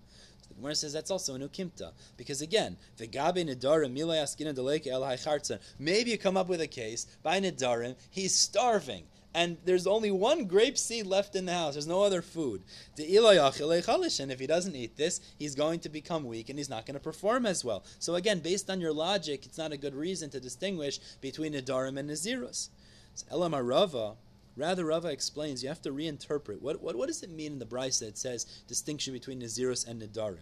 Gemara 0.55 0.75
says 0.75 0.93
that's 0.93 1.09
also 1.09 1.33
an 1.33 1.41
ukimta 1.41 1.91
because 2.17 2.43
again, 2.43 2.77
the 2.97 3.07
gabe 3.07 3.37
nedarim 3.37 3.97
milay 3.97 4.21
askina 4.21 4.53
deleke 4.53 4.87
el. 4.87 5.59
Maybe 5.79 6.11
you 6.11 6.19
come 6.19 6.37
up 6.37 6.47
with 6.47 6.61
a 6.61 6.67
case 6.67 7.07
by 7.23 7.39
nedarim 7.39 7.95
he's 8.11 8.35
starving. 8.35 9.05
And 9.33 9.57
there's 9.63 9.87
only 9.87 10.11
one 10.11 10.45
grape 10.45 10.77
seed 10.77 11.05
left 11.05 11.35
in 11.35 11.45
the 11.45 11.53
house. 11.53 11.75
There's 11.75 11.87
no 11.87 12.03
other 12.03 12.21
food. 12.21 12.63
And 12.97 14.31
if 14.31 14.39
he 14.39 14.47
doesn't 14.47 14.75
eat 14.75 14.97
this, 14.97 15.21
he's 15.39 15.55
going 15.55 15.79
to 15.79 15.89
become 15.89 16.25
weak 16.25 16.49
and 16.49 16.59
he's 16.59 16.69
not 16.69 16.85
going 16.85 16.95
to 16.95 16.99
perform 16.99 17.45
as 17.45 17.63
well. 17.63 17.85
So 17.99 18.15
again, 18.15 18.39
based 18.39 18.69
on 18.69 18.81
your 18.81 18.91
logic, 18.91 19.45
it's 19.45 19.57
not 19.57 19.71
a 19.71 19.77
good 19.77 19.95
reason 19.95 20.29
to 20.31 20.41
distinguish 20.41 20.99
between 21.21 21.53
Nadarim 21.53 21.97
and 21.97 22.09
Nazirus. 22.09 22.69
So 23.13 23.25
Elamar 23.31 23.67
Rava, 23.67 24.15
rather 24.57 24.85
Rava 24.85 25.07
explains, 25.07 25.63
you 25.63 25.69
have 25.69 25.81
to 25.83 25.91
reinterpret. 25.91 26.61
What, 26.61 26.81
what, 26.81 26.97
what 26.97 27.07
does 27.07 27.23
it 27.23 27.29
mean 27.29 27.53
in 27.53 27.59
the 27.59 27.65
Brisa 27.65 27.99
that 28.01 28.17
says 28.17 28.45
distinction 28.67 29.13
between 29.13 29.41
Nazirus 29.41 29.87
and 29.87 30.01
Nadarim? 30.01 30.39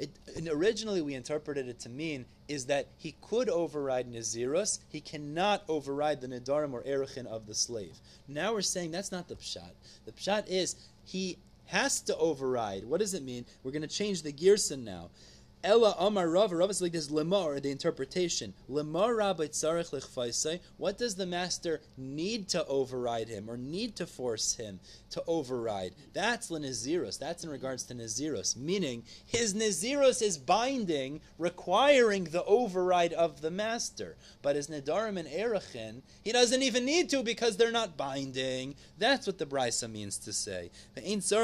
It, 0.00 0.10
originally, 0.50 1.02
we 1.02 1.14
interpreted 1.14 1.68
it 1.68 1.78
to 1.80 1.90
mean 1.90 2.24
is 2.48 2.64
that 2.66 2.88
he 2.96 3.14
could 3.20 3.50
override 3.50 4.10
Nazirus, 4.10 4.78
he 4.88 5.00
cannot 5.00 5.62
override 5.68 6.22
the 6.22 6.26
Nidarim 6.26 6.72
or 6.72 6.82
Erichin 6.82 7.26
of 7.26 7.46
the 7.46 7.54
slave. 7.54 8.00
Now 8.26 8.54
we're 8.54 8.62
saying 8.62 8.92
that's 8.92 9.12
not 9.12 9.28
the 9.28 9.36
Pshat. 9.36 9.72
The 10.06 10.12
Pshat 10.12 10.48
is 10.48 10.76
he 11.04 11.36
has 11.66 12.00
to 12.00 12.16
override. 12.16 12.84
What 12.84 13.00
does 13.00 13.12
it 13.12 13.22
mean? 13.22 13.44
We're 13.62 13.72
going 13.72 13.82
to 13.82 13.88
change 13.88 14.22
the 14.22 14.32
Gerson 14.32 14.84
now. 14.84 15.10
Ella 15.62 15.94
Amar 15.98 16.26
Rav, 16.26 16.52
Rav 16.52 16.80
like 16.80 16.92
this 16.92 17.08
lemar, 17.08 17.60
the 17.60 17.70
interpretation. 17.70 18.54
Lemar 18.70 19.14
Rabbi 19.14 19.44
Tzarech 19.44 19.90
Lichfaisai. 19.90 20.58
What 20.78 20.96
does 20.96 21.16
the 21.16 21.26
master 21.26 21.82
need 21.98 22.48
to 22.48 22.64
override 22.64 23.28
him 23.28 23.50
or 23.50 23.58
need 23.58 23.94
to 23.96 24.06
force 24.06 24.54
him 24.54 24.80
to 25.10 25.22
override? 25.26 25.94
That's 26.14 26.50
Nazirus. 26.50 27.18
That's 27.18 27.44
in 27.44 27.50
regards 27.50 27.82
to 27.84 27.94
Nazirus, 27.94 28.56
meaning 28.56 29.02
his 29.26 29.52
Nazirus 29.52 30.22
is 30.22 30.38
binding, 30.38 31.20
requiring 31.36 32.24
the 32.24 32.44
override 32.44 33.12
of 33.12 33.42
the 33.42 33.50
master. 33.50 34.16
But 34.40 34.56
his 34.56 34.68
Nedarim 34.68 35.18
and 35.18 35.28
Erechin, 35.28 36.00
he 36.22 36.32
doesn't 36.32 36.62
even 36.62 36.86
need 36.86 37.10
to 37.10 37.22
because 37.22 37.58
they're 37.58 37.70
not 37.70 37.98
binding. 37.98 38.76
That's 38.96 39.26
what 39.26 39.36
the 39.36 39.44
Brisa 39.44 39.90
means 39.92 40.16
to 40.18 40.32
say. 40.32 40.70
Interesting, 40.96 41.38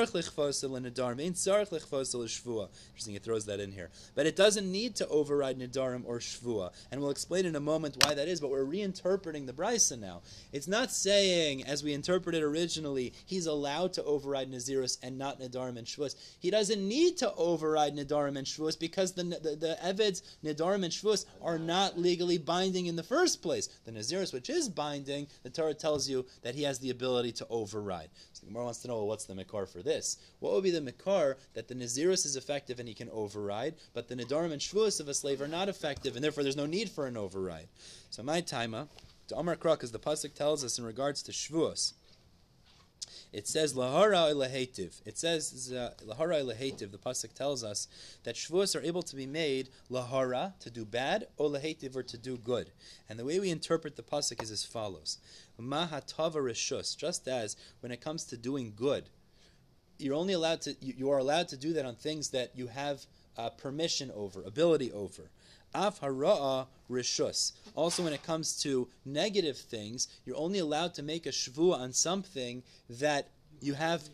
it 3.14 3.22
throws 3.22 3.44
that 3.44 3.60
in 3.60 3.72
here. 3.72 3.90
But 4.16 4.26
it 4.26 4.34
doesn't 4.34 4.70
need 4.70 4.96
to 4.96 5.06
override 5.08 5.58
Nidarim 5.58 6.02
or 6.04 6.18
Shvua. 6.18 6.72
And 6.90 7.00
we'll 7.00 7.10
explain 7.10 7.46
in 7.46 7.54
a 7.54 7.60
moment 7.60 8.02
why 8.02 8.14
that 8.14 8.26
is, 8.26 8.40
but 8.40 8.50
we're 8.50 8.64
reinterpreting 8.64 9.46
the 9.46 9.52
Brisa 9.52 9.96
now. 10.00 10.22
It's 10.52 10.66
not 10.66 10.90
saying, 10.90 11.64
as 11.64 11.84
we 11.84 11.92
interpreted 11.92 12.42
originally, 12.42 13.12
he's 13.26 13.46
allowed 13.46 13.92
to 13.92 14.04
override 14.04 14.50
Nazirus 14.50 14.98
and 15.02 15.18
not 15.18 15.38
Nidarim 15.38 15.76
and 15.76 15.86
Shvuas. 15.86 16.16
He 16.40 16.50
doesn't 16.50 16.88
need 16.88 17.18
to 17.18 17.32
override 17.34 17.94
Nidarim 17.94 18.38
and 18.38 18.46
Shvuas 18.46 18.78
because 18.78 19.12
the, 19.12 19.22
the, 19.24 19.54
the 19.54 19.78
Eved's 19.84 20.22
Nidarim 20.42 20.82
and 20.82 20.92
Shvuas 20.92 21.26
are 21.42 21.58
not 21.58 21.98
legally 21.98 22.38
binding 22.38 22.86
in 22.86 22.96
the 22.96 23.02
first 23.02 23.42
place. 23.42 23.68
The 23.84 23.92
Nazirus, 23.92 24.32
which 24.32 24.48
is 24.48 24.68
binding, 24.70 25.26
the 25.42 25.50
Torah 25.50 25.74
tells 25.74 26.08
you 26.08 26.24
that 26.42 26.54
he 26.54 26.62
has 26.62 26.78
the 26.78 26.90
ability 26.90 27.32
to 27.32 27.46
override. 27.50 28.08
So 28.32 28.40
the 28.40 28.46
Gemara 28.46 28.64
wants 28.64 28.80
to 28.80 28.88
know 28.88 28.96
well, 28.96 29.08
what's 29.08 29.26
the 29.26 29.34
Makar 29.34 29.66
for 29.66 29.82
this? 29.82 30.16
What 30.40 30.54
would 30.54 30.64
be 30.64 30.70
the 30.70 30.80
Makar 30.80 31.36
that 31.52 31.68
the 31.68 31.74
Nazirus 31.74 32.24
is 32.24 32.36
effective 32.36 32.78
and 32.78 32.88
he 32.88 32.94
can 32.94 33.10
override, 33.10 33.74
but 33.92 34.05
the 34.08 34.16
Nidarim 34.16 34.52
and 34.52 34.60
Shvuas 34.60 35.00
of 35.00 35.08
a 35.08 35.14
slave 35.14 35.40
are 35.40 35.48
not 35.48 35.68
effective, 35.68 36.14
and 36.14 36.24
therefore 36.24 36.42
there's 36.42 36.56
no 36.56 36.66
need 36.66 36.90
for 36.90 37.06
an 37.06 37.16
override. 37.16 37.68
So 38.10 38.22
my 38.22 38.42
taima, 38.42 38.88
to 39.28 39.36
Amar 39.36 39.56
Krak, 39.56 39.82
as 39.82 39.92
the 39.92 39.98
pasuk 39.98 40.34
tells 40.34 40.64
us 40.64 40.78
in 40.78 40.84
regards 40.84 41.22
to 41.24 41.32
Shvuas, 41.32 41.92
it 43.32 43.46
says 43.46 43.74
lahara 43.74 44.32
lehetiv. 44.34 45.00
It 45.04 45.18
says 45.18 45.72
uh, 45.72 45.92
lahara 46.04 46.42
lehetiv. 46.42 46.90
The 46.90 46.98
pasuk 46.98 47.34
tells 47.34 47.62
us 47.62 47.88
that 48.24 48.34
shvuas 48.34 48.74
are 48.74 48.82
able 48.82 49.02
to 49.02 49.16
be 49.16 49.26
made 49.26 49.68
lahara 49.90 50.58
to 50.60 50.70
do 50.70 50.84
bad 50.84 51.26
or 51.36 51.50
lehetiv 51.50 51.96
or 51.96 52.02
to 52.04 52.16
do 52.16 52.36
good. 52.36 52.70
And 53.08 53.18
the 53.18 53.24
way 53.24 53.38
we 53.38 53.50
interpret 53.50 53.96
the 53.96 54.02
pasuk 54.02 54.42
is 54.42 54.50
as 54.50 54.64
follows: 54.64 55.18
mahatava 55.60 56.36
rishus. 56.36 56.96
Just 56.96 57.28
as 57.28 57.56
when 57.80 57.92
it 57.92 58.00
comes 58.00 58.24
to 58.24 58.36
doing 58.36 58.72
good, 58.74 59.10
you're 59.98 60.14
only 60.14 60.32
allowed 60.32 60.62
to 60.62 60.76
you 60.80 61.10
are 61.10 61.18
allowed 61.18 61.48
to 61.48 61.56
do 61.56 61.72
that 61.74 61.84
on 61.84 61.94
things 61.94 62.30
that 62.30 62.56
you 62.56 62.68
have 62.68 63.06
uh, 63.36 63.50
permission 63.50 64.10
over, 64.14 64.42
ability 64.42 64.92
over. 64.92 65.30
Rishus. 66.90 67.52
Also, 67.74 68.02
when 68.02 68.12
it 68.12 68.22
comes 68.22 68.60
to 68.62 68.88
negative 69.04 69.58
things, 69.58 70.08
you're 70.24 70.36
only 70.36 70.58
allowed 70.58 70.94
to 70.94 71.02
make 71.02 71.26
a 71.26 71.30
shvua 71.30 71.78
on 71.78 71.92
something 71.92 72.62
that 72.88 73.28
you 73.60 73.74
have 73.74 74.08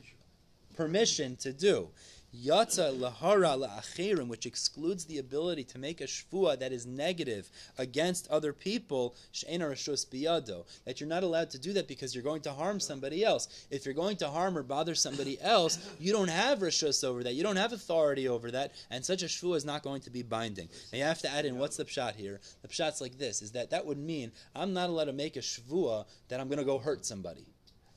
permission 0.77 1.37
to 1.37 1.53
do. 1.53 1.89
Yatza 2.35 2.99
lahara 2.99 3.59
la'achirim, 3.59 4.27
which 4.27 4.47
excludes 4.47 5.05
the 5.05 5.19
ability 5.19 5.65
to 5.65 5.79
make 5.79 6.01
a 6.01 6.05
shvua 6.05 6.59
that 6.59 6.73
is 6.73 6.87
negative 6.87 7.51
against 7.77 8.27
other 8.29 8.55
people, 8.55 9.15
biyado. 9.35 10.65
That 10.87 10.99
you're 10.99 11.09
not 11.09 11.25
allowed 11.25 11.51
to 11.51 11.59
do 11.59 11.75
that 11.75 11.89
because 11.89 12.15
you're 12.15 12.25
going 12.25 12.41
to 12.43 12.53
harm 12.53 12.81
somebody 12.81 13.23
else. 13.23 13.67
If 13.71 13.85
you're 13.85 13.95
going 13.95 14.17
to 14.19 14.29
harm 14.29 14.57
or 14.57 14.63
bother 14.63 14.95
somebody 14.95 15.39
else, 15.43 15.79
you 16.01 16.13
don't 16.13 16.31
have 16.31 16.61
rishus 16.61 17.05
over 17.05 17.23
that. 17.23 17.35
You 17.35 17.43
don't 17.43 17.57
have 17.57 17.75
authority 17.75 18.29
over 18.29 18.51
that, 18.53 18.73
and 18.91 19.05
such 19.05 19.23
a 19.23 19.27
shvua 19.27 19.57
is 19.57 19.67
not 19.67 19.83
going 19.83 20.01
to 20.03 20.11
be 20.11 20.23
binding. 20.23 20.71
Now 20.91 20.99
you 20.99 21.05
have 21.05 21.21
to 21.23 21.31
add 21.31 21.45
in 21.45 21.59
what's 21.59 21.77
the 21.77 21.85
pshat 21.85 22.17
here. 22.17 22.41
The 22.63 22.69
pshat's 22.69 23.03
like 23.03 23.19
this: 23.19 23.43
is 23.43 23.53
that 23.53 23.71
that 23.71 23.85
would 23.85 23.99
mean 23.99 24.33
I'm 24.55 24.73
not 24.73 24.89
allowed 24.89 25.05
to 25.05 25.13
make 25.13 25.37
a 25.37 25.41
shvua 25.41 26.07
that 26.29 26.41
I'm 26.41 26.49
going 26.49 26.59
to 26.59 26.65
go 26.65 26.79
hurt 26.79 27.05
somebody. 27.05 27.52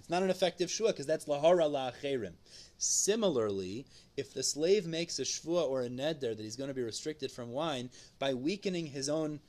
It's 0.05 0.11
not 0.11 0.21
an 0.21 0.29
effective 0.29 0.69
shvua 0.69 0.89
because 0.89 1.07
that's 1.07 1.25
lahara 1.25 1.67
la'achirim. 1.67 2.33
Similarly, 2.77 3.87
if 4.15 4.35
the 4.35 4.43
slave 4.43 4.85
makes 4.85 5.17
a 5.17 5.23
shvua 5.23 5.67
or 5.67 5.81
a 5.81 5.89
neder 5.89 6.37
that 6.37 6.41
he's 6.41 6.55
going 6.55 6.67
to 6.67 6.75
be 6.75 6.83
restricted 6.83 7.31
from 7.31 7.49
wine 7.49 7.89
by 8.19 8.35
weakening 8.35 8.85
his 8.85 9.09
own 9.09 9.39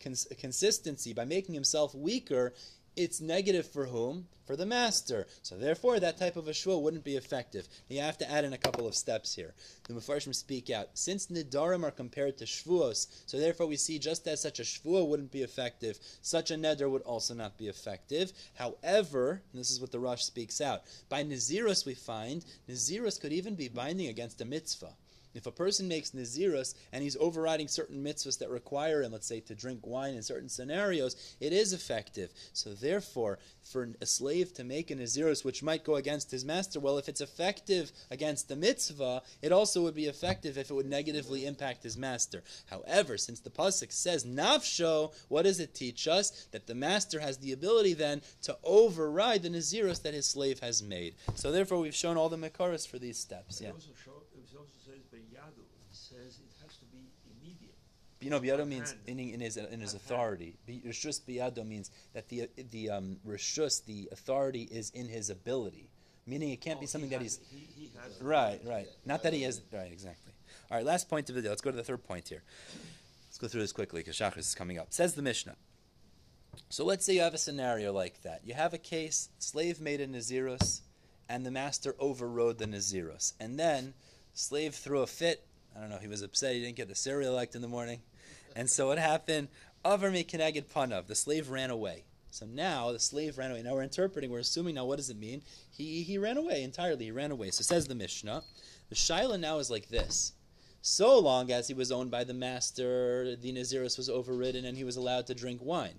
cons- 0.00 0.26
consistency, 0.38 1.12
by 1.12 1.26
making 1.26 1.54
himself 1.54 1.94
weaker, 1.94 2.54
it's 2.96 3.20
negative 3.20 3.66
for 3.66 3.86
whom? 3.86 4.26
For 4.46 4.56
the 4.56 4.64
master. 4.64 5.26
So 5.42 5.56
therefore, 5.56 5.98
that 5.98 6.18
type 6.18 6.36
of 6.36 6.46
a 6.46 6.52
shvua 6.52 6.80
wouldn't 6.80 7.02
be 7.02 7.16
effective. 7.16 7.66
You 7.88 8.00
have 8.00 8.16
to 8.18 8.30
add 8.30 8.44
in 8.44 8.52
a 8.52 8.58
couple 8.58 8.86
of 8.86 8.94
steps 8.94 9.34
here. 9.34 9.54
The 9.88 9.94
Mepharshim 9.94 10.34
speak 10.34 10.70
out. 10.70 10.90
Since 10.94 11.26
nidarim 11.26 11.82
are 11.82 11.90
compared 11.90 12.38
to 12.38 12.44
shvuos, 12.44 13.08
so 13.26 13.38
therefore 13.38 13.66
we 13.66 13.76
see 13.76 13.98
just 13.98 14.26
as 14.28 14.40
such 14.40 14.60
a 14.60 14.62
shvua 14.62 15.06
wouldn't 15.06 15.32
be 15.32 15.42
effective, 15.42 15.98
such 16.22 16.50
a 16.50 16.54
neder 16.54 16.88
would 16.88 17.02
also 17.02 17.34
not 17.34 17.58
be 17.58 17.66
effective. 17.66 18.32
However, 18.54 19.42
this 19.52 19.70
is 19.70 19.80
what 19.80 19.90
the 19.90 19.98
Rush 19.98 20.24
speaks 20.24 20.60
out, 20.60 20.82
by 21.08 21.24
nazirus 21.24 21.84
we 21.84 21.94
find, 21.94 22.44
nazirus 22.68 23.20
could 23.20 23.32
even 23.32 23.56
be 23.56 23.68
binding 23.68 24.06
against 24.06 24.40
a 24.40 24.44
mitzvah. 24.44 24.94
If 25.36 25.46
a 25.46 25.52
person 25.52 25.88
makes 25.88 26.10
Nazirus 26.10 26.74
and 26.92 27.02
he's 27.02 27.16
overriding 27.18 27.68
certain 27.68 28.02
mitzvahs 28.02 28.38
that 28.38 28.50
require 28.50 29.02
him, 29.02 29.12
let's 29.12 29.26
say, 29.26 29.40
to 29.40 29.54
drink 29.54 29.86
wine 29.86 30.14
in 30.14 30.22
certain 30.22 30.48
scenarios, 30.48 31.36
it 31.40 31.52
is 31.52 31.72
effective. 31.72 32.32
So 32.52 32.74
therefore, 32.74 33.38
for 33.62 33.88
a 34.00 34.06
slave 34.06 34.54
to 34.54 34.64
make 34.64 34.90
a 34.90 34.96
Nazirus 34.96 35.44
which 35.44 35.62
might 35.62 35.84
go 35.84 35.96
against 35.96 36.30
his 36.30 36.44
master, 36.44 36.80
well, 36.80 36.98
if 36.98 37.08
it's 37.08 37.20
effective 37.20 37.92
against 38.10 38.48
the 38.48 38.56
mitzvah, 38.56 39.22
it 39.42 39.52
also 39.52 39.82
would 39.82 39.94
be 39.94 40.06
effective 40.06 40.58
if 40.58 40.70
it 40.70 40.74
would 40.74 40.86
negatively 40.86 41.46
impact 41.46 41.82
his 41.82 41.96
master. 41.96 42.42
However, 42.70 43.18
since 43.18 43.40
the 43.40 43.50
Pasuk 43.50 43.92
says 43.92 44.24
Nafsho, 44.24 45.12
what 45.28 45.42
does 45.42 45.60
it 45.60 45.74
teach 45.74 46.08
us? 46.08 46.46
That 46.52 46.66
the 46.66 46.74
master 46.74 47.20
has 47.20 47.38
the 47.38 47.52
ability 47.52 47.94
then 47.94 48.22
to 48.42 48.56
override 48.64 49.42
the 49.42 49.50
Nazirus 49.50 50.02
that 50.02 50.14
his 50.14 50.26
slave 50.26 50.60
has 50.60 50.82
made. 50.82 51.14
So 51.34 51.50
therefore, 51.52 51.78
we've 51.78 51.94
shown 51.94 52.16
all 52.16 52.28
the 52.28 52.36
Makaras 52.36 52.86
for 52.86 52.98
these 52.98 53.18
steps. 53.18 53.60
Yeah. 53.60 53.68
It 53.68 53.74
also, 53.74 53.90
show, 54.04 54.22
it 54.34 54.56
also 54.56 54.72
says 54.84 55.02
Beyadu. 55.12 55.60
It 55.60 55.92
says 55.92 56.38
it 56.38 56.52
has 56.62 56.76
to 56.76 56.84
be 56.86 57.10
immediate. 57.40 57.74
You 58.26 58.30
know, 58.30 58.40
biyado 58.40 58.66
means 58.66 58.92
in, 59.06 59.20
in 59.20 59.38
his 59.38 59.56
in 59.56 59.78
his 59.80 59.94
authority. 59.94 60.56
Rishus 60.68 61.20
biyado 61.20 61.64
means 61.64 61.92
that 62.12 62.28
the 62.28 62.48
the 62.72 62.90
um, 62.90 63.18
rishus, 63.24 63.84
the 63.84 64.08
authority, 64.10 64.62
is 64.62 64.90
in 64.90 65.06
his 65.06 65.30
ability. 65.30 65.88
Meaning, 66.26 66.50
it 66.50 66.60
can't 66.60 66.78
Oh, 66.78 66.80
be 66.80 66.86
he 66.86 66.90
something 66.90 67.10
that 67.10 67.22
has- 67.22 67.38
he's 67.52 67.60
He, 67.76 67.82
he 67.82 67.90
has. 68.02 68.20
right, 68.20 68.60
right. 68.64 68.88
Not 69.04 69.22
that 69.22 69.32
he 69.32 69.42
has 69.42 69.62
right, 69.72 69.92
exactly. 69.92 70.32
All 70.72 70.76
right, 70.76 70.84
last 70.84 71.08
point 71.08 71.28
of 71.28 71.36
the 71.36 71.42
day. 71.42 71.48
Let's 71.48 71.60
go 71.62 71.70
to 71.70 71.76
the 71.76 71.84
third 71.84 72.02
point 72.02 72.28
here. 72.28 72.42
Let's 73.28 73.38
go 73.38 73.46
through 73.46 73.60
this 73.60 73.70
quickly 73.70 74.00
because 74.00 74.16
Shachris 74.16 74.38
is 74.38 74.56
coming 74.56 74.76
up. 74.76 74.88
Says 74.92 75.14
the 75.14 75.22
Mishnah. 75.22 75.54
So 76.68 76.84
let's 76.84 77.04
say 77.06 77.14
you 77.14 77.20
have 77.20 77.34
a 77.34 77.38
scenario 77.38 77.92
like 77.92 78.22
that. 78.22 78.40
You 78.44 78.54
have 78.54 78.74
a 78.74 78.78
case: 78.78 79.28
slave 79.38 79.80
made 79.80 80.00
a 80.00 80.08
nazirus, 80.08 80.80
and 81.28 81.46
the 81.46 81.52
master 81.52 81.94
overrode 82.00 82.58
the 82.58 82.66
nazirus, 82.66 83.34
and 83.38 83.56
then 83.56 83.94
slave 84.34 84.74
threw 84.74 85.02
a 85.02 85.06
fit. 85.06 85.44
I 85.76 85.80
don't 85.80 85.90
know. 85.90 85.98
He 85.98 86.08
was 86.08 86.22
upset. 86.22 86.54
He 86.56 86.60
didn't 86.62 86.74
get 86.76 86.88
the 86.88 86.96
cereal 86.96 87.34
liked 87.34 87.54
in 87.54 87.62
the 87.62 87.68
morning, 87.68 88.00
and 88.56 88.70
so 88.70 88.88
what 88.88 88.98
happened? 88.98 89.48
Avar 89.84 90.10
me 90.10 90.24
keneged 90.24 90.64
panav. 90.64 91.06
The 91.06 91.14
slave 91.14 91.50
ran 91.50 91.70
away. 91.70 92.04
So 92.30 92.46
now 92.46 92.90
the 92.90 92.98
slave 92.98 93.38
ran 93.38 93.50
away. 93.50 93.62
Now 93.62 93.74
we're 93.74 93.82
interpreting. 93.82 94.30
We're 94.30 94.40
assuming 94.40 94.74
now. 94.74 94.84
What 94.84 94.96
does 94.96 95.10
it 95.10 95.18
mean? 95.18 95.42
He 95.70 96.02
he 96.02 96.18
ran 96.18 96.36
away 96.36 96.62
entirely. 96.62 97.04
He 97.04 97.10
ran 97.10 97.30
away. 97.30 97.50
So 97.50 97.62
says 97.62 97.86
the 97.86 97.94
Mishnah. 97.94 98.42
The 98.88 98.94
shaila 98.94 99.38
now 99.38 99.58
is 99.58 99.70
like 99.70 99.88
this. 99.88 100.32
So 100.82 101.18
long 101.18 101.50
as 101.50 101.68
he 101.68 101.74
was 101.74 101.90
owned 101.90 102.10
by 102.10 102.24
the 102.24 102.34
master, 102.34 103.36
the 103.36 103.52
Nazirus 103.52 103.98
was 103.98 104.08
overridden 104.08 104.64
and 104.64 104.76
he 104.76 104.84
was 104.84 104.96
allowed 104.96 105.26
to 105.26 105.34
drink 105.34 105.60
wine. 105.62 105.98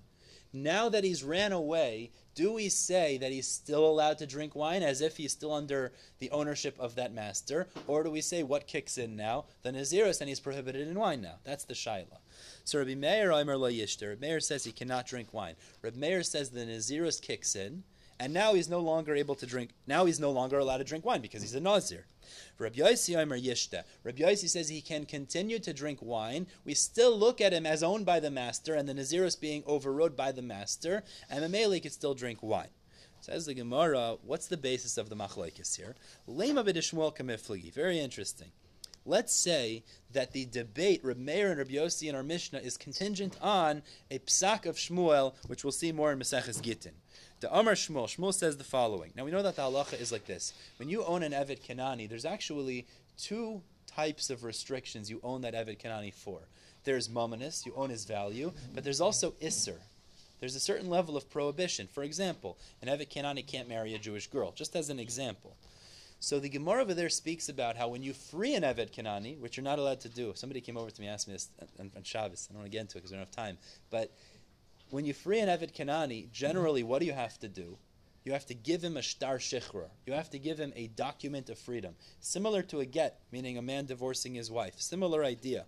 Now 0.52 0.88
that 0.88 1.04
he's 1.04 1.22
ran 1.22 1.52
away, 1.52 2.10
do 2.34 2.52
we 2.52 2.70
say 2.70 3.18
that 3.18 3.32
he's 3.32 3.46
still 3.46 3.84
allowed 3.84 4.16
to 4.18 4.26
drink 4.26 4.54
wine 4.54 4.82
as 4.82 5.02
if 5.02 5.18
he's 5.18 5.32
still 5.32 5.52
under 5.52 5.92
the 6.20 6.30
ownership 6.30 6.74
of 6.78 6.94
that 6.94 7.12
master? 7.12 7.68
Or 7.86 8.02
do 8.02 8.10
we 8.10 8.22
say 8.22 8.42
what 8.42 8.66
kicks 8.66 8.96
in 8.96 9.14
now? 9.14 9.44
The 9.62 9.72
Nazirus 9.72 10.20
and 10.20 10.28
he's 10.28 10.40
prohibited 10.40 10.88
in 10.88 10.98
wine 10.98 11.20
now. 11.20 11.34
That's 11.44 11.64
the 11.64 11.74
Shaila. 11.74 12.18
So 12.68 12.80
Rabbi 12.80 12.96
Meir 12.96 13.32
Omer 13.32 13.56
yishter. 13.56 14.10
Rabbi 14.10 14.26
Meir 14.26 14.40
says 14.40 14.64
he 14.64 14.72
cannot 14.72 15.06
drink 15.06 15.32
wine. 15.32 15.54
Rabbi 15.80 15.96
Meir 15.96 16.22
says 16.22 16.50
the 16.50 16.66
Nazirus 16.66 17.18
kicks 17.18 17.56
in, 17.56 17.82
and 18.20 18.34
now 18.34 18.52
he's 18.52 18.68
no 18.68 18.80
longer 18.80 19.14
able 19.14 19.34
to 19.36 19.46
drink. 19.46 19.70
Now 19.86 20.04
he's 20.04 20.20
no 20.20 20.30
longer 20.30 20.58
allowed 20.58 20.76
to 20.76 20.84
drink 20.84 21.02
wine 21.06 21.22
because 21.22 21.40
he's 21.40 21.54
a 21.54 21.60
Nazir. 21.60 22.04
Rabbi 22.58 22.80
Yossi 22.80 23.16
Omer. 23.16 23.36
Rabbi 24.04 24.20
Yossi 24.20 24.50
says 24.50 24.68
he 24.68 24.82
can 24.82 25.06
continue 25.06 25.58
to 25.60 25.72
drink 25.72 26.00
wine. 26.02 26.46
We 26.66 26.74
still 26.74 27.16
look 27.18 27.40
at 27.40 27.54
him 27.54 27.64
as 27.64 27.82
owned 27.82 28.04
by 28.04 28.20
the 28.20 28.30
master, 28.30 28.74
and 28.74 28.86
the 28.86 28.92
Nazirus 28.92 29.40
being 29.40 29.62
overrode 29.64 30.14
by 30.14 30.30
the 30.30 30.42
master, 30.42 31.04
and 31.30 31.42
Mameli 31.42 31.82
could 31.82 31.94
still 31.94 32.12
drink 32.12 32.42
wine. 32.42 32.68
Says 33.20 33.46
the 33.46 33.54
Gemara, 33.54 34.18
what's 34.22 34.46
the 34.46 34.58
basis 34.58 34.98
of 34.98 35.08
the 35.08 35.16
machlekes 35.16 35.74
here? 35.76 35.96
Lema 36.28 36.62
b'dishmuel. 36.68 37.72
Very 37.72 37.98
interesting. 37.98 38.52
Let's 39.06 39.34
say 39.34 39.84
that 40.12 40.32
the 40.32 40.44
debate, 40.44 41.00
Reb 41.02 41.16
Meir 41.16 41.50
and 41.50 41.58
Reb 41.58 41.68
Yossi 41.68 42.08
in 42.08 42.14
our 42.14 42.22
Mishnah, 42.22 42.58
is 42.58 42.76
contingent 42.76 43.36
on 43.40 43.82
a 44.10 44.18
psak 44.18 44.66
of 44.66 44.76
Shmuel, 44.76 45.34
which 45.46 45.64
we'll 45.64 45.72
see 45.72 45.92
more 45.92 46.12
in 46.12 46.18
Maseches 46.18 46.60
Gittin. 46.62 46.92
The 47.40 47.56
Amar 47.56 47.74
Shmuel, 47.74 48.06
Shmuel 48.06 48.34
says 48.34 48.56
the 48.56 48.64
following. 48.64 49.12
Now 49.16 49.24
we 49.24 49.30
know 49.30 49.42
that 49.42 49.56
the 49.56 49.62
halacha 49.62 50.00
is 50.00 50.10
like 50.10 50.26
this. 50.26 50.52
When 50.78 50.88
you 50.88 51.04
own 51.04 51.22
an 51.22 51.32
Eved 51.32 51.64
Kanani, 51.64 52.08
there's 52.08 52.24
actually 52.24 52.86
two 53.16 53.62
types 53.86 54.28
of 54.30 54.44
restrictions 54.44 55.10
you 55.10 55.20
own 55.22 55.42
that 55.42 55.54
Eved 55.54 55.80
Kanani 55.80 56.12
for. 56.12 56.40
There's 56.84 57.08
Mominus, 57.08 57.64
you 57.64 57.72
own 57.76 57.90
his 57.90 58.04
value, 58.04 58.52
but 58.74 58.84
there's 58.84 59.00
also 59.00 59.32
Isser. 59.42 59.78
There's 60.40 60.54
a 60.54 60.60
certain 60.60 60.88
level 60.88 61.16
of 61.16 61.30
prohibition. 61.30 61.88
For 61.90 62.02
example, 62.02 62.58
an 62.82 62.88
Eved 62.88 63.08
Kanani 63.08 63.46
can't 63.46 63.68
marry 63.68 63.94
a 63.94 63.98
Jewish 63.98 64.28
girl, 64.28 64.52
just 64.52 64.76
as 64.76 64.88
an 64.90 64.98
example. 64.98 65.56
So 66.20 66.40
the 66.40 66.48
Gemara 66.48 66.82
over 66.82 66.94
there 66.94 67.08
speaks 67.08 67.48
about 67.48 67.76
how 67.76 67.88
when 67.88 68.02
you 68.02 68.12
free 68.12 68.54
an 68.54 68.64
Eved 68.64 68.92
Kanani, 68.92 69.38
which 69.38 69.56
you're 69.56 69.64
not 69.64 69.78
allowed 69.78 70.00
to 70.00 70.08
do, 70.08 70.32
somebody 70.34 70.60
came 70.60 70.76
over 70.76 70.90
to 70.90 71.00
me 71.00 71.06
and 71.06 71.14
asked 71.14 71.28
me 71.28 71.34
this 71.34 71.48
on, 71.78 71.92
on 71.96 72.02
Shabbos. 72.02 72.48
I 72.50 72.52
don't 72.52 72.62
want 72.62 72.72
to 72.72 72.76
get 72.76 72.80
into 72.80 72.98
it 72.98 73.00
because 73.00 73.12
we 73.12 73.16
don't 73.16 73.26
have 73.26 73.30
time. 73.30 73.56
But 73.90 74.12
when 74.90 75.04
you 75.04 75.12
free 75.14 75.38
an 75.38 75.48
Eved 75.48 75.74
Kanani, 75.74 76.30
generally, 76.32 76.82
what 76.82 76.98
do 76.98 77.06
you 77.06 77.12
have 77.12 77.38
to 77.38 77.48
do? 77.48 77.78
You 78.24 78.32
have 78.32 78.46
to 78.46 78.54
give 78.54 78.82
him 78.82 78.96
a 78.96 79.02
shtar 79.02 79.38
shichrur. 79.38 79.88
You 80.06 80.12
have 80.12 80.28
to 80.30 80.38
give 80.38 80.58
him 80.58 80.72
a 80.74 80.88
document 80.88 81.48
of 81.50 81.58
freedom, 81.58 81.94
similar 82.20 82.62
to 82.62 82.80
a 82.80 82.84
get, 82.84 83.20
meaning 83.30 83.56
a 83.56 83.62
man 83.62 83.86
divorcing 83.86 84.34
his 84.34 84.50
wife. 84.50 84.74
Similar 84.78 85.24
idea. 85.24 85.66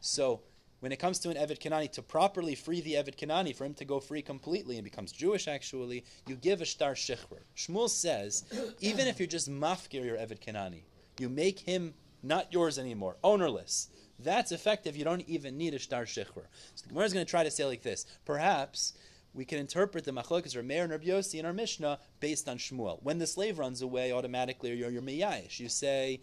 So 0.00 0.40
when 0.80 0.92
it 0.92 0.98
comes 0.98 1.18
to 1.20 1.30
an 1.30 1.36
Eved 1.36 1.60
Kanani, 1.60 1.90
to 1.92 2.02
properly 2.02 2.54
free 2.54 2.80
the 2.80 2.94
Eved 2.94 3.16
Kanani, 3.16 3.54
for 3.54 3.64
him 3.64 3.74
to 3.74 3.84
go 3.84 4.00
free 4.00 4.22
completely 4.22 4.76
and 4.76 4.84
becomes 4.84 5.12
Jewish 5.12 5.48
actually, 5.48 6.04
you 6.26 6.36
give 6.36 6.60
a 6.60 6.64
shtar 6.64 6.94
shichrur. 6.94 7.40
Shmuel 7.56 7.88
says, 7.88 8.44
even 8.80 9.06
if 9.06 9.18
you're 9.18 9.26
just 9.26 9.50
mafkir 9.50 10.04
your 10.04 10.16
Eved 10.16 10.40
Kanani, 10.40 10.82
you 11.18 11.28
make 11.28 11.60
him 11.60 11.94
not 12.22 12.52
yours 12.52 12.78
anymore, 12.78 13.16
ownerless. 13.22 13.88
That's 14.18 14.52
effective. 14.52 14.96
You 14.96 15.04
don't 15.04 15.28
even 15.28 15.56
need 15.56 15.74
a 15.74 15.78
shtar 15.78 16.04
shichrur. 16.04 16.46
So 16.74 16.82
the 16.82 16.88
Gemara 16.88 17.04
is 17.04 17.12
going 17.12 17.26
to 17.26 17.30
try 17.30 17.44
to 17.44 17.50
say 17.50 17.64
like 17.64 17.82
this. 17.82 18.06
Perhaps 18.24 18.94
we 19.34 19.44
can 19.44 19.58
interpret 19.58 20.04
the 20.04 20.12
machlokas 20.12 20.54
or 20.54 20.62
Meir 20.62 20.84
and 20.84 20.92
Rabbi 20.92 21.06
Yossi 21.06 21.40
in 21.40 21.46
our 21.46 21.52
Mishnah 21.52 21.98
based 22.20 22.48
on 22.48 22.56
Shmuel. 22.56 23.02
When 23.02 23.18
the 23.18 23.26
slave 23.26 23.58
runs 23.58 23.82
away, 23.82 24.12
automatically 24.12 24.74
you're, 24.74 24.90
you're 24.90 25.02
miyayish. 25.02 25.58
You 25.58 25.68
say, 25.68 26.20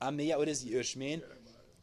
I'm 0.00 0.16
miyayish. 0.16 0.38
What 0.38 0.46
does 0.46 0.64
yush 0.64 0.96
mean? 0.96 1.22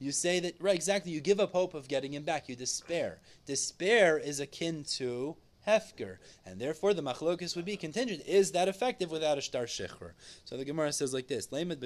You 0.01 0.11
say 0.11 0.39
that 0.39 0.55
right, 0.59 0.73
exactly. 0.73 1.11
You 1.11 1.21
give 1.21 1.39
up 1.39 1.51
hope 1.51 1.75
of 1.75 1.87
getting 1.87 2.15
him 2.15 2.23
back. 2.23 2.49
You 2.49 2.55
despair. 2.55 3.19
Despair 3.45 4.17
is 4.17 4.39
akin 4.39 4.83
to 4.95 5.37
hefker, 5.67 6.17
and 6.43 6.59
therefore 6.59 6.95
the 6.95 7.03
machlokus 7.03 7.55
would 7.55 7.65
be 7.65 7.77
contingent. 7.77 8.23
Is 8.25 8.51
that 8.53 8.67
effective 8.67 9.11
without 9.11 9.37
a 9.37 9.41
shtar 9.41 9.65
shechur? 9.65 10.13
So 10.43 10.57
the 10.57 10.65
Gemara 10.65 10.91
says 10.91 11.13
like 11.13 11.27
this: 11.27 11.51
Lamed. 11.51 11.83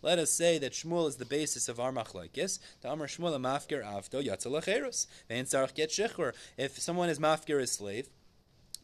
Let 0.00 0.18
us 0.18 0.30
say 0.30 0.56
that 0.56 0.72
Shmuel 0.72 1.08
is 1.08 1.16
the 1.16 1.26
basis 1.26 1.68
of 1.68 1.78
our 1.78 1.92
machlokes. 1.92 2.58
The 2.80 2.90
Amar 2.90 3.06
Shmuel 3.06 3.38
mafker 3.38 3.84
avdo 3.84 4.24
yatzalacherus. 4.24 5.06
Vein 5.28 5.44
sarach 5.44 5.74
get 5.74 5.90
shechur. 5.90 6.32
If 6.56 6.78
someone 6.78 7.10
is 7.10 7.18
mafker 7.18 7.60
his 7.60 7.72
slave 7.72 8.08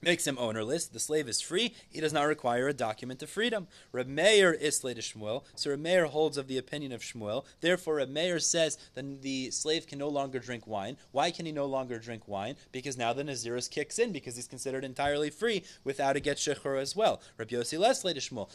makes 0.07 0.27
him 0.27 0.39
ownerless. 0.39 0.87
The 0.87 1.01
slave 1.01 1.29
is 1.29 1.41
free. 1.41 1.75
He 1.91 2.01
does 2.01 2.13
not 2.13 2.29
require 2.29 2.69
a 2.69 2.73
document 2.73 3.23
of 3.23 3.29
freedom. 3.29 3.67
Reb 3.93 4.09
is 4.09 4.79
to 4.79 4.95
Shmuel. 4.95 5.43
So 5.57 5.75
Reb 5.75 6.09
holds 6.09 6.39
of 6.39 6.47
the 6.47 6.59
opinion 6.59 6.93
of 6.93 7.03
Shmuel. 7.03 7.45
Therefore, 7.61 7.97
Reb 7.97 8.41
says 8.41 8.79
then 8.95 9.19
the 9.21 9.51
slave 9.51 9.87
can 9.87 9.99
no 9.99 10.09
longer 10.09 10.39
drink 10.39 10.67
wine. 10.67 10.97
Why 11.11 11.33
can 11.33 11.45
he 11.45 11.53
no 11.53 11.67
longer 11.67 11.99
drink 11.99 12.29
wine? 12.29 12.55
Because 12.71 12.97
now 12.97 13.13
the 13.13 13.25
Nazirus 13.25 13.69
kicks 13.69 13.99
in 13.99 14.13
because 14.13 14.37
he's 14.37 14.47
considered 14.47 14.85
entirely 14.85 15.31
free 15.31 15.65
without 15.83 16.17
a 16.17 16.21
get 16.21 16.37
shechur 16.37 16.81
as 16.81 16.95
well. 16.95 17.21
Reb 17.37 17.49
Yossi 17.49 17.79
less 17.79 18.05
to 18.15 18.21
Shmuel. 18.21 18.49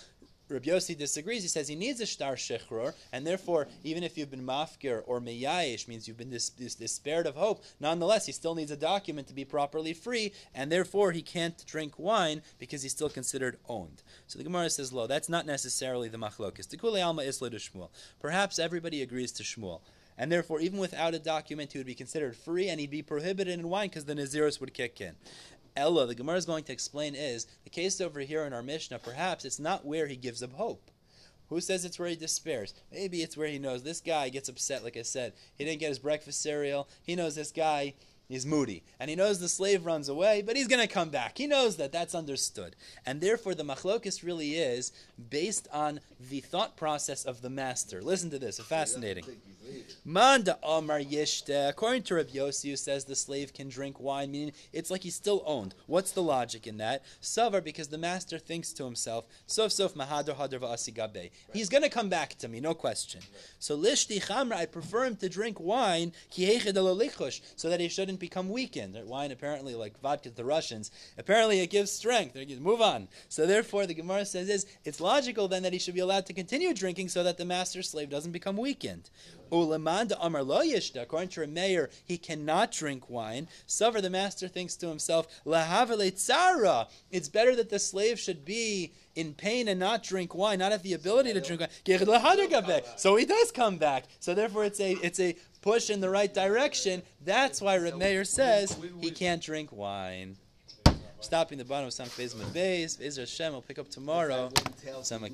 Rabbi 0.52 0.70
Yossi 0.70 0.98
disagrees. 0.98 1.44
He 1.44 1.48
says 1.48 1.68
he 1.68 1.76
needs 1.76 2.02
a 2.02 2.06
shtar 2.06 2.36
shechror, 2.36 2.94
and 3.12 3.26
therefore, 3.26 3.68
even 3.84 4.04
if 4.04 4.18
you've 4.18 4.32
been 4.32 4.46
mafkir 4.46 5.04
or 5.06 5.22
meyayish, 5.22 5.88
means 5.88 6.08
you've 6.08 6.18
been 6.18 6.30
dis- 6.30 6.50
dis- 6.50 6.76
despaired 6.76 7.26
of 7.26 7.36
hope, 7.36 7.64
nonetheless, 7.80 8.26
he 8.26 8.32
still 8.32 8.56
needs 8.56 8.72
a 8.72 8.78
document 8.78 9.28
to 9.28 9.34
be 9.34 9.46
properly 9.46 9.94
free, 9.94 10.34
and 10.54 10.72
therefore 10.72 11.12
he 11.12 11.22
can't 11.22 11.66
drink 11.66 11.98
wine 11.98 12.42
because 12.60 12.84
he's 12.84 12.92
still 12.92 13.10
considered 13.10 13.58
owned. 13.68 14.04
So 14.28 14.38
the 14.38 14.44
Gemara 14.44 14.70
says, 14.70 14.92
lo, 14.92 15.08
that's 15.08 15.30
not 15.30 15.46
necessarily 15.46 16.10
the 16.10 16.18
machlokas. 16.18 16.68
Tikule 16.68 17.04
alma 17.04 17.24
isla 17.24 17.50
to 17.50 17.58
Shmuel. 17.58 17.90
Perhaps 18.20 18.60
everybody 18.60 19.02
agrees 19.02 19.32
to 19.34 19.44
Shmuel. 19.44 19.82
And 20.18 20.32
therefore, 20.32 20.60
even 20.60 20.78
without 20.78 21.16
a 21.16 21.20
document, 21.20 21.72
he 21.72 21.80
would 21.80 21.88
be 21.88 21.96
considered 21.96 22.36
free, 22.36 22.68
and 22.68 22.80
he'd 22.80 22.92
be 22.92 23.02
prohibited 23.02 23.58
in 23.58 23.70
wine 23.70 23.90
because 23.90 24.06
the 24.06 24.14
Nazirus 24.14 24.60
would 24.60 24.74
kick 24.74 25.02
in. 25.02 25.16
Ella, 25.76 26.06
the 26.06 26.16
Gemara 26.16 26.38
is 26.38 26.46
going 26.46 26.64
to 26.66 26.74
explain 26.74 27.16
is 27.16 27.48
the 27.64 27.70
case 27.70 28.02
over 28.02 28.20
here 28.20 28.44
in 28.44 28.54
our 28.54 28.64
Mishnah. 28.64 29.00
Perhaps 29.00 29.46
it's 29.46 29.60
not 29.60 29.86
where 29.86 30.08
he 30.08 30.16
gives 30.16 30.44
up 30.44 30.54
hope. 30.54 30.92
Who 31.50 31.60
says 31.60 31.84
it's 31.84 32.00
where 32.00 32.08
he 32.08 32.16
despairs? 32.16 32.74
Maybe 32.92 33.22
it's 33.22 33.36
where 33.36 33.48
he 33.48 33.60
knows 33.60 33.84
this 33.84 34.00
guy 34.00 34.30
gets 34.30 34.48
upset. 34.48 34.84
Like 34.84 34.96
I 34.96 35.02
said, 35.02 35.34
he 35.56 35.66
didn't 35.66 35.82
get 35.82 35.90
his 35.90 36.00
breakfast 36.00 36.42
cereal. 36.42 36.88
He 37.04 37.16
knows 37.16 37.36
this 37.36 37.52
guy 37.52 37.94
He's 38.32 38.46
moody. 38.46 38.84
And 39.00 39.10
he 39.10 39.16
knows 39.16 39.40
the 39.40 39.50
slave 39.50 39.86
runs 39.86 40.08
away, 40.08 40.42
but 40.42 40.56
he's 40.56 40.68
going 40.68 40.82
to 40.82 40.94
come 40.94 41.10
back. 41.10 41.38
He 41.38 41.48
knows 41.48 41.76
that. 41.78 41.92
That's 41.92 42.16
understood. 42.16 42.76
And 43.06 43.20
therefore, 43.20 43.56
the 43.56 43.64
machlokis 43.64 44.24
really 44.24 44.56
is 44.56 44.94
based 45.30 45.68
on 45.74 46.00
the 46.30 46.40
thought 46.40 46.78
process 46.78 47.26
of 47.26 47.42
the 47.42 47.50
master. 47.50 48.02
Listen 48.02 48.30
to 48.30 48.40
this. 48.40 48.60
Fascinating. 48.60 49.26
Manda 50.06 50.58
Amar 50.64 51.00
Yishte. 51.00 51.70
According 51.70 52.04
to 52.04 52.16
Rabbi 52.16 52.32
Yossi, 52.32 52.70
who 52.70 52.76
says 52.76 53.06
the 53.06 53.16
slave 53.16 53.54
can 53.54 53.70
drink 53.70 54.00
wine, 54.00 54.32
meaning 54.32 54.54
it's 54.72 54.90
like 54.90 55.04
he's 55.04 55.16
still 55.16 55.44
owned. 55.46 55.74
What's 55.88 56.12
the 56.12 56.24
logic 56.24 56.68
in 56.68 56.78
that? 56.78 57.04
Savar, 57.22 57.64
because 57.64 57.90
the 57.90 57.98
master 57.98 58.38
thinks 58.38 58.72
to 58.74 58.86
himself, 58.86 59.26
Sof 59.46 59.72
Sof 59.72 59.94
Mahadar 59.94 60.36
Hadar 60.36 60.60
Va'asigabe. 60.60 61.32
He's 61.54 61.70
going 61.70 61.84
to 61.84 61.90
come 61.90 62.10
back 62.10 62.38
to 62.40 62.48
me, 62.48 62.60
no 62.60 62.74
question. 62.74 63.22
So 63.60 63.78
Lishti 63.78 64.26
Chamra, 64.26 64.54
I 64.54 64.66
prefer 64.66 65.06
him 65.06 65.16
to 65.18 65.30
drink 65.30 65.60
wine, 65.60 66.14
so 66.30 67.70
that 67.70 67.80
he 67.80 67.88
shouldn't 67.88 68.21
become 68.22 68.50
weakened. 68.50 68.98
Wine, 69.06 69.32
apparently, 69.32 69.76
like 69.76 70.00
vodka 70.00 70.30
to 70.30 70.36
the 70.36 70.46
Russians, 70.46 70.92
apparently 71.18 71.60
it 71.60 71.70
gives 71.70 71.92
strength. 71.92 72.38
Move 72.62 72.82
on. 72.82 73.10
So 73.28 73.46
therefore, 73.46 73.86
the 73.86 73.94
Gemara 73.94 74.26
says 74.26 74.48
is 74.48 74.66
it's 74.86 75.02
logical 75.02 75.50
then 75.50 75.64
that 75.64 75.74
he 75.74 75.80
should 75.80 75.96
be 75.96 76.00
allowed 76.00 76.26
to 76.28 76.34
continue 76.34 76.74
drinking 76.74 77.10
so 77.10 77.24
that 77.24 77.38
the 77.38 77.46
master 77.46 77.82
slave 77.82 78.10
doesn't 78.10 78.32
become 78.32 78.56
weakened. 78.56 79.10
Ulamanda 79.52 80.18
Amar 80.20 80.44
Lo 80.44 80.62
Yishta, 80.62 81.02
according 81.02 81.30
to 81.30 81.46
Meir, 81.48 81.90
he 82.06 82.18
cannot 82.18 82.72
drink 82.72 83.10
wine. 83.10 83.48
Savar, 83.68 84.02
the 84.02 84.10
master 84.10 84.48
thinks 84.48 84.76
to 84.78 84.88
himself, 84.88 85.28
Lahavale 85.46 86.12
Tzara. 86.12 86.88
It's 87.12 87.30
better 87.30 87.56
that 87.56 87.70
the 87.70 87.80
slave 87.80 88.20
should 88.20 88.46
be 88.46 88.94
in 89.16 89.34
pain 89.34 89.68
and 89.68 89.80
not 89.80 90.04
drink 90.04 90.34
wine, 90.34 90.60
not 90.60 90.72
have 90.72 90.84
the 90.84 90.94
ability 90.94 91.34
to 91.34 91.42
drink 91.42 91.62
wine. 91.62 92.82
So 92.96 93.16
he 93.16 93.26
does 93.26 93.52
come 93.52 93.78
back. 93.78 94.06
So 94.20 94.34
therefore, 94.34 94.64
it's 94.66 94.80
a 94.80 94.94
it's 95.04 95.20
a 95.20 95.36
push 95.62 95.90
in 95.90 96.00
the 96.00 96.10
right 96.10 96.34
direction. 96.34 97.04
That's 97.24 97.62
why 97.62 97.78
Reb 97.78 98.26
says 98.26 98.78
he 99.02 99.12
can't 99.12 99.42
drink 99.42 99.72
wine. 99.72 100.38
Stopping 101.20 101.60
the 101.60 101.66
bottom 101.66 101.86
of 101.86 101.94
some 101.94 102.10
Bez 102.18 102.34
Bez. 102.34 102.98
Bez 102.98 103.18
Hashem 103.18 103.54
will 103.54 103.62
pick 103.62 103.78
up 103.78 103.90
tomorrow. 103.90 104.50
Sama. 105.04 105.30